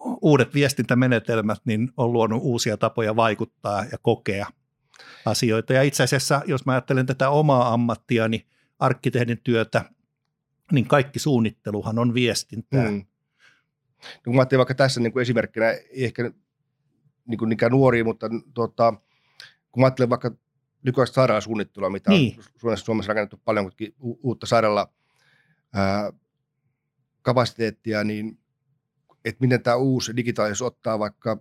uudet 0.00 0.54
viestintämenetelmät 0.54 1.58
niin 1.64 1.90
on 1.96 2.12
luonut 2.12 2.42
uusia 2.42 2.76
tapoja 2.76 3.16
vaikuttaa 3.16 3.84
ja 3.92 3.98
kokea 4.02 4.46
asioita. 5.24 5.72
Ja 5.72 5.82
itse 5.82 6.02
asiassa, 6.02 6.42
jos 6.46 6.66
mä 6.66 6.72
ajattelen 6.72 7.06
tätä 7.06 7.30
omaa 7.30 7.72
ammattiani, 7.72 8.46
arkkitehdin 8.78 9.40
työtä, 9.44 9.84
niin 10.72 10.88
kaikki 10.88 11.18
suunnitteluhan 11.18 11.98
on 11.98 12.14
viestintää. 12.14 12.90
Mm. 12.90 12.96
No, 12.96 13.04
kun 14.24 14.34
mä 14.34 14.40
ajattelin 14.40 14.58
vaikka 14.58 14.74
tässä 14.74 15.00
niin 15.00 15.12
kuin 15.12 15.22
esimerkkinä, 15.22 15.70
ei 15.70 16.04
ehkä 16.04 16.30
niin 17.26 17.38
kuin 17.38 17.56
nuoria, 17.70 18.04
mutta 18.04 18.26
tuota, 18.54 18.92
kun 19.72 19.80
mä 19.80 19.86
ajattelen 19.86 20.10
vaikka 20.10 20.30
nykyaikaista 20.82 21.14
sairaalasuunnittelua, 21.14 21.90
mitä 21.90 22.10
niin. 22.10 22.38
on 22.38 22.44
Suomessa, 22.56 22.84
Suomessa 22.84 23.10
rakennettu 23.10 23.40
paljon 23.44 23.70
uutta 23.98 24.46
sairaala 24.46 24.92
ää, 25.74 26.12
kapasiteettia, 27.22 28.04
niin 28.04 28.38
että 29.28 29.40
miten 29.40 29.62
tämä 29.62 29.76
uusi 29.76 30.16
digitaalisuus 30.16 30.72
ottaa 30.72 30.98
vaikka 30.98 31.38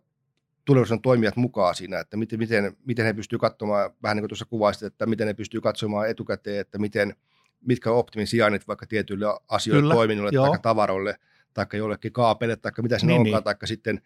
tulevaisuuden 0.66 1.02
toimijat 1.02 1.36
mukaan 1.36 1.76
siinä, 1.76 2.00
että 2.00 2.18
miten, 2.18 2.40
miten, 2.40 2.78
miten 2.86 3.06
he 3.06 3.14
pystyvät 3.14 3.42
katsomaan, 3.42 3.92
vähän 4.04 4.18
niin 4.18 4.22
kuin 4.22 4.30
tuossa 4.30 4.46
kuvasit, 4.46 4.84
että 4.84 5.06
miten 5.06 5.28
he 5.28 5.34
pystyvät 5.34 5.64
katsomaan 5.64 6.10
etukäteen, 6.10 6.60
että 6.60 6.78
miten, 6.78 7.16
mitkä 7.62 7.92
on 7.92 7.98
optimin 7.98 8.28
sijainnit 8.28 8.68
vaikka 8.68 8.86
tietyille 8.88 9.26
asioille, 9.48 9.82
Kyllä, 9.82 9.94
toiminnoille 9.94 10.50
tai 10.50 10.60
tavaroille, 10.62 11.16
tai 11.54 11.66
jollekin 11.74 12.14
kaapelle, 12.14 12.56
tai 12.56 12.72
mitä 12.82 13.00
se 13.00 13.06
niin, 13.06 13.22
onkaan, 13.22 13.44
niin. 13.46 13.58
tai 13.60 13.68
sitten 13.68 14.02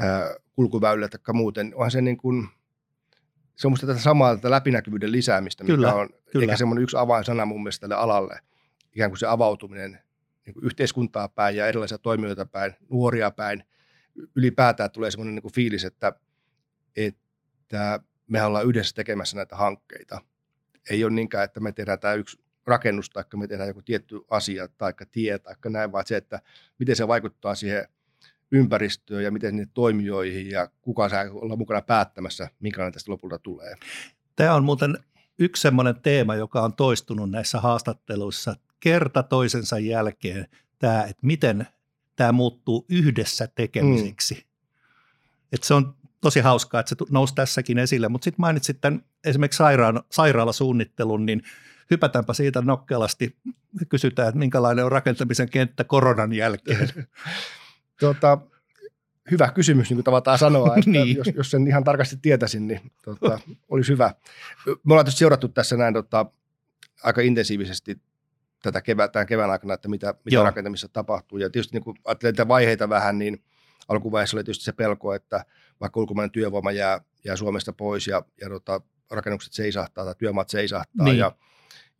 äh, 0.00 0.22
kulkuväylille 0.56 1.08
tai 1.08 1.34
muuten. 1.34 1.72
Onhan 1.74 1.90
se 1.90 2.00
niin 2.00 2.16
kuin, 2.16 2.48
se 3.56 3.66
on 3.66 3.72
musta 3.72 3.86
tätä 3.86 4.00
samaa 4.00 4.36
tätä 4.36 4.50
läpinäkyvyyden 4.50 5.12
lisäämistä, 5.12 5.64
Kyllä, 5.64 5.88
mikä 5.88 6.00
on 6.00 6.08
kyllä. 6.32 6.44
ehkä 6.44 6.56
semmoinen 6.56 6.82
yksi 6.82 6.96
avainsana 6.96 7.44
mun 7.44 7.62
mielestä 7.62 7.88
tälle 7.88 8.02
alalle, 8.02 8.38
ikään 8.92 9.10
kuin 9.10 9.18
se 9.18 9.26
avautuminen 9.26 9.98
niin 10.54 10.64
yhteiskuntaa 10.64 11.28
päin 11.28 11.56
ja 11.56 11.66
erilaisia 11.66 11.98
toimijoita 11.98 12.46
päin, 12.46 12.74
nuoria 12.88 13.30
päin. 13.30 13.64
Ylipäätään 14.36 14.90
tulee 14.90 15.10
semmoinen 15.10 15.34
niin 15.34 15.52
fiilis, 15.52 15.84
että, 15.84 16.12
että 16.96 18.00
me 18.26 18.42
ollaan 18.42 18.66
yhdessä 18.66 18.94
tekemässä 18.94 19.36
näitä 19.36 19.56
hankkeita. 19.56 20.20
Ei 20.90 21.04
ole 21.04 21.12
niinkään, 21.12 21.44
että 21.44 21.60
me 21.60 21.72
tehdään 21.72 21.98
tämä 21.98 22.14
yksi 22.14 22.38
rakennus 22.66 23.10
tai 23.10 23.24
me 23.36 23.46
tehdään 23.46 23.68
joku 23.68 23.82
tietty 23.82 24.20
asia 24.30 24.68
tai 24.68 24.92
tie 25.12 25.38
tai 25.38 25.54
näin, 25.68 25.92
vaan 25.92 26.06
se, 26.06 26.16
että 26.16 26.40
miten 26.78 26.96
se 26.96 27.08
vaikuttaa 27.08 27.54
siihen 27.54 27.88
ympäristöön 28.52 29.24
ja 29.24 29.30
miten 29.30 29.56
niitä 29.56 29.72
toimijoihin 29.74 30.50
ja 30.50 30.68
kuka 30.82 31.08
saa 31.08 31.24
olla 31.30 31.56
mukana 31.56 31.82
päättämässä, 31.82 32.48
minkälainen 32.60 32.92
tästä 32.92 33.12
lopulta 33.12 33.38
tulee. 33.38 33.74
Tämä 34.36 34.54
on 34.54 34.64
muuten 34.64 34.98
yksi 35.38 35.62
sellainen 35.62 36.00
teema, 36.02 36.34
joka 36.34 36.60
on 36.60 36.74
toistunut 36.74 37.30
näissä 37.30 37.60
haastatteluissa 37.60 38.56
kerta 38.80 39.22
toisensa 39.22 39.78
jälkeen 39.78 40.46
tämä, 40.78 41.02
että 41.02 41.26
miten 41.26 41.66
tämä 42.16 42.32
muuttuu 42.32 42.86
yhdessä 42.88 43.46
tekemiseksi. 43.46 44.34
Mm. 44.34 44.40
Että 45.52 45.66
se 45.66 45.74
on 45.74 45.94
tosi 46.20 46.40
hauskaa, 46.40 46.80
että 46.80 46.88
se 46.88 46.96
nousi 47.10 47.34
tässäkin 47.34 47.78
esille, 47.78 48.08
mutta 48.08 48.24
sitten 48.24 48.40
mainitsit 48.40 48.80
tämän 48.80 49.04
esimerkiksi 49.24 49.56
sairaan, 49.56 50.02
sairaalasuunnittelun, 50.10 51.26
niin 51.26 51.42
hypätäänpä 51.90 52.32
siitä 52.32 52.62
nokkelasti 52.62 53.36
ja 53.80 53.86
kysytään, 53.86 54.28
että 54.28 54.38
minkälainen 54.38 54.84
on 54.84 54.92
rakentamisen 54.92 55.50
kenttä 55.50 55.84
koronan 55.84 56.32
jälkeen. 56.32 56.88
tota, 58.00 58.38
hyvä 59.30 59.50
kysymys, 59.50 59.90
niin 59.90 59.96
kuin 59.96 60.04
tavataan 60.04 60.38
sanoa, 60.38 60.74
että 60.76 60.90
niin. 60.90 61.16
jos, 61.16 61.26
jos 61.34 61.50
sen 61.50 61.66
ihan 61.66 61.84
tarkasti 61.84 62.16
tietäisin, 62.22 62.66
niin 62.66 62.80
tota, 63.04 63.38
olisi 63.68 63.92
hyvä. 63.92 64.14
Me 64.66 64.92
ollaan 64.94 65.12
seurattu 65.12 65.48
tässä 65.48 65.76
näin 65.76 65.94
tota, 65.94 66.26
aika 67.02 67.20
intensiivisesti 67.20 68.00
tätä 68.62 68.80
kevä, 68.80 69.08
tämän 69.08 69.26
kevään 69.26 69.50
aikana, 69.50 69.74
että 69.74 69.88
mitä, 69.88 70.14
mitä 70.24 70.42
rakentamisessa 70.42 70.88
tapahtuu. 70.88 71.38
Ja 71.38 71.50
tietysti 71.50 71.76
niin 71.76 71.84
kun 71.84 71.96
ajattelee 72.04 72.48
vaiheita 72.48 72.88
vähän, 72.88 73.18
niin 73.18 73.44
alkuvaiheessa 73.88 74.36
oli 74.36 74.44
tietysti 74.44 74.64
se 74.64 74.72
pelko, 74.72 75.14
että 75.14 75.44
vaikka 75.80 76.00
ulkomainen 76.00 76.30
työvoima 76.30 76.72
jää, 76.72 77.00
jää 77.24 77.36
Suomesta 77.36 77.72
pois 77.72 78.06
ja, 78.06 78.22
ja 78.40 78.48
tota, 78.48 78.80
rakennukset 79.10 79.52
seisahtaa 79.52 80.04
tai 80.04 80.14
työmaat 80.18 80.48
seisahtaa 80.48 81.06
niin. 81.06 81.18
ja, 81.18 81.32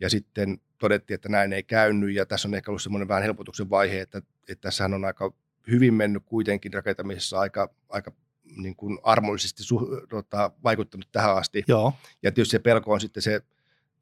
ja 0.01 0.11
sitten 0.11 0.61
todettiin, 0.79 1.15
että 1.15 1.29
näin 1.29 1.53
ei 1.53 1.63
käynyt 1.63 2.15
ja 2.15 2.27
tässä 2.27 2.49
on 2.49 2.55
ehkä 2.55 2.71
ollut 2.71 2.83
semmoinen 2.83 3.09
vähän 3.09 3.23
helpotuksen 3.23 3.71
vaihe, 3.71 4.01
että, 4.01 4.19
että 4.49 4.61
tässähän 4.61 4.95
on 4.95 5.05
aika 5.05 5.33
hyvin 5.71 5.95
mennyt 5.95 6.23
kuitenkin 6.27 6.75
rakentamisessa 6.75 7.41
aika, 7.41 7.75
aika 7.89 8.13
niin 8.57 8.77
kuin 8.77 8.99
armollisesti 9.03 9.63
su, 9.63 9.81
tota, 10.09 10.51
vaikuttanut 10.65 11.09
tähän 11.13 11.37
asti. 11.37 11.65
Joo. 11.69 11.93
Ja 12.23 12.33
tietysti 12.33 12.53
se 12.53 12.59
pelko 12.59 12.93
on 12.93 13.01
sitten 13.01 13.23
se 13.23 13.41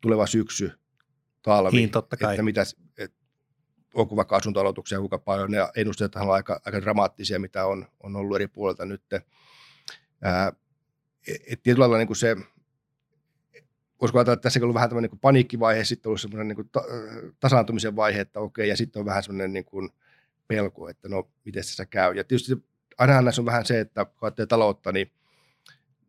tuleva 0.01 0.27
syksy, 0.27 0.73
talvi, 1.43 1.77
niin, 1.77 1.91
totta 1.91 2.17
kai. 2.17 2.35
että 2.35 2.43
mitä, 2.43 2.63
et, 2.99 3.13
onko 3.95 4.17
vaikka 4.17 4.37
asuntoaloituksia 4.37 4.99
kuinka 4.99 5.19
paljon, 5.19 5.51
ne 5.51 5.59
ennusteet 5.77 6.15
on 6.15 6.31
aika, 6.31 6.61
aika 6.65 6.81
dramaattisia, 6.81 7.39
mitä 7.39 7.67
on, 7.67 7.87
on 8.01 8.17
ollut 8.17 8.37
eri 8.37 8.49
puolilta 8.49 8.87
nyt. 8.87 9.03
Ää, 10.23 10.53
et 11.29 11.63
tietyllä 11.63 11.83
lailla 11.83 11.99
niin 11.99 12.07
kuin 12.07 12.17
se, 12.17 12.37
voisiko 14.01 14.19
ajatella, 14.19 14.35
että 14.35 14.43
tässä 14.43 14.61
on 14.61 14.63
ollut 14.63 14.75
vähän 14.75 14.89
tämmöinen 14.89 15.11
niin 15.11 15.21
paniikkivaihe, 15.21 15.85
sitten 15.85 16.09
on 16.09 16.11
ollut 16.11 16.21
semmoinen 16.21 16.49
niin 16.49 16.57
kuin 16.57 16.69
ta- 16.69 16.85
tasaantumisen 17.41 17.97
vaihe, 17.97 18.21
että 18.21 18.41
okei, 18.41 18.69
ja 18.69 18.77
sitten 18.77 19.01
on 19.01 19.07
vähän 19.07 19.23
semmoinen 19.23 19.53
niin 19.53 19.65
kuin 19.65 19.91
pelko, 20.49 20.89
että 20.89 21.09
no, 21.09 21.31
miten 21.45 21.65
se 21.65 21.87
käy. 21.87 22.15
Ja 22.15 22.25
tietysti 22.25 22.65
ainahan 22.99 23.25
näissä 23.25 23.43
on 23.43 23.47
vähän 23.47 23.67
se, 23.67 23.81
että 23.81 24.05
kun 24.05 24.17
ajattelee 24.21 24.47
taloutta, 24.47 24.93
niin, 24.93 25.13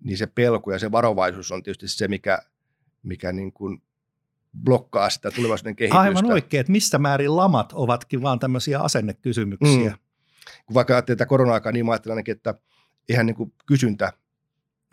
niin 0.04 0.18
se 0.18 0.28
pelko 0.28 0.72
ja 0.72 0.80
se 0.80 0.92
varovaisuus 0.92 1.52
on 1.52 1.64
tietysti 1.64 1.88
se, 1.88 2.08
mikä, 2.08 2.40
mikä 3.04 3.32
niin 3.32 3.54
kuin 3.54 3.82
blokkaa 4.64 5.10
sitä 5.10 5.32
tulevaisuuden 5.32 5.76
kehitystä. 5.76 6.00
Aivan 6.00 6.32
oikein, 6.32 6.62
että 6.62 6.72
missä 6.72 7.00
määrin 7.00 7.36
lamat 7.36 7.74
ovatkin 7.76 8.22
vaan 8.22 8.40
tämmöisiä 8.40 8.80
asennekysymyksiä. 8.80 9.90
Mm. 9.90 9.98
Kun 10.66 10.74
vaikka 10.74 10.94
ajattelee 10.94 11.16
tätä 11.16 11.30
korona-aikaa, 11.30 11.72
niin 11.72 11.86
mä 11.86 11.92
ajattelen 11.92 12.14
ainakin, 12.14 12.32
että 12.32 12.54
eihän 13.10 13.26
niin 13.26 13.36
kuin 13.36 13.54
kysyntä 13.66 14.14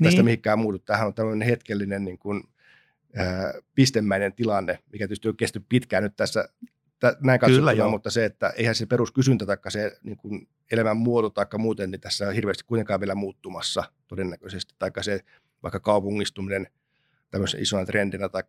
tästä 0.03 0.17
niin. 0.17 0.25
mihinkään 0.25 0.59
muutu. 0.59 0.79
Tämähän 0.79 1.07
on 1.07 1.15
tämmöinen 1.15 1.49
hetkellinen 1.49 2.05
niin 2.05 2.19
kuin, 2.19 2.43
äh, 3.19 3.27
pistemäinen 3.75 4.33
tilanne, 4.33 4.79
mikä 4.93 5.09
tietysti 5.09 5.29
on 5.29 5.37
kestänyt 5.37 5.69
pitkään 5.69 6.03
nyt 6.03 6.17
tässä 6.17 6.49
tä, 6.99 7.17
näin 7.21 7.41
katsottuna, 7.41 7.89
mutta 7.89 8.11
se, 8.11 8.25
että 8.25 8.49
eihän 8.49 8.75
se 8.75 8.87
peruskysyntä 8.87 9.47
tai 9.47 9.57
se 9.69 9.99
niin 10.03 10.17
kuin 10.17 10.49
elämän 10.73 10.97
muoto 10.97 11.31
tai 11.31 11.47
muuten, 11.59 11.91
niin 11.91 12.01
tässä 12.01 12.29
on 12.29 12.35
hirveästi 12.35 12.65
kuitenkaan 12.65 13.01
vielä 13.01 13.15
muuttumassa 13.15 13.85
todennäköisesti, 14.09 14.75
tai 14.79 14.91
se 15.01 15.21
vaikka 15.63 15.81
kaupungistuminen 15.81 16.67
tämmöisen 17.31 17.63
isona 17.63 17.87
trendinä, 17.87 18.29
tai 18.29 18.43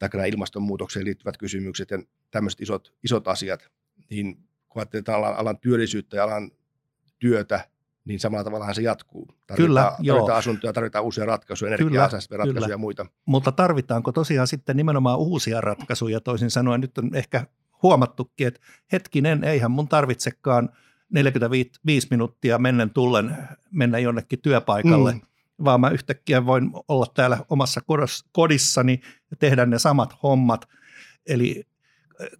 tai 0.00 0.08
nämä 0.12 0.26
ilmastonmuutokseen 0.26 1.04
liittyvät 1.04 1.36
kysymykset 1.36 1.90
ja 1.90 2.02
tämmöiset 2.30 2.60
isot, 2.60 2.92
isot 3.04 3.28
asiat, 3.28 3.70
niin 4.10 4.36
kun 4.68 4.80
ajattelee 4.80 5.16
alan, 5.16 5.36
alan 5.36 5.58
työllisyyttä 5.58 6.16
ja 6.16 6.24
alan 6.24 6.50
työtä, 7.18 7.68
niin 8.04 8.20
samalla 8.20 8.44
tavallahan 8.44 8.74
se 8.74 8.82
jatkuu. 8.82 9.26
Tarvitaan, 9.26 9.56
kyllä, 9.56 9.82
tarvitaan 9.82 10.06
joo. 10.06 10.28
asuntoja, 10.28 10.72
tarvitaan 10.72 11.04
uusia 11.04 11.24
ratkaisuja, 11.26 11.74
energiaa 11.74 12.10
ratkaisuja 12.30 12.68
ja 12.68 12.78
muita. 12.78 13.06
Mutta 13.26 13.52
tarvitaanko 13.52 14.12
tosiaan 14.12 14.46
sitten 14.46 14.76
nimenomaan 14.76 15.18
uusia 15.18 15.60
ratkaisuja, 15.60 16.20
toisin 16.20 16.50
sanoen 16.50 16.80
nyt 16.80 16.98
on 16.98 17.14
ehkä 17.14 17.46
huomattukin, 17.82 18.46
että 18.46 18.60
hetkinen, 18.92 19.44
eihän 19.44 19.70
mun 19.70 19.88
tarvitsekaan 19.88 20.68
45 21.10 22.08
minuuttia 22.10 22.58
mennen 22.58 22.90
tullen 22.90 23.36
mennä 23.70 23.98
jonnekin 23.98 24.38
työpaikalle, 24.42 25.12
mm 25.12 25.20
vaan 25.64 25.80
mä 25.80 25.90
yhtäkkiä 25.90 26.46
voin 26.46 26.70
olla 26.88 27.06
täällä 27.14 27.38
omassa 27.50 27.80
kodissani 28.32 29.00
ja 29.30 29.36
tehdä 29.36 29.66
ne 29.66 29.78
samat 29.78 30.14
hommat. 30.22 30.68
Eli 31.26 31.64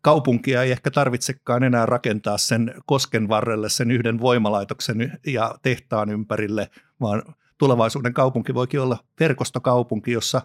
kaupunkia 0.01 0.63
ei 0.63 0.71
ehkä 0.71 0.91
tarvitsekaan 0.91 1.63
enää 1.63 1.87
rakentaa 1.87 2.39
sen 2.39 2.75
kosken 2.87 3.29
varrelle 3.29 3.69
sen 3.69 3.91
yhden 3.91 4.21
voimalaitoksen 4.21 5.19
ja 5.27 5.55
tehtaan 5.63 6.11
ympärille, 6.11 6.71
vaan 7.01 7.23
tulevaisuuden 7.59 8.15
kaupunki 8.15 8.55
voikin 8.55 8.81
olla 8.81 8.99
verkostokaupunki, 9.21 10.13
jossa 10.13 10.43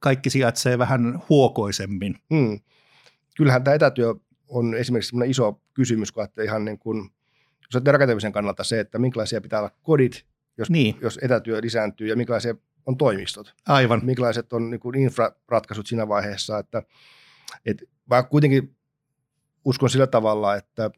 kaikki 0.00 0.30
sijaitsee 0.30 0.78
vähän 0.78 1.22
huokoisemmin. 1.28 2.18
Hmm. 2.34 2.60
Kyllähän 3.36 3.64
tämä 3.64 3.74
etätyö 3.74 4.14
on 4.48 4.74
esimerkiksi 4.74 5.16
iso 5.26 5.60
kysymys, 5.74 6.12
kun 6.12 6.26
ihan 6.44 6.64
niin 6.64 6.78
kuin, 6.78 7.10
jos 7.74 7.84
rakentamisen 7.84 8.32
kannalta 8.32 8.64
se, 8.64 8.80
että 8.80 8.98
minkälaisia 8.98 9.40
pitää 9.40 9.58
olla 9.58 9.70
kodit, 9.82 10.26
jos, 10.58 10.70
niin. 10.70 10.96
jos 11.00 11.18
etätyö 11.22 11.60
lisääntyy 11.62 12.08
ja 12.08 12.16
minkälaisia 12.16 12.54
on 12.86 12.96
toimistot. 12.96 13.54
Aivan. 13.66 14.00
Minkälaiset 14.04 14.52
on 14.52 14.70
niin 14.70 14.80
kuin 14.80 14.94
infraratkaisut 14.98 15.86
siinä 15.86 16.08
vaiheessa, 16.08 16.58
että, 16.58 16.82
että 17.66 17.84
mä 18.10 18.22
kuitenkin 18.22 18.76
uskon 19.64 19.90
sillä 19.90 20.06
tavalla, 20.06 20.56
että, 20.56 20.90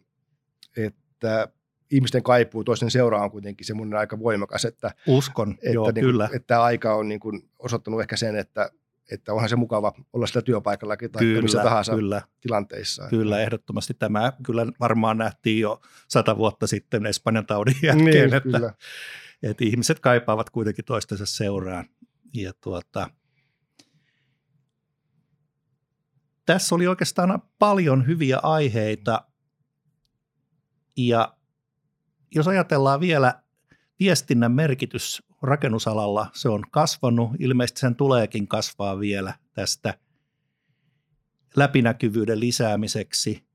että 0.77 1.49
ihmisten 1.91 2.23
kaipuu 2.23 2.65
toisten 2.65 2.91
seuraa 2.91 3.25
on 3.25 3.31
kuitenkin 3.31 3.67
semmoinen 3.67 3.99
aika 3.99 4.19
voimakas, 4.19 4.65
että, 4.65 4.91
Uskon, 5.07 5.53
että, 5.53 5.71
joo, 5.71 5.91
niin, 5.91 6.05
kyllä. 6.05 6.25
että 6.25 6.47
tämä 6.47 6.63
aika 6.63 6.95
on 6.95 7.09
niin 7.09 7.21
kuin 7.21 7.51
osoittanut 7.59 8.01
ehkä 8.01 8.17
sen, 8.17 8.37
että, 8.37 8.71
että 9.11 9.35
onhan 9.35 9.49
se 9.49 9.57
mukava 9.57 9.93
olla 10.13 10.27
sitä 10.27 10.43
työpaikallakin 10.43 11.13
tai 11.13 11.21
kyllä, 11.21 11.43
missä 11.43 11.63
tahansa 11.63 11.95
kyllä. 11.95 12.23
tilanteissa. 12.41 13.09
Kyllä, 13.09 13.41
ehdottomasti 13.41 13.95
tämä 13.95 14.33
kyllä 14.43 14.67
varmaan 14.81 15.19
nähtiin 15.19 15.61
jo 15.61 15.81
sata 16.09 16.37
vuotta 16.37 16.67
sitten 16.67 17.07
Espanjan 17.07 17.47
taudin 17.47 17.77
jälkeen, 17.83 18.05
niin, 18.05 18.25
että, 18.25 18.41
kyllä. 18.41 18.75
Että 19.43 19.65
ihmiset 19.65 20.01
kaipaavat 20.01 20.51
kuitenkin 20.51 20.85
toistensa 20.85 21.27
seuraan. 21.27 21.89
Ja 22.35 22.53
tuota, 22.61 23.11
tässä 26.47 26.75
oli 26.75 26.87
oikeastaan 26.87 27.43
paljon 27.59 28.07
hyviä 28.07 28.39
aiheita 28.43 29.25
ja 30.97 31.37
jos 32.35 32.49
ajatellaan 32.49 33.01
vielä 33.01 33.43
viestinnän 34.01 34.53
merkitys 34.53 35.23
rakennusalalla, 35.43 36.31
se 36.35 36.49
on 36.49 36.63
kasvanut, 36.71 37.31
ilmeisesti 37.39 37.81
sen 37.81 37.97
tuleekin 37.97 38.49
kasvaa 38.49 39.01
vielä 39.01 39.35
tästä 39.53 39.99
läpinäkyvyyden 41.57 42.41
lisäämiseksi. 42.41 43.50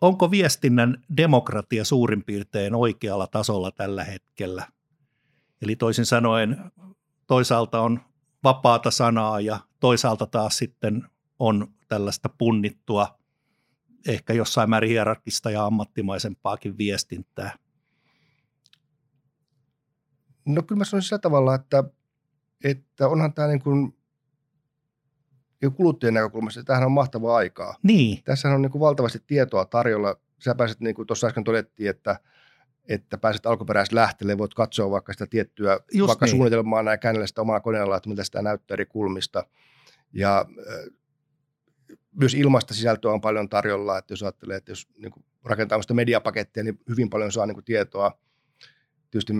Onko 0.00 0.30
viestinnän 0.30 1.02
demokratia 1.16 1.84
suurin 1.84 2.24
piirtein 2.24 2.74
oikealla 2.74 3.26
tasolla 3.26 3.70
tällä 3.70 4.04
hetkellä? 4.04 4.66
Eli 5.62 5.76
toisin 5.76 6.06
sanoen 6.06 6.72
toisaalta 7.26 7.80
on 7.80 8.00
vapaata 8.44 8.90
sanaa 8.90 9.40
ja 9.40 9.60
toisaalta 9.80 10.26
taas 10.26 10.58
sitten 10.58 11.08
on 11.38 11.68
tällaista 11.88 12.28
punnittua, 12.28 13.18
ehkä 14.08 14.32
jossain 14.32 14.70
määrin 14.70 14.90
hierarkista 14.90 15.50
ja 15.50 15.66
ammattimaisempaakin 15.66 16.78
viestintää. 16.78 17.58
No 20.44 20.62
kyllä 20.62 20.78
mä 20.78 20.84
sanoisin 20.84 21.08
sillä 21.08 21.18
tavalla, 21.18 21.54
että, 21.54 21.84
että 22.64 23.08
onhan 23.08 23.32
tämä 23.32 23.48
niin 23.48 23.62
kuin 23.62 23.97
kuluttajien 25.76 26.14
näkökulmasta, 26.14 26.60
että 26.60 26.66
tämähän 26.66 26.86
on 26.86 26.92
mahtavaa 26.92 27.36
aikaa. 27.36 27.74
Niin. 27.82 28.22
Tässä 28.24 28.48
on 28.48 28.62
niin 28.62 28.72
kuin 28.72 28.80
valtavasti 28.80 29.22
tietoa 29.26 29.64
tarjolla. 29.64 30.16
Sä 30.44 30.54
pääset, 30.54 30.80
niin 30.80 30.94
kuin 30.94 31.06
tuossa 31.06 31.26
äsken 31.26 31.44
todettiin, 31.44 31.90
että, 31.90 32.20
että 32.88 33.18
pääset 33.18 33.46
alkuperäislähteelle, 33.46 34.38
voit 34.38 34.54
katsoa 34.54 34.90
vaikka 34.90 35.12
sitä 35.12 35.26
tiettyä, 35.26 35.80
Just 35.92 36.08
vaikka 36.08 36.26
niin. 36.26 36.30
suunnitelmaa 36.30 36.82
näin 36.82 36.98
käännellä 36.98 37.26
sitä 37.26 37.40
omalla 37.40 37.60
koneella, 37.60 37.96
että 37.96 38.08
mitä 38.08 38.24
sitä 38.24 38.42
näyttää 38.42 38.74
eri 38.74 38.86
kulmista. 38.86 39.46
Ja 40.12 40.46
myös 42.20 42.34
ilmaista 42.34 42.74
sisältöä 42.74 43.12
on 43.12 43.20
paljon 43.20 43.48
tarjolla, 43.48 43.98
että 43.98 44.12
jos 44.12 44.22
ajattelee, 44.22 44.56
että 44.56 44.70
jos 44.70 44.88
niin 44.98 45.12
kuin 45.12 45.24
rakentaa 45.44 45.82
sitä 45.82 45.94
mediapakettia, 45.94 46.62
niin 46.62 46.80
hyvin 46.88 47.10
paljon 47.10 47.32
saa 47.32 47.46
niin 47.46 47.54
kuin 47.54 47.64
tietoa. 47.64 48.18
Tietysti 49.10 49.32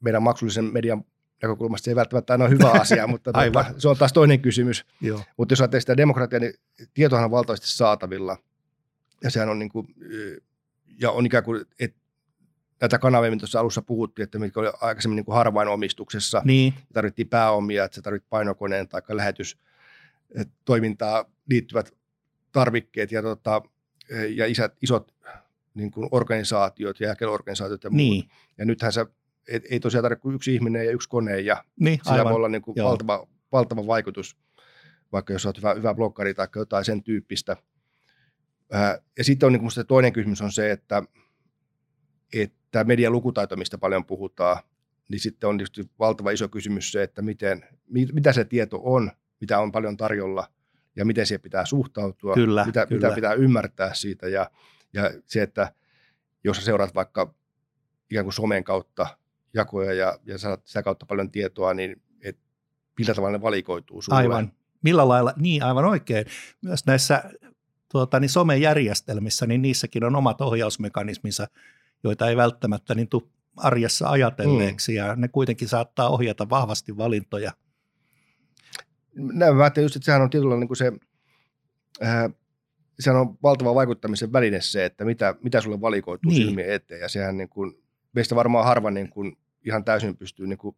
meidän 0.00 0.22
maksullisen 0.22 0.64
median 0.64 1.04
näkökulmasta 1.42 1.84
se 1.84 1.90
ei 1.90 1.96
välttämättä 1.96 2.32
aina 2.32 2.44
ole 2.44 2.50
hyvä 2.50 2.70
asia, 2.80 3.06
mutta 3.06 3.32
tuota, 3.32 3.74
se 3.78 3.88
on 3.88 3.96
taas 3.96 4.12
toinen 4.12 4.40
kysymys. 4.40 4.84
Joo. 5.00 5.22
Mutta 5.36 5.52
jos 5.52 5.60
ajattelee 5.60 5.80
sitä 5.80 5.96
demokratiaa, 5.96 6.40
niin 6.40 6.54
tietohan 6.94 7.24
on 7.24 7.30
valtavasti 7.30 7.68
saatavilla. 7.68 8.36
Ja 9.22 9.30
sehän 9.30 9.48
on 9.48 9.58
niin 9.58 9.68
kuin, 9.68 9.94
ja 11.00 11.10
on 11.10 11.26
ikään 11.26 11.44
kuin, 11.44 11.64
että 11.80 11.98
näitä 12.80 12.98
kanavia, 12.98 13.30
mitä 13.30 13.40
tuossa 13.40 13.60
alussa 13.60 13.82
puhuttiin, 13.82 14.24
että 14.24 14.38
mitkä 14.38 14.60
oli 14.60 14.70
aikaisemmin 14.80 15.16
niin 15.16 15.24
kuin 15.24 15.34
harvain 15.34 15.68
omistuksessa. 15.68 16.42
Niin. 16.44 16.74
Tarvittiin 16.92 17.28
pääomia, 17.28 17.84
että 17.84 17.94
sä 17.94 18.02
tarvit 18.02 18.24
painokoneen 18.30 18.88
tai 18.88 19.02
lähetystoimintaa 19.08 21.24
liittyvät 21.50 21.94
tarvikkeet 22.52 23.12
ja, 23.12 23.22
tota, 23.22 23.62
ja 24.28 24.46
isät, 24.46 24.74
isot 24.82 25.14
niin 25.74 25.90
kuin 25.90 26.08
organisaatiot 26.10 27.00
ja 27.00 27.08
jakeluorganisaatiot 27.08 27.84
ja 27.84 27.90
muut. 27.90 27.96
Niin. 27.96 28.30
Ja 28.58 28.64
nythän 28.64 28.92
se 28.92 29.06
ei, 29.48 29.60
ei 29.70 29.80
tosiaan 29.80 30.02
tarvitse 30.02 30.22
kuin 30.22 30.34
yksi 30.34 30.54
ihminen 30.54 30.86
ja 30.86 30.92
yksi 30.92 31.08
kone 31.08 31.40
ja 31.40 31.64
niin, 31.80 32.00
sillä 32.02 32.12
aivan. 32.12 32.30
voi 32.30 32.36
olla 32.36 32.48
niin 32.48 32.62
kuin 32.62 32.76
valtava, 32.84 33.26
valtava 33.52 33.86
vaikutus, 33.86 34.36
vaikka 35.12 35.32
jos 35.32 35.46
olet 35.46 35.56
hyvä, 35.56 35.74
hyvä 35.74 35.94
blokkari 35.94 36.34
tai 36.34 36.48
jotain 36.56 36.84
sen 36.84 37.02
tyyppistä. 37.02 37.56
Ää, 38.72 38.98
ja 39.18 39.24
sitten 39.24 39.46
on 39.46 39.52
niin 39.52 39.60
kuin 39.60 39.86
toinen 39.88 40.12
kysymys 40.12 40.42
on 40.42 40.52
se, 40.52 40.70
että, 40.70 41.02
että 42.32 42.84
median 42.84 43.12
lukutaito, 43.12 43.56
mistä 43.56 43.78
paljon 43.78 44.04
puhutaan, 44.04 44.62
niin 45.08 45.20
sitten 45.20 45.48
on 45.48 45.58
tietysti 45.58 45.90
valtava 45.98 46.30
iso 46.30 46.48
kysymys 46.48 46.92
se, 46.92 47.02
että 47.02 47.22
miten, 47.22 47.64
mit, 47.86 48.12
mitä 48.12 48.32
se 48.32 48.44
tieto 48.44 48.80
on, 48.82 49.10
mitä 49.40 49.58
on 49.58 49.72
paljon 49.72 49.96
tarjolla 49.96 50.48
ja 50.96 51.04
miten 51.04 51.26
siihen 51.26 51.40
pitää 51.40 51.64
suhtautua, 51.64 52.34
kyllä, 52.34 52.66
mitä, 52.66 52.86
kyllä. 52.86 53.06
mitä 53.06 53.14
pitää 53.14 53.32
ymmärtää 53.32 53.94
siitä 53.94 54.28
ja, 54.28 54.50
ja 54.92 55.10
se, 55.26 55.42
että 55.42 55.72
jos 56.44 56.56
sä 56.56 56.62
seuraat 56.62 56.94
vaikka 56.94 57.34
ikään 58.10 58.24
kuin 58.24 58.32
somen 58.32 58.64
kautta 58.64 59.18
jakoja 59.54 59.92
ja, 59.92 60.18
ja 60.24 60.38
saat 60.38 60.66
sitä 60.66 60.82
kautta 60.82 61.06
paljon 61.06 61.30
tietoa, 61.30 61.74
niin 61.74 62.02
et, 62.20 62.38
millä 62.98 63.14
tavalla 63.14 63.38
ne 63.38 63.42
valikoituu 63.42 64.02
sulle? 64.02 64.18
Aivan. 64.18 64.52
Millä 64.82 65.08
lailla? 65.08 65.32
Niin, 65.36 65.62
aivan 65.62 65.84
oikein. 65.84 66.26
Myös 66.62 66.86
näissä 66.86 67.24
tuota, 67.92 68.20
niin 68.20 68.28
somejärjestelmissä, 68.28 69.46
niin 69.46 69.62
niissäkin 69.62 70.04
on 70.04 70.16
omat 70.16 70.40
ohjausmekanisminsa, 70.40 71.46
joita 72.04 72.28
ei 72.28 72.36
välttämättä 72.36 72.94
niin 72.94 73.08
tule 73.08 73.22
arjessa 73.56 74.10
ajatelleeksi, 74.10 74.92
mm. 74.92 74.96
ja 74.96 75.16
ne 75.16 75.28
kuitenkin 75.28 75.68
saattaa 75.68 76.08
ohjata 76.08 76.50
vahvasti 76.50 76.96
valintoja. 76.96 77.52
Näin 79.14 79.56
mä 79.56 79.62
ajattelin 79.62 79.84
just, 79.84 79.96
että 79.96 80.06
sehän 80.06 80.22
on 80.22 80.30
tietyllä 80.30 80.56
niin 80.56 80.68
kuin 80.68 80.76
se, 80.76 80.92
äh, 82.02 82.32
sehän 83.00 83.20
on 83.20 83.38
valtava 83.42 83.74
vaikuttamisen 83.74 84.32
väline 84.32 84.60
se, 84.60 84.84
että 84.84 85.04
mitä, 85.04 85.34
mitä 85.42 85.60
sulle 85.60 85.80
valikoituu 85.80 86.30
niin. 86.30 86.42
silmien 86.42 86.72
eteen, 86.72 87.00
ja 87.00 87.08
sehän 87.08 87.36
niin 87.36 87.48
kuin, 87.48 87.82
meistä 88.12 88.36
varmaan 88.36 88.64
harva 88.64 88.90
niin 88.90 89.10
kuin 89.10 89.38
ihan 89.64 89.84
täysin 89.84 90.16
pystyy 90.16 90.46
niin 90.46 90.58
kuin, 90.58 90.76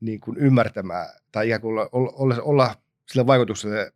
niin 0.00 0.20
kuin 0.20 0.36
ymmärtämään 0.38 1.08
tai 1.32 1.48
ihan 1.48 1.60
kuin 1.60 1.70
olla, 1.70 1.88
olla, 1.92 2.36
olla 2.42 2.74
sillä 3.08 3.26
vaikutuksella 3.26 3.90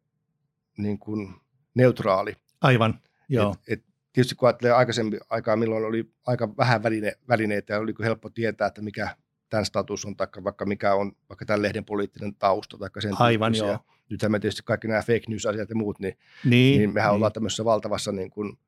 niin 0.76 0.98
kuin 0.98 1.34
neutraali. 1.74 2.36
Aivan, 2.60 3.00
joo. 3.28 3.56
Et, 3.68 3.78
et 3.78 3.84
tietysti 4.12 4.34
kun 4.34 4.48
ajattelee 4.48 4.72
aikaisemmin 4.72 5.20
aikaa, 5.30 5.56
milloin 5.56 5.84
oli 5.84 6.10
aika 6.26 6.56
vähän 6.56 6.82
väline, 6.82 7.12
välineitä 7.28 7.72
ja 7.72 7.80
oli 7.80 7.94
helppo 8.02 8.30
tietää, 8.30 8.66
että 8.66 8.82
mikä 8.82 9.16
tämän 9.50 9.66
status 9.66 10.04
on, 10.04 10.16
tai 10.16 10.26
vaikka 10.44 10.66
mikä 10.66 10.94
on 10.94 11.12
vaikka 11.28 11.44
tämän 11.44 11.62
lehden 11.62 11.84
poliittinen 11.84 12.34
tausta, 12.34 12.78
tai 12.78 12.88
sen 12.98 13.20
Aivan, 13.20 13.54
joo. 13.54 13.78
Nythän 14.10 14.32
me 14.32 14.38
tietysti 14.38 14.62
kaikki 14.64 14.88
nämä 14.88 15.02
fake 15.02 15.22
news-asiat 15.28 15.68
ja 15.68 15.76
muut, 15.76 15.98
niin, 15.98 16.18
niin, 16.44 16.78
niin 16.78 16.94
mehän 16.94 17.10
niin. 17.10 17.14
ollaan 17.14 17.32
tämmöisessä 17.32 17.64
valtavassa 17.64 18.12
niin 18.12 18.30
kuin, 18.30 18.58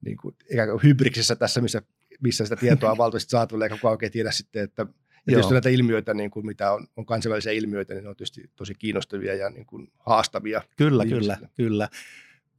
niin 0.00 0.16
kuin, 0.16 0.36
ikään 0.52 0.68
kuin 0.68 0.82
hybriksessä 0.82 1.36
tässä, 1.36 1.60
missä 1.60 1.82
missä 2.22 2.44
sitä 2.44 2.56
tietoa 2.56 2.90
on 2.90 2.98
valtavasti 2.98 3.30
saatavilla, 3.30 3.64
eikä 3.64 3.76
kukaan 3.76 3.92
oikein 3.92 4.12
tiedä 4.12 4.30
sitten, 4.30 4.64
että 4.64 4.86
ja 5.26 5.26
tietysti 5.26 5.52
näitä 5.52 5.68
ilmiöitä, 5.68 6.14
niin 6.14 6.30
kuin 6.30 6.46
mitä 6.46 6.72
on, 6.72 6.86
on 6.96 7.06
kansainvälisiä 7.06 7.52
ilmiöitä, 7.52 7.94
niin 7.94 8.04
ne 8.04 8.10
on 8.10 8.16
tietysti 8.16 8.50
tosi 8.56 8.74
kiinnostavia 8.74 9.34
ja 9.34 9.50
niin 9.50 9.66
kuin 9.66 9.92
haastavia. 9.98 10.62
Kyllä, 10.76 11.02
ihmisille. 11.02 11.34
kyllä, 11.36 11.50
kyllä. 11.56 11.88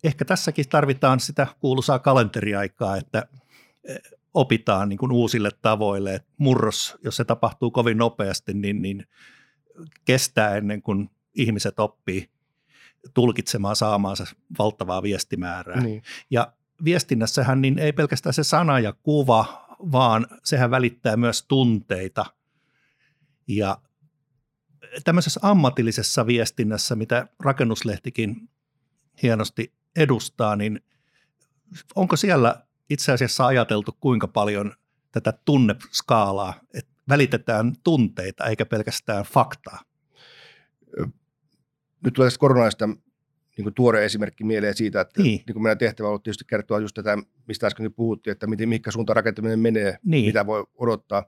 Ehkä 0.04 0.26
tässäkin 0.26 0.70
tarvitaan 0.70 1.20
sitä 1.20 1.48
kuuluisaa 1.60 2.00
kalenteriaikaa, 2.00 2.98
että 2.98 3.28
eh, 3.84 4.02
opitaan 4.34 4.90
niin 4.90 4.98
kuin 4.98 5.12
uusille 5.12 5.50
tavoille. 5.62 6.16
Että 6.16 6.32
murros, 6.38 6.98
jos 7.04 7.16
se 7.16 7.26
tapahtuu 7.26 7.72
kovin 7.72 7.98
nopeasti, 7.98 8.54
niin, 8.54 8.82
niin 8.82 9.08
kestää 10.06 10.56
ennen 10.56 10.82
kuin 10.82 11.10
ihmiset 11.36 11.80
oppii 11.80 12.30
tulkitsemaan 13.14 13.76
saamaansa 13.76 14.26
valtavaa 14.60 15.04
viestimäärää. 15.04 15.82
Niin. 15.82 16.04
Ja 16.30 16.54
viestinnässähän 16.84 17.62
niin 17.62 17.80
ei 17.80 17.94
pelkästään 17.94 18.34
se 18.34 18.44
sana 18.44 18.80
ja 18.80 18.94
kuva, 18.94 19.66
vaan 19.92 20.28
sehän 20.44 20.72
välittää 20.72 21.18
myös 21.18 21.46
tunteita. 21.48 22.26
Ja 23.48 23.78
tämmöisessä 25.04 25.40
ammatillisessa 25.44 26.28
viestinnässä, 26.28 26.96
mitä 26.96 27.28
rakennuslehtikin 27.40 28.50
hienosti 29.24 29.74
edustaa, 29.96 30.56
niin 30.56 30.82
onko 31.96 32.16
siellä 32.16 32.66
itse 32.90 33.12
asiassa 33.12 33.46
ajateltu 33.46 33.98
kuinka 34.00 34.28
paljon 34.28 34.74
tätä 35.12 35.34
tunneskaalaa, 35.46 36.54
että 36.74 36.92
välitetään 37.10 37.74
tunteita 37.84 38.46
eikä 38.46 38.66
pelkästään 38.66 39.26
faktaa? 39.26 39.82
Nyt 42.04 42.14
tulee 42.14 42.30
koronasta 42.40 42.90
niin 43.58 43.64
kuin 43.64 43.74
tuore 43.74 44.06
esimerkki 44.06 44.44
mieleen 44.44 44.76
siitä, 44.76 45.02
että 45.02 45.22
niin. 45.22 45.44
Niin 45.48 45.54
kuin 45.54 45.64
meidän 45.64 45.78
tehtävä 45.78 46.10
on 46.10 46.22
tietysti 46.22 46.46
kertoa 46.48 46.80
just 46.80 46.94
tätä, 46.94 47.18
mistä 47.48 47.68
äsken 47.68 47.94
puhuttiin, 47.94 48.32
että 48.32 48.48
miten, 48.48 48.70
mihinkä 48.70 48.92
suuntaan 48.92 49.16
rakentaminen 49.16 49.60
menee, 49.60 49.98
niin. 50.06 50.26
mitä 50.26 50.46
voi 50.46 50.66
odottaa. 50.78 51.26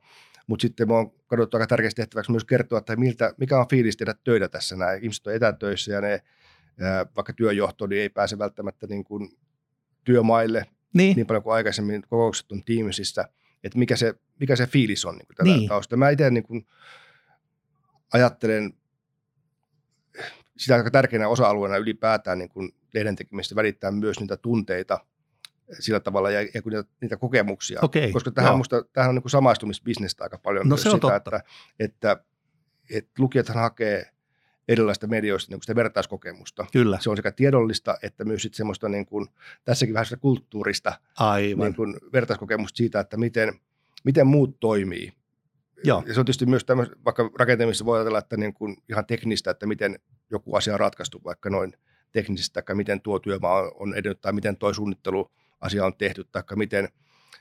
Mutta 0.47 0.61
sitten 0.61 0.87
me 0.87 0.93
on 0.93 1.11
katsottu 1.27 1.57
aika 1.57 1.67
tärkeästi 1.67 2.01
tehtäväksi 2.01 2.31
myös 2.31 2.45
kertoa, 2.45 2.79
että 2.79 2.95
miltä, 2.95 3.33
mikä 3.37 3.59
on 3.59 3.67
fiilis 3.69 3.97
tehdä 3.97 4.15
töitä 4.23 4.49
tässä. 4.49 4.75
Nämä 4.75 4.93
ihmiset 4.93 5.27
on 5.27 5.33
etätöissä 5.33 5.91
ja 5.91 6.01
ne, 6.01 6.23
vaikka 7.15 7.33
työjohto, 7.33 7.87
niin 7.87 8.01
ei 8.01 8.09
pääse 8.09 8.37
välttämättä 8.37 8.87
niin 8.87 9.03
kuin 9.03 9.29
työmaille 10.03 10.65
niin. 10.93 11.15
niin 11.15 11.27
paljon 11.27 11.43
kuin 11.43 11.53
aikaisemmin 11.53 12.01
kokoukset 12.01 12.51
on 12.51 12.63
tiimisissä, 12.63 13.29
että 13.63 13.79
mikä 13.79 13.95
se, 13.95 14.13
mikä 14.39 14.55
se 14.55 14.67
fiilis 14.67 15.05
on 15.05 15.15
niin 15.15 15.27
kuin 15.27 15.35
tällä 15.35 15.55
niin. 15.55 15.69
taustalla. 15.69 15.99
Mä 15.99 16.09
itse 16.09 16.29
niin 16.29 16.43
kuin 16.43 16.67
ajattelen 18.13 18.73
sitä 20.57 20.75
aika 20.75 20.91
tärkeänä 20.91 21.27
osa-alueena 21.27 21.77
ylipäätään 21.77 22.37
niin 22.37 22.49
kuin 22.49 22.75
lehden 22.93 23.15
tekemistä 23.15 23.55
välittää 23.55 23.91
myös 23.91 24.19
niitä 24.19 24.37
tunteita 24.37 24.99
sillä 25.79 25.99
tavalla 25.99 26.31
ja, 26.31 26.41
ja 26.41 26.61
niitä, 26.65 26.83
niitä 27.01 27.17
kokemuksia. 27.17 27.79
Okay, 27.81 28.11
Koska 28.11 28.31
tähän, 28.31 28.51
on 28.51 28.57
musta, 28.57 28.83
tähän 28.93 29.09
on 29.09 29.15
niin 29.15 29.23
kuin 29.23 29.31
samaistumisbisnestä 29.31 30.23
aika 30.23 30.37
paljon. 30.37 30.69
No 30.69 30.77
se 30.77 30.89
on 30.89 30.95
sitä, 30.95 31.01
totta. 31.01 31.15
Että, 31.15 31.43
että, 31.79 32.23
että 32.89 33.11
lukijathan 33.19 33.57
hakee 33.57 34.11
erilaista 34.67 35.07
medioista 35.07 35.51
niin 35.51 35.57
kuin 35.57 35.63
sitä 35.63 35.75
vertaiskokemusta. 35.75 36.65
Kyllä. 36.71 36.97
Se 37.01 37.09
on 37.09 37.17
sekä 37.17 37.31
tiedollista 37.31 37.97
että 38.03 38.25
myös 38.25 38.41
sitten 38.41 38.57
semmoista 38.57 38.89
niin 38.89 39.05
kuin, 39.05 39.27
tässäkin 39.65 39.93
vähän 39.93 40.05
sitä 40.05 40.17
kulttuurista 40.17 40.93
Aivan. 41.19 41.65
Niin 41.65 41.75
kuin 41.75 41.97
vertaiskokemusta 42.13 42.77
siitä, 42.77 42.99
että 42.99 43.17
miten, 43.17 43.59
miten 44.03 44.27
muut 44.27 44.59
toimii. 44.59 45.13
Joo. 45.83 46.03
Ja 46.07 46.13
se 46.13 46.19
on 46.19 46.25
tietysti 46.25 46.45
myös 46.45 46.65
tämmöistä, 46.65 46.95
vaikka 47.05 47.29
rakentamisessa 47.39 47.85
voi 47.85 47.97
ajatella, 47.97 48.19
että 48.19 48.37
niin 48.37 48.53
kuin 48.53 48.77
ihan 48.89 49.05
teknistä, 49.05 49.51
että 49.51 49.65
miten 49.65 49.99
joku 50.31 50.55
asia 50.55 50.73
on 50.73 50.79
ratkaistu 50.79 51.21
vaikka 51.23 51.49
noin 51.49 51.73
teknisesti, 52.11 52.61
tai 52.65 52.75
miten 52.75 53.01
tuo 53.01 53.19
työmaa 53.19 53.71
on 53.75 53.93
edennyt, 53.93 54.21
tai 54.21 54.33
miten 54.33 54.57
tuo 54.57 54.73
suunnitteluasia 54.73 55.85
on 55.85 55.97
tehty, 55.97 56.23
tai 56.31 56.43
miten, 56.55 56.89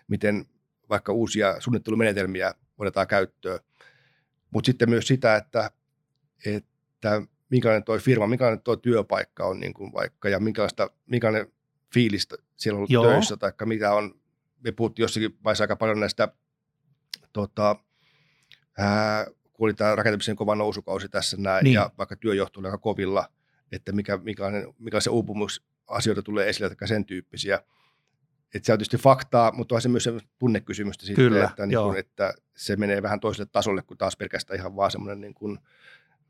miten 0.09 0.47
vaikka 0.90 1.12
uusia 1.12 1.61
suunnittelumenetelmiä 1.61 2.55
otetaan 2.79 3.07
käyttöön. 3.07 3.61
Mutta 4.51 4.66
sitten 4.66 4.90
myös 4.90 5.07
sitä, 5.07 5.37
että, 5.37 5.70
että 6.47 7.23
minkälainen 7.51 7.85
tuo 7.85 7.99
firma, 7.99 8.27
minkälainen 8.27 8.62
tuo 8.62 8.77
työpaikka 8.77 9.47
on 9.47 9.61
niin 9.61 9.75
kuin 9.75 9.92
vaikka, 9.92 10.29
ja 10.29 10.40
minkälaista, 10.40 10.90
minkälainen 11.07 11.53
fiilistä 11.94 12.37
siellä 12.57 12.77
on 12.77 12.79
ollut 12.79 12.90
Joo. 12.90 13.05
töissä, 13.05 13.37
tai 13.37 13.53
mitä 13.64 13.94
on, 13.94 14.20
me 14.64 14.73
puhuttiin 14.73 15.05
jossakin 15.05 15.38
vaiheessa 15.44 15.64
aika 15.64 15.77
paljon 15.77 16.01
näistä 16.01 16.29
tota, 17.33 17.77
ää, 18.78 19.26
kun 19.52 19.66
oli 19.66 19.74
tämä 19.74 19.96
rakentamisen 19.96 20.37
kova 20.37 20.54
nousukausi 20.54 21.08
tässä 21.08 21.37
näin, 21.37 21.64
niin. 21.64 21.74
ja 21.74 21.90
vaikka 21.98 22.16
työjohto 22.16 22.60
oli 22.60 22.68
aika 22.68 22.78
kovilla, 22.78 23.28
että 23.72 23.92
mikä, 23.92 24.18
mikä 24.78 25.00
se 25.00 25.10
uupumusasioita 25.10 26.22
tulee 26.22 26.48
esille, 26.48 26.74
tai 26.74 26.88
sen 26.88 27.04
tyyppisiä. 27.04 27.60
Että 28.54 28.66
se 28.66 28.72
on 28.72 28.78
tietysti 28.78 28.96
faktaa, 28.96 29.52
mutta 29.52 29.74
on 29.74 29.82
se 29.82 29.88
myös 29.88 30.08
tunnekysymystä 30.38 31.06
sitten, 31.06 31.24
Kyllä, 31.24 31.44
että, 31.44 31.66
niin 31.66 31.78
kun, 31.78 31.98
että 31.98 32.34
se 32.56 32.76
menee 32.76 33.02
vähän 33.02 33.20
toiselle 33.20 33.48
tasolle 33.52 33.82
kuin 33.82 33.98
taas 33.98 34.16
pelkästään 34.16 34.60
ihan 34.60 34.76
vaan 34.76 34.90
semmoinen 34.90 35.20
niin 35.20 35.34
kuin 35.34 35.58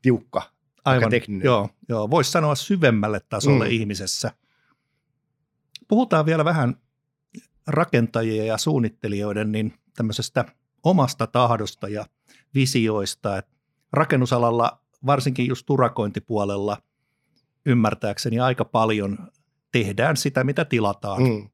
tiukka, 0.01 0.41
Aivan, 0.85 1.09
tekninen. 1.09 1.45
Joo, 1.45 1.69
joo 1.89 2.09
voisi 2.09 2.31
sanoa 2.31 2.55
syvemmälle 2.55 3.19
tasolle 3.29 3.65
mm. 3.65 3.71
ihmisessä. 3.71 4.31
Puhutaan 5.87 6.25
vielä 6.25 6.45
vähän 6.45 6.75
rakentajien 7.67 8.47
ja 8.47 8.57
suunnittelijoiden 8.57 9.51
niin 9.51 9.73
tämmöisestä 9.95 10.45
omasta 10.83 11.27
tahdosta 11.27 11.89
ja 11.89 12.05
visioista. 12.55 13.37
Et 13.37 13.45
rakennusalalla, 13.93 14.81
varsinkin 15.05 15.47
just 15.47 15.65
turakointipuolella, 15.65 16.77
ymmärtääkseni 17.65 18.39
aika 18.39 18.65
paljon 18.65 19.17
tehdään 19.71 20.17
sitä, 20.17 20.43
mitä 20.43 20.65
tilataan. 20.65 21.23
Mm. 21.23 21.49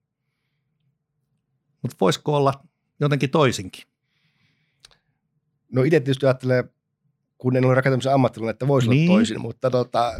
Mutta 1.82 1.98
voisiko 2.02 2.38
olla 2.38 2.54
jotenkin 3.00 3.30
toisinkin? 3.30 3.84
No 5.72 5.84
itse 5.84 6.00
tietysti 6.00 6.26
ajattelee, 6.26 6.64
kun 7.38 7.56
en 7.56 7.66
ole 7.66 7.76
rakentamisen 7.76 8.14
ammattilainen, 8.14 8.52
että 8.52 8.68
voisi 8.68 8.90
niin. 8.90 9.10
olla 9.10 9.20
toisin, 9.20 9.42
mutta 9.42 9.70
tota, 9.70 10.14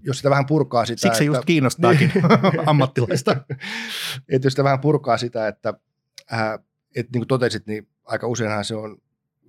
jos 0.00 0.16
sitä 0.16 0.30
vähän 0.30 0.46
purkaa 0.46 0.86
sitä. 0.86 1.00
Siksi 1.00 1.24
että, 1.24 1.36
just 1.36 1.44
kiinnostaakin 1.44 2.12
ammattilaista. 2.66 3.36
että 4.28 4.46
jos 4.46 4.52
sitä 4.52 4.64
vähän 4.64 4.80
purkaa 4.80 5.18
sitä, 5.18 5.48
että, 5.48 5.74
äh, 6.32 6.52
että 6.96 7.10
niin 7.12 7.20
kuin 7.20 7.28
totesit, 7.28 7.66
niin 7.66 7.88
aika 8.04 8.26
useinhan 8.26 8.64
se 8.64 8.74
on 8.74 8.98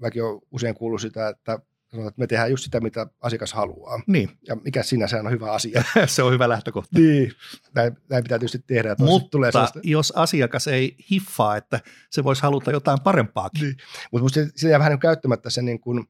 mäkin 0.02 0.24
olen 0.24 0.42
usein 0.52 0.76
kuullut 0.76 1.02
sitä, 1.02 1.30
että 1.30 1.60
sanotaan, 1.92 2.08
että 2.08 2.20
me 2.20 2.28
tehdään 2.28 2.52
just 2.52 2.64
sitä, 2.64 2.80
mitä 2.80 3.08
asiakas 3.22 3.54
haluaa. 3.54 4.02
Niin. 4.08 4.30
Ja 4.48 4.56
mikä 4.56 4.84
sinä, 4.84 5.08
se 5.08 5.20
on 5.20 5.32
hyvä 5.32 5.52
asia. 5.52 5.84
se 6.06 6.24
on 6.24 6.34
hyvä 6.34 6.50
lähtökohta. 6.50 7.00
Niin, 7.00 7.32
näin, 7.76 7.98
näin 8.10 8.24
pitää 8.24 8.40
tietysti 8.40 8.64
tehdä. 8.68 8.96
Mutta 9.00 9.30
tulee 9.30 9.52
sellaista... 9.52 9.80
jos 9.84 10.14
asiakas 10.16 10.68
ei 10.68 10.96
hiffaa, 11.12 11.58
että 11.58 11.80
se 12.10 12.24
voisi 12.24 12.42
haluta 12.42 12.72
jotain 12.72 13.02
parempaakin. 13.04 13.62
Niin. 13.62 13.78
Mutta 14.12 14.22
minusta 14.24 14.40
se 14.56 14.70
jää 14.70 14.80
vähän 14.80 14.92
niin 14.92 15.00
käyttämättä 15.00 15.50
se, 15.50 15.62
niin 15.62 15.80
kuin, 15.80 16.06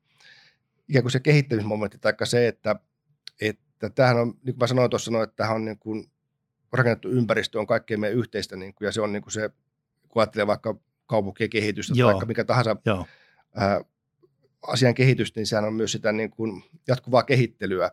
ikään 0.90 1.04
kuin 1.04 1.12
se 1.12 1.20
kehittämismomentti, 1.20 1.98
tai 1.98 2.14
se, 2.24 2.48
että, 2.48 2.76
että 3.42 3.90
tämähän 3.90 4.18
on, 4.18 4.28
niin 4.28 4.56
kuin 4.56 4.60
mä 4.60 4.68
sanoin 4.68 4.90
tuossa, 4.90 5.12
no, 5.12 5.24
että 5.24 5.36
tämähän 5.36 5.56
on 5.56 5.66
niin 5.66 5.80
kuin, 5.80 6.12
rakennettu 6.74 7.10
ympäristö 7.10 7.60
on 7.60 7.68
kaikkein 7.68 8.00
meidän 8.00 8.18
yhteistä, 8.18 8.56
niin 8.56 8.74
kuin, 8.74 8.86
ja 8.86 8.92
se 8.92 9.02
on 9.02 9.12
niin 9.12 9.22
kuin 9.22 9.34
se, 9.34 9.50
kun 10.08 10.22
ajattelee 10.22 10.48
vaikka 10.48 10.80
kaupunkien 11.06 11.50
kehitystä 11.50 11.94
Joo. 11.98 12.14
tai 12.14 12.26
mikä 12.26 12.44
tahansa 12.44 12.76
Joo 12.86 13.06
ää, 13.56 13.82
asian 14.68 14.94
kehitystä, 14.94 15.40
niin 15.40 15.48
sehän 15.48 15.66
on 15.66 15.74
myös 15.74 15.92
sitä 15.92 16.12
niin 16.12 16.30
kuin 16.30 16.64
jatkuvaa 16.88 17.24
kehittelyä. 17.24 17.92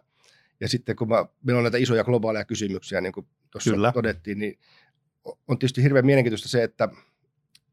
Ja 0.60 0.68
sitten 0.68 0.96
kun 0.96 1.08
mä, 1.08 1.24
meillä 1.42 1.58
on 1.58 1.64
näitä 1.64 1.78
isoja 1.78 2.04
globaaleja 2.04 2.44
kysymyksiä, 2.44 3.00
niin 3.00 3.12
kuin 3.12 3.26
tuossa 3.50 3.70
Kyllä. 3.70 3.92
todettiin, 3.92 4.38
niin 4.38 4.58
on 5.24 5.58
tietysti 5.58 5.82
hirveän 5.82 6.06
mielenkiintoista 6.06 6.48
se, 6.48 6.62
että, 6.62 6.88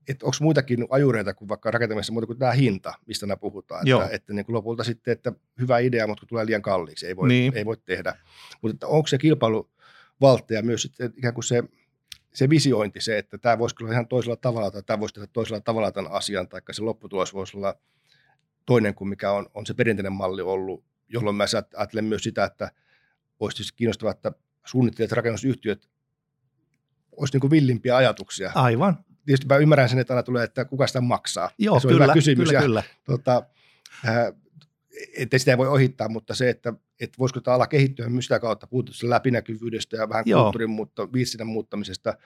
että 0.08 0.26
onko 0.26 0.38
muitakin 0.42 0.88
ajureita 0.90 1.34
kuin 1.34 1.50
vaikka 1.50 1.72
rakentamisessa 1.72 2.14
muuta 2.14 2.28
kuin 2.28 2.40
tämä 2.40 2.52
hinta, 2.52 2.94
mistä 3.06 3.26
nämä 3.26 3.38
puhutaan. 3.38 3.88
Joo. 3.88 4.02
Että, 4.02 4.16
että 4.16 4.34
niin 4.34 4.46
kuin 4.46 4.54
lopulta 4.54 4.84
sitten, 4.84 5.12
että 5.12 5.32
hyvä 5.60 5.80
idea, 5.80 6.08
mutta 6.08 6.22
kun 6.22 6.28
tulee 6.28 6.46
liian 6.46 6.62
kalliiksi, 6.62 7.08
ei 7.08 7.16
voi, 7.16 7.28
niin. 7.28 7.54
ei 7.56 7.66
voi 7.66 7.78
tehdä. 7.86 8.16
Mutta 8.62 8.88
onko 8.88 9.08
se 9.08 9.18
kilpailuvaltteja 9.18 10.62
myös 10.62 10.82
sitten 10.82 11.14
ikään 11.18 11.34
kuin 11.34 11.44
se 11.44 11.64
se 12.36 12.50
visiointi, 12.50 13.02
se, 13.02 13.18
että 13.18 13.38
tämä 13.38 13.60
voisi 13.60 13.76
olla 13.82 13.92
ihan 13.92 14.08
toisella 14.08 14.36
tavalla 14.36 14.72
tai 14.72 14.84
tämä 14.84 15.00
voisi 15.00 15.14
tehdä 15.14 15.28
toisella 15.34 15.62
tavalla 15.62 15.92
tämän 15.92 16.12
asian, 16.12 16.48
tai 16.48 16.62
se 16.72 16.82
lopputulos 16.82 17.34
voisi 17.34 17.58
olla 17.58 17.76
toinen 18.66 18.96
kuin 18.96 19.08
mikä 19.08 19.32
on, 19.32 19.50
on 19.54 19.66
se 19.66 19.74
perinteinen 19.74 20.14
malli 20.14 20.42
ollut, 20.42 20.84
jolloin 21.10 21.36
mä 21.36 21.46
ajattelen 21.78 22.06
myös 22.06 22.24
sitä, 22.24 22.44
että 22.44 22.72
olisi 23.40 23.58
siis 23.58 23.72
kiinnostavaa, 23.72 24.12
että 24.12 24.32
suunnittelijat 24.66 25.12
ja 25.12 25.16
rakennusyhtiöt 25.16 25.90
olisi 27.12 27.34
niin 27.34 27.42
kuin 27.42 27.52
villimpiä 27.52 27.96
ajatuksia. 27.96 28.52
Aivan. 28.56 29.06
Tietysti 29.26 29.48
mä 29.48 29.58
ymmärrän 29.58 29.90
sen, 29.90 30.00
että 30.00 30.14
aina 30.14 30.24
tulee, 30.24 30.44
että 30.44 30.66
kuka 30.66 30.88
sitä 30.88 31.02
maksaa. 31.02 31.50
Joo, 31.58 31.80
se 31.80 31.88
on 31.88 31.94
kyllä, 31.94 32.04
hyvä 32.04 32.14
kysymys. 32.14 32.48
Kyllä, 32.48 32.60
ja, 32.60 32.62
kyllä. 32.62 32.84
Tota, 33.04 33.44
äh, 34.08 34.16
että 35.18 35.38
sitä 35.38 35.52
ei 35.52 35.58
voi 35.58 35.68
ohittaa, 35.68 36.10
mutta 36.10 36.36
se, 36.36 36.50
että, 36.50 36.74
että 37.04 37.18
voisiko 37.20 37.42
tämä 37.42 37.56
ala 37.56 37.68
kehittyä 37.68 38.10
myös 38.10 38.26
sitä 38.26 38.40
kautta, 38.40 38.68
puhuttu 38.68 38.92
läpinäkyvyydestä 39.04 39.98
ja 39.98 40.10
vähän 40.10 40.24
Joo. 40.26 40.44
kulttuurin 40.44 40.70
muutta, 40.70 41.14
viestinnän 41.14 41.48
muuttamisesta, 41.48 42.18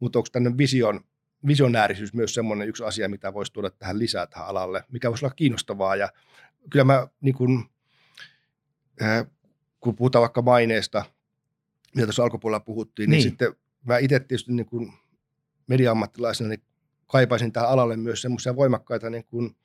mutta 0.00 0.18
onko 0.18 0.28
tämmöinen 0.32 0.58
vision, 0.58 1.00
visionäärisyys 1.46 2.14
myös 2.14 2.34
semmoinen 2.34 2.68
yksi 2.68 2.84
asia, 2.84 3.08
mitä 3.08 3.34
voisi 3.34 3.52
tuoda 3.52 3.70
tähän 3.70 3.98
lisää 3.98 4.26
tähän 4.26 4.48
alalle, 4.48 4.84
mikä 4.92 5.10
voisi 5.10 5.24
olla 5.24 5.34
kiinnostavaa? 5.34 5.96
Ja 5.96 6.08
kyllä 6.70 6.84
mä 6.84 7.08
niin 7.20 7.34
kun, 7.34 7.70
äh, 9.02 9.26
kun 9.80 9.96
puhutaan 9.96 10.20
vaikka 10.20 10.42
maineesta, 10.42 11.04
mitä 11.94 12.06
tuossa 12.06 12.22
alkupuolella 12.22 12.60
puhuttiin, 12.60 13.10
niin, 13.10 13.18
niin. 13.18 13.30
sitten 13.30 13.54
mä 13.84 13.98
itse 13.98 14.20
tietysti 14.20 14.52
niin 14.52 14.66
kuin 14.66 14.92
media-ammattilaisena 15.66 16.48
niin 16.48 16.62
kaipaisin 17.06 17.52
tähän 17.52 17.68
alalle 17.68 17.96
myös 17.96 18.22
semmoisia 18.22 18.56
voimakkaita 18.56 19.10
niin 19.10 19.24
kuin 19.24 19.56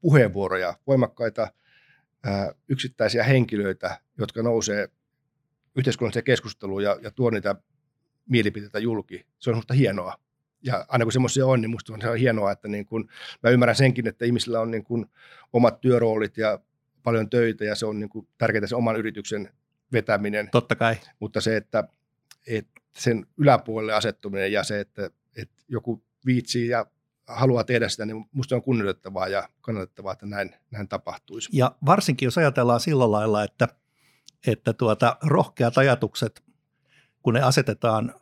puheenvuoroja, 0.00 0.74
voimakkaita 0.86 1.52
yksittäisiä 2.68 3.24
henkilöitä, 3.24 4.00
jotka 4.18 4.42
nousee 4.42 4.88
yhteiskunnalliseen 5.76 6.24
keskusteluun 6.24 6.82
ja, 6.82 6.98
ja 7.02 7.10
tuo 7.10 7.30
niitä 7.30 7.54
mielipiteitä 8.28 8.78
julki. 8.78 9.26
Se 9.38 9.50
on 9.50 9.56
minusta 9.56 9.74
hienoa. 9.74 10.14
Ja 10.62 10.86
aina 10.88 11.04
kun 11.04 11.12
semmoisia 11.12 11.46
on, 11.46 11.60
niin 11.60 11.70
minusta 11.70 11.92
on, 11.92 12.16
hienoa, 12.16 12.52
että 12.52 12.68
niin 12.68 12.86
kun, 12.86 13.08
mä 13.42 13.50
ymmärrän 13.50 13.76
senkin, 13.76 14.08
että 14.08 14.24
ihmisillä 14.24 14.60
on 14.60 14.70
niin 14.70 14.84
kun 14.84 15.10
omat 15.52 15.80
työroolit 15.80 16.36
ja 16.36 16.58
paljon 17.02 17.30
töitä 17.30 17.64
ja 17.64 17.74
se 17.74 17.86
on 17.86 18.00
niin 18.00 18.08
kun 18.08 18.28
tärkeää 18.38 18.66
se 18.66 18.76
oman 18.76 18.96
yrityksen 18.96 19.52
vetäminen. 19.92 20.48
Totta 20.50 20.76
kai. 20.76 20.96
Mutta 21.20 21.40
se, 21.40 21.56
että, 21.56 21.84
että 22.46 22.80
sen 22.98 23.26
yläpuolelle 23.36 23.92
asettuminen 23.92 24.52
ja 24.52 24.64
se, 24.64 24.80
että, 24.80 25.10
että 25.36 25.62
joku 25.68 26.02
viitsii 26.26 26.68
ja 26.68 26.86
haluaa 27.28 27.64
tehdä 27.64 27.88
sitä, 27.88 28.06
niin 28.06 28.28
minusta 28.32 28.54
on 28.54 28.62
kunnioitettavaa 28.62 29.28
ja 29.28 29.48
kannatettavaa, 29.60 30.12
että 30.12 30.26
näin, 30.26 30.54
näin 30.70 30.88
tapahtuisi. 30.88 31.48
Ja 31.52 31.76
varsinkin 31.86 32.26
jos 32.26 32.38
ajatellaan 32.38 32.80
sillä 32.80 33.10
lailla, 33.10 33.44
että, 33.44 33.68
että 34.46 34.72
tuota, 34.72 35.16
rohkeat 35.22 35.78
ajatukset, 35.78 36.44
kun 37.22 37.34
ne 37.34 37.40
asetetaan 37.40 38.14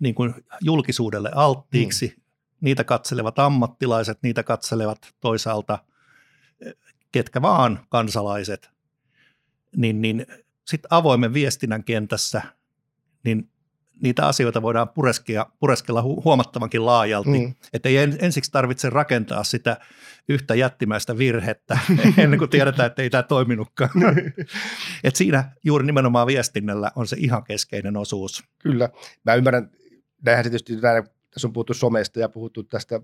niin 0.00 0.14
kuin 0.14 0.34
julkisuudelle 0.60 1.30
alttiiksi, 1.34 2.08
hmm. 2.08 2.22
niitä 2.60 2.84
katselevat 2.84 3.38
ammattilaiset, 3.38 4.18
niitä 4.22 4.42
katselevat 4.42 5.14
toisaalta 5.20 5.78
ketkä 7.12 7.42
vaan 7.42 7.86
kansalaiset, 7.88 8.70
niin, 9.76 10.02
niin 10.02 10.26
sitten 10.66 10.88
avoimen 10.90 11.34
viestinnän 11.34 11.84
kentässä 11.84 12.42
niin 13.24 13.50
niitä 14.00 14.26
asioita 14.26 14.62
voidaan 14.62 14.88
pureskella, 14.88 15.52
pureskella 15.60 16.02
huomattavankin 16.02 16.86
laajalti. 16.86 17.46
Mm. 17.46 17.54
Että 17.72 17.88
ei 17.88 17.96
ensiksi 17.96 18.52
tarvitse 18.52 18.90
rakentaa 18.90 19.44
sitä 19.44 19.76
yhtä 20.28 20.54
jättimäistä 20.54 21.18
virhettä 21.18 21.78
ennen 22.18 22.38
kuin 22.38 22.50
tiedetään, 22.50 22.86
että 22.86 23.02
ei 23.02 23.10
tämä 23.10 23.22
toiminutkaan. 23.22 23.90
Et 25.04 25.16
siinä 25.16 25.52
juuri 25.64 25.86
nimenomaan 25.86 26.26
viestinnällä 26.26 26.92
on 26.96 27.06
se 27.06 27.16
ihan 27.18 27.44
keskeinen 27.44 27.96
osuus. 27.96 28.44
Kyllä. 28.58 28.88
Mä 29.24 29.34
ymmärrän, 29.34 29.70
näinhän 30.24 30.44
se 30.44 30.50
tietysti, 30.50 30.76
tässä 31.30 31.48
on 31.48 31.52
puhuttu 31.52 31.74
somesta 31.74 32.20
ja 32.20 32.28
puhuttu 32.28 32.62
tästä 32.62 33.00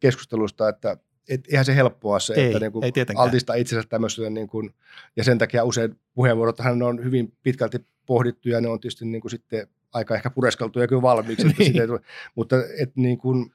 keskustelusta, 0.00 0.68
että 0.68 0.96
et 1.28 1.40
eihän 1.48 1.64
se 1.64 1.74
helppoa 1.74 2.18
se, 2.18 2.34
ei, 2.34 2.46
että 2.46 2.58
niin 2.58 2.72
kuin 2.72 2.84
ei 2.84 2.92
altistaa 3.16 3.56
itsensä 3.56 3.88
tämmöiselle, 3.88 4.30
niin 4.30 4.48
kuin, 4.48 4.74
ja 5.16 5.24
sen 5.24 5.38
takia 5.38 5.64
usein 5.64 6.00
puheenvuorothan 6.14 6.82
on 6.82 7.04
hyvin 7.04 7.32
pitkälti 7.42 7.78
pohdittu 8.06 8.48
ja 8.48 8.60
ne 8.60 8.68
on 8.68 8.80
tietysti 8.80 9.04
niin 9.04 9.20
kuin 9.20 9.30
sitten 9.30 9.68
aika 9.92 10.14
ehkä 10.14 10.30
pureskeltu 10.30 10.80
ja 10.80 10.88
kyllä 10.88 11.02
valmiiksi. 11.02 11.48
niin. 11.48 11.76
että 11.76 11.86
tule, 11.92 12.00
mutta 12.34 12.56
et 12.80 12.96
niin 12.96 13.18
kuin, 13.18 13.52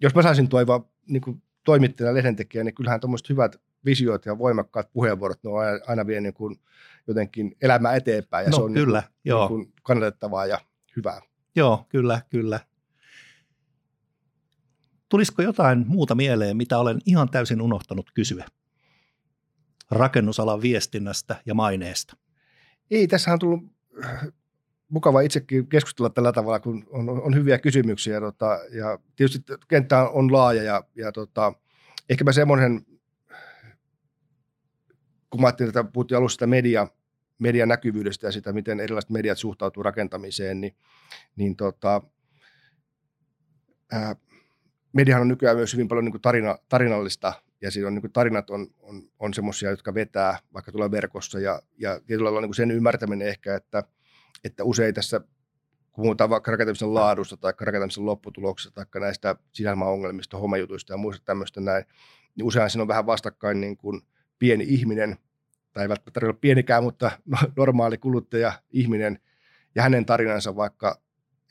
jos 0.00 0.14
mä 0.14 0.22
saisin 0.22 0.48
toivoa 0.48 0.88
niin 1.06 1.22
kuin 1.22 1.42
toimittajana, 1.64 2.14
lehdentekijä, 2.14 2.64
niin 2.64 2.74
kyllähän 2.74 3.00
tuommoiset 3.00 3.28
hyvät 3.28 3.56
visiot 3.84 4.26
ja 4.26 4.38
voimakkaat 4.38 4.92
puheenvuorot, 4.92 5.44
ne 5.44 5.50
on 5.50 5.62
aina 5.86 6.06
vie 6.06 6.20
niin 6.20 6.34
kuin 6.34 6.60
jotenkin 7.06 7.56
elämää 7.62 7.96
eteenpäin 7.96 8.44
ja 8.44 8.50
no, 8.50 8.56
se 8.56 8.62
on 8.62 8.72
kyllä, 8.72 9.00
niin 9.00 9.10
joo. 9.24 9.40
Niin 9.40 9.48
kuin 9.48 9.72
kannatettavaa 9.82 10.46
ja 10.46 10.58
hyvää. 10.96 11.20
Joo, 11.56 11.86
kyllä, 11.88 12.20
kyllä. 12.30 12.60
Tulisiko 15.08 15.42
jotain 15.42 15.84
muuta 15.88 16.14
mieleen, 16.14 16.56
mitä 16.56 16.78
olen 16.78 16.98
ihan 17.06 17.28
täysin 17.28 17.62
unohtanut 17.62 18.10
kysyä? 18.14 18.44
Rakennusalan 19.90 20.62
viestinnästä 20.62 21.42
ja 21.46 21.54
maineesta. 21.54 22.16
Ei, 22.90 23.08
tässä 23.08 23.32
on 23.32 23.38
tullut 23.38 23.62
mukava 24.92 25.20
itsekin 25.20 25.66
keskustella 25.66 26.10
tällä 26.10 26.32
tavalla, 26.32 26.60
kun 26.60 26.84
on, 26.90 27.08
on 27.08 27.34
hyviä 27.34 27.58
kysymyksiä. 27.58 28.20
Tota, 28.20 28.58
ja 28.70 28.98
tietysti 29.16 29.52
kenttä 29.68 30.08
on 30.08 30.32
laaja 30.32 30.62
ja, 30.62 30.84
ja 30.94 31.12
tota, 31.12 31.52
ehkä 32.10 32.24
mä 32.24 32.32
semmoinen, 32.32 32.86
kun 35.30 35.40
mä 35.40 35.46
ajattelin, 35.46 35.68
että 35.68 35.84
puhuttiin 35.84 36.18
alussa 36.18 36.34
sitä 36.34 36.46
media, 36.46 36.88
median 37.38 37.68
näkyvyydestä 37.68 38.26
ja 38.26 38.32
sitä, 38.32 38.52
miten 38.52 38.80
erilaiset 38.80 39.10
mediat 39.10 39.38
suhtautuu 39.38 39.82
rakentamiseen, 39.82 40.60
niin, 40.60 40.76
niin 41.36 41.56
tota, 41.56 42.02
ää, 43.92 44.16
mediahan 44.92 45.22
on 45.22 45.28
nykyään 45.28 45.56
myös 45.56 45.72
hyvin 45.72 45.88
paljon 45.88 46.04
niin 46.04 46.12
kuin 46.12 46.22
tarina, 46.22 46.58
tarinallista, 46.68 47.32
ja 47.62 47.70
siinä 47.70 47.86
on, 47.86 47.94
niin 47.94 48.02
kuin 48.02 48.12
tarinat 48.12 48.50
on, 48.50 48.66
on, 48.80 49.02
on 49.18 49.34
semmoisia, 49.34 49.70
jotka 49.70 49.94
vetää, 49.94 50.38
vaikka 50.54 50.72
tulee 50.72 50.90
verkossa, 50.90 51.40
ja, 51.40 51.62
ja 51.78 52.00
tietyllä 52.00 52.24
lailla 52.24 52.40
niin 52.40 52.48
kuin 52.48 52.56
sen 52.56 52.70
ymmärtäminen 52.70 53.28
ehkä, 53.28 53.56
että, 53.56 53.82
että 54.44 54.64
usein 54.64 54.94
tässä, 54.94 55.20
kun 55.92 56.02
puhutaan 56.02 56.30
vaikka 56.30 56.50
rakentamisen 56.50 56.94
laadusta 56.94 57.36
tai 57.36 57.52
rakentamisen 57.60 58.06
lopputuloksesta 58.06 58.86
tai 58.92 59.00
näistä 59.00 59.36
sisäilmaongelmista, 59.52 60.38
homajutuista 60.38 60.92
ja 60.92 60.96
muista 60.96 61.24
tämmöistä 61.24 61.60
näin, 61.60 61.84
niin 62.36 62.46
usein 62.46 62.70
siinä 62.70 62.82
on 62.82 62.88
vähän 62.88 63.06
vastakkain 63.06 63.60
niin 63.60 63.76
kuin 63.76 64.02
pieni 64.38 64.64
ihminen, 64.68 65.16
tai 65.72 65.82
ei 65.82 65.88
välttämättä 65.88 66.20
tarvitse 66.20 66.40
pienikään, 66.40 66.82
mutta 66.82 67.10
normaali 67.56 67.98
kuluttaja, 67.98 68.52
ihminen, 68.70 69.18
ja 69.74 69.82
hänen 69.82 70.06
tarinansa 70.06 70.56
vaikka 70.56 71.00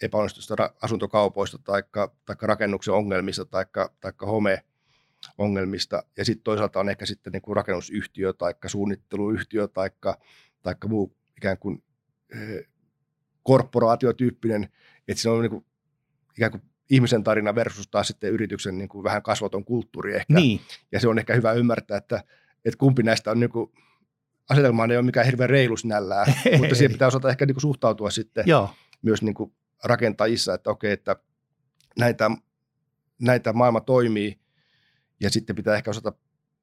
epäonnistusta 0.02 0.70
asuntokaupoista 0.82 1.58
tai 1.58 1.84
rakennuksen 2.42 2.94
ongelmista 2.94 3.46
tai 3.46 3.66
home 4.26 4.64
ongelmista. 5.38 6.04
Ja 6.18 6.26
sitten 6.26 6.44
toisaalta 6.44 6.80
on 6.80 6.90
ehkä 6.90 7.06
sitten 7.06 7.34
niin 7.34 7.42
kuin 7.42 7.56
rakennusyhtiö 7.56 8.34
tai 8.34 8.54
suunnitteluyhtiö 8.66 9.68
tai 9.68 10.76
muu 10.88 11.16
ikään 11.38 11.58
kuin 11.58 11.84
eh, 12.30 12.68
korporaatiotyyppinen, 13.44 14.70
että 15.08 15.22
se 15.22 15.30
on 15.30 15.42
niin 15.42 15.50
kuin, 15.50 15.66
ikään 16.38 16.52
kuin 16.52 16.62
ihmisen 16.90 17.24
tarina 17.24 17.56
versus 17.56 17.88
taas 17.88 18.08
sitten 18.08 18.32
yrityksen 18.32 18.78
niin 18.78 18.90
kuin 18.90 19.04
vähän 19.04 19.24
kasvoton 19.24 19.66
kulttuuri 19.66 20.16
ehkä. 20.16 20.34
Niin. 20.34 20.62
Ja 20.92 21.00
se 21.00 21.08
on 21.08 21.20
ehkä 21.20 21.36
hyvä 21.36 21.52
ymmärtää, 21.52 21.98
että, 21.98 22.24
että 22.66 22.78
kumpi 22.78 23.04
näistä 23.04 23.32
on 23.32 23.40
niin 23.40 23.50
kuin, 23.50 23.72
asetelmaan 24.50 24.92
ei 24.92 24.98
ole 24.98 25.06
mikään 25.06 25.26
hirveän 25.26 25.50
reilu 25.50 25.78
sinällään, 25.78 26.28
mutta 26.60 26.76
siihen 26.76 26.92
pitää 26.92 27.08
osata 27.08 27.30
ehkä 27.30 27.46
niin 27.46 27.56
kuin 27.56 27.62
suhtautua 27.62 28.10
sitten 28.10 28.44
Joo. 28.48 28.70
myös 29.02 29.22
niin 29.22 29.34
kuin 29.34 29.54
rakentajissa, 29.84 30.54
että 30.54 30.70
okei, 30.70 30.92
että 30.92 31.16
näitä, 32.00 32.32
näitä 33.22 33.54
maailma 33.54 33.82
toimii 33.82 34.40
ja 35.20 35.30
sitten 35.30 35.56
pitää 35.56 35.76
ehkä 35.76 35.90
osata 35.90 36.14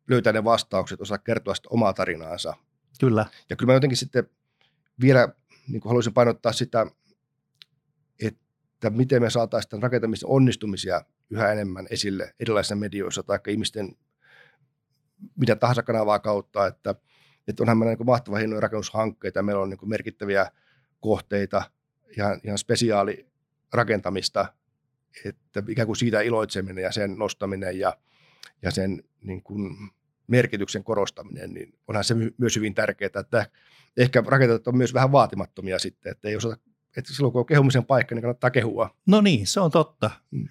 löytää 0.08 0.32
ne 0.32 0.44
vastaukset, 0.44 1.00
osaa 1.00 1.18
kertoa 1.18 1.54
sitä 1.54 1.68
omaa 1.72 1.92
tarinaansa. 1.92 2.54
Kyllä. 3.00 3.26
Ja 3.50 3.56
kyllä 3.56 3.70
mä 3.70 3.74
jotenkin 3.74 3.96
sitten 3.96 4.30
vielä 5.00 5.28
niin 5.68 5.80
kuin 5.80 5.90
haluaisin 5.90 6.14
painottaa 6.14 6.52
sitä, 6.52 6.86
että 8.22 8.90
miten 8.90 9.22
me 9.22 9.30
saataisiin 9.30 9.82
rakentamisen 9.82 10.28
onnistumisia 10.28 11.04
yhä 11.30 11.52
enemmän 11.52 11.86
esille 11.90 12.34
erilaisissa 12.40 12.76
medioissa 12.76 13.22
tai 13.22 13.38
ihmisten 13.48 13.96
mitä 15.36 15.56
tahansa 15.56 15.82
kanavaa 15.82 16.18
kautta, 16.18 16.66
että, 16.66 16.94
että 17.48 17.62
onhan 17.62 17.78
meillä 17.78 17.94
niin 17.94 18.06
mahtava 18.06 18.36
hienoja 18.36 18.60
rakennushankkeita, 18.60 19.42
meillä 19.42 19.62
on 19.62 19.70
niin 19.70 19.88
merkittäviä 19.88 20.50
kohteita, 21.00 21.62
ihan, 22.16 22.40
ihan 22.44 22.58
spesiaali 22.58 23.26
rakentamista, 23.72 24.54
että 25.24 25.62
ikään 25.68 25.86
kuin 25.86 25.96
siitä 25.96 26.20
iloitseminen 26.20 26.84
ja 26.84 26.92
sen 26.92 27.14
nostaminen 27.18 27.78
ja, 27.78 27.98
ja 28.62 28.70
sen 28.70 29.02
niin 29.20 29.42
kuin 29.42 29.76
merkityksen 30.28 30.84
korostaminen, 30.84 31.54
niin 31.54 31.74
onhan 31.88 32.04
se 32.04 32.14
myös 32.38 32.56
hyvin 32.56 32.74
tärkeää, 32.74 33.20
että 33.20 33.46
ehkä 33.96 34.22
rakentajat 34.26 34.68
on 34.68 34.76
myös 34.76 34.94
vähän 34.94 35.12
vaatimattomia 35.12 35.78
sitten, 35.78 36.12
että 36.12 36.28
ei 36.28 36.36
osata, 36.36 36.56
että 36.96 37.14
silloin 37.14 37.32
kun 37.32 37.40
on 37.40 37.46
kehumisen 37.46 37.84
paikka, 37.84 38.14
niin 38.14 38.22
kannattaa 38.22 38.50
kehua. 38.50 38.96
No 39.06 39.20
niin, 39.20 39.46
se 39.46 39.60
on 39.60 39.70
totta. 39.70 40.10
Mm. 40.30 40.48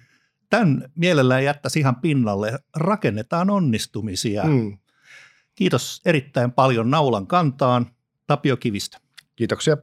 Tämän 0.50 0.92
mielellään 0.94 1.44
jättäisi 1.44 1.80
ihan 1.80 1.96
pinnalle. 1.96 2.58
Rakennetaan 2.76 3.50
onnistumisia. 3.50 4.44
Mm. 4.44 4.78
Kiitos 5.54 6.00
erittäin 6.04 6.52
paljon 6.52 6.90
naulan 6.90 7.26
kantaan. 7.26 7.86
Tapio 8.26 8.56
Kivistä. 8.56 8.98
Kiitoksia. 9.36 9.76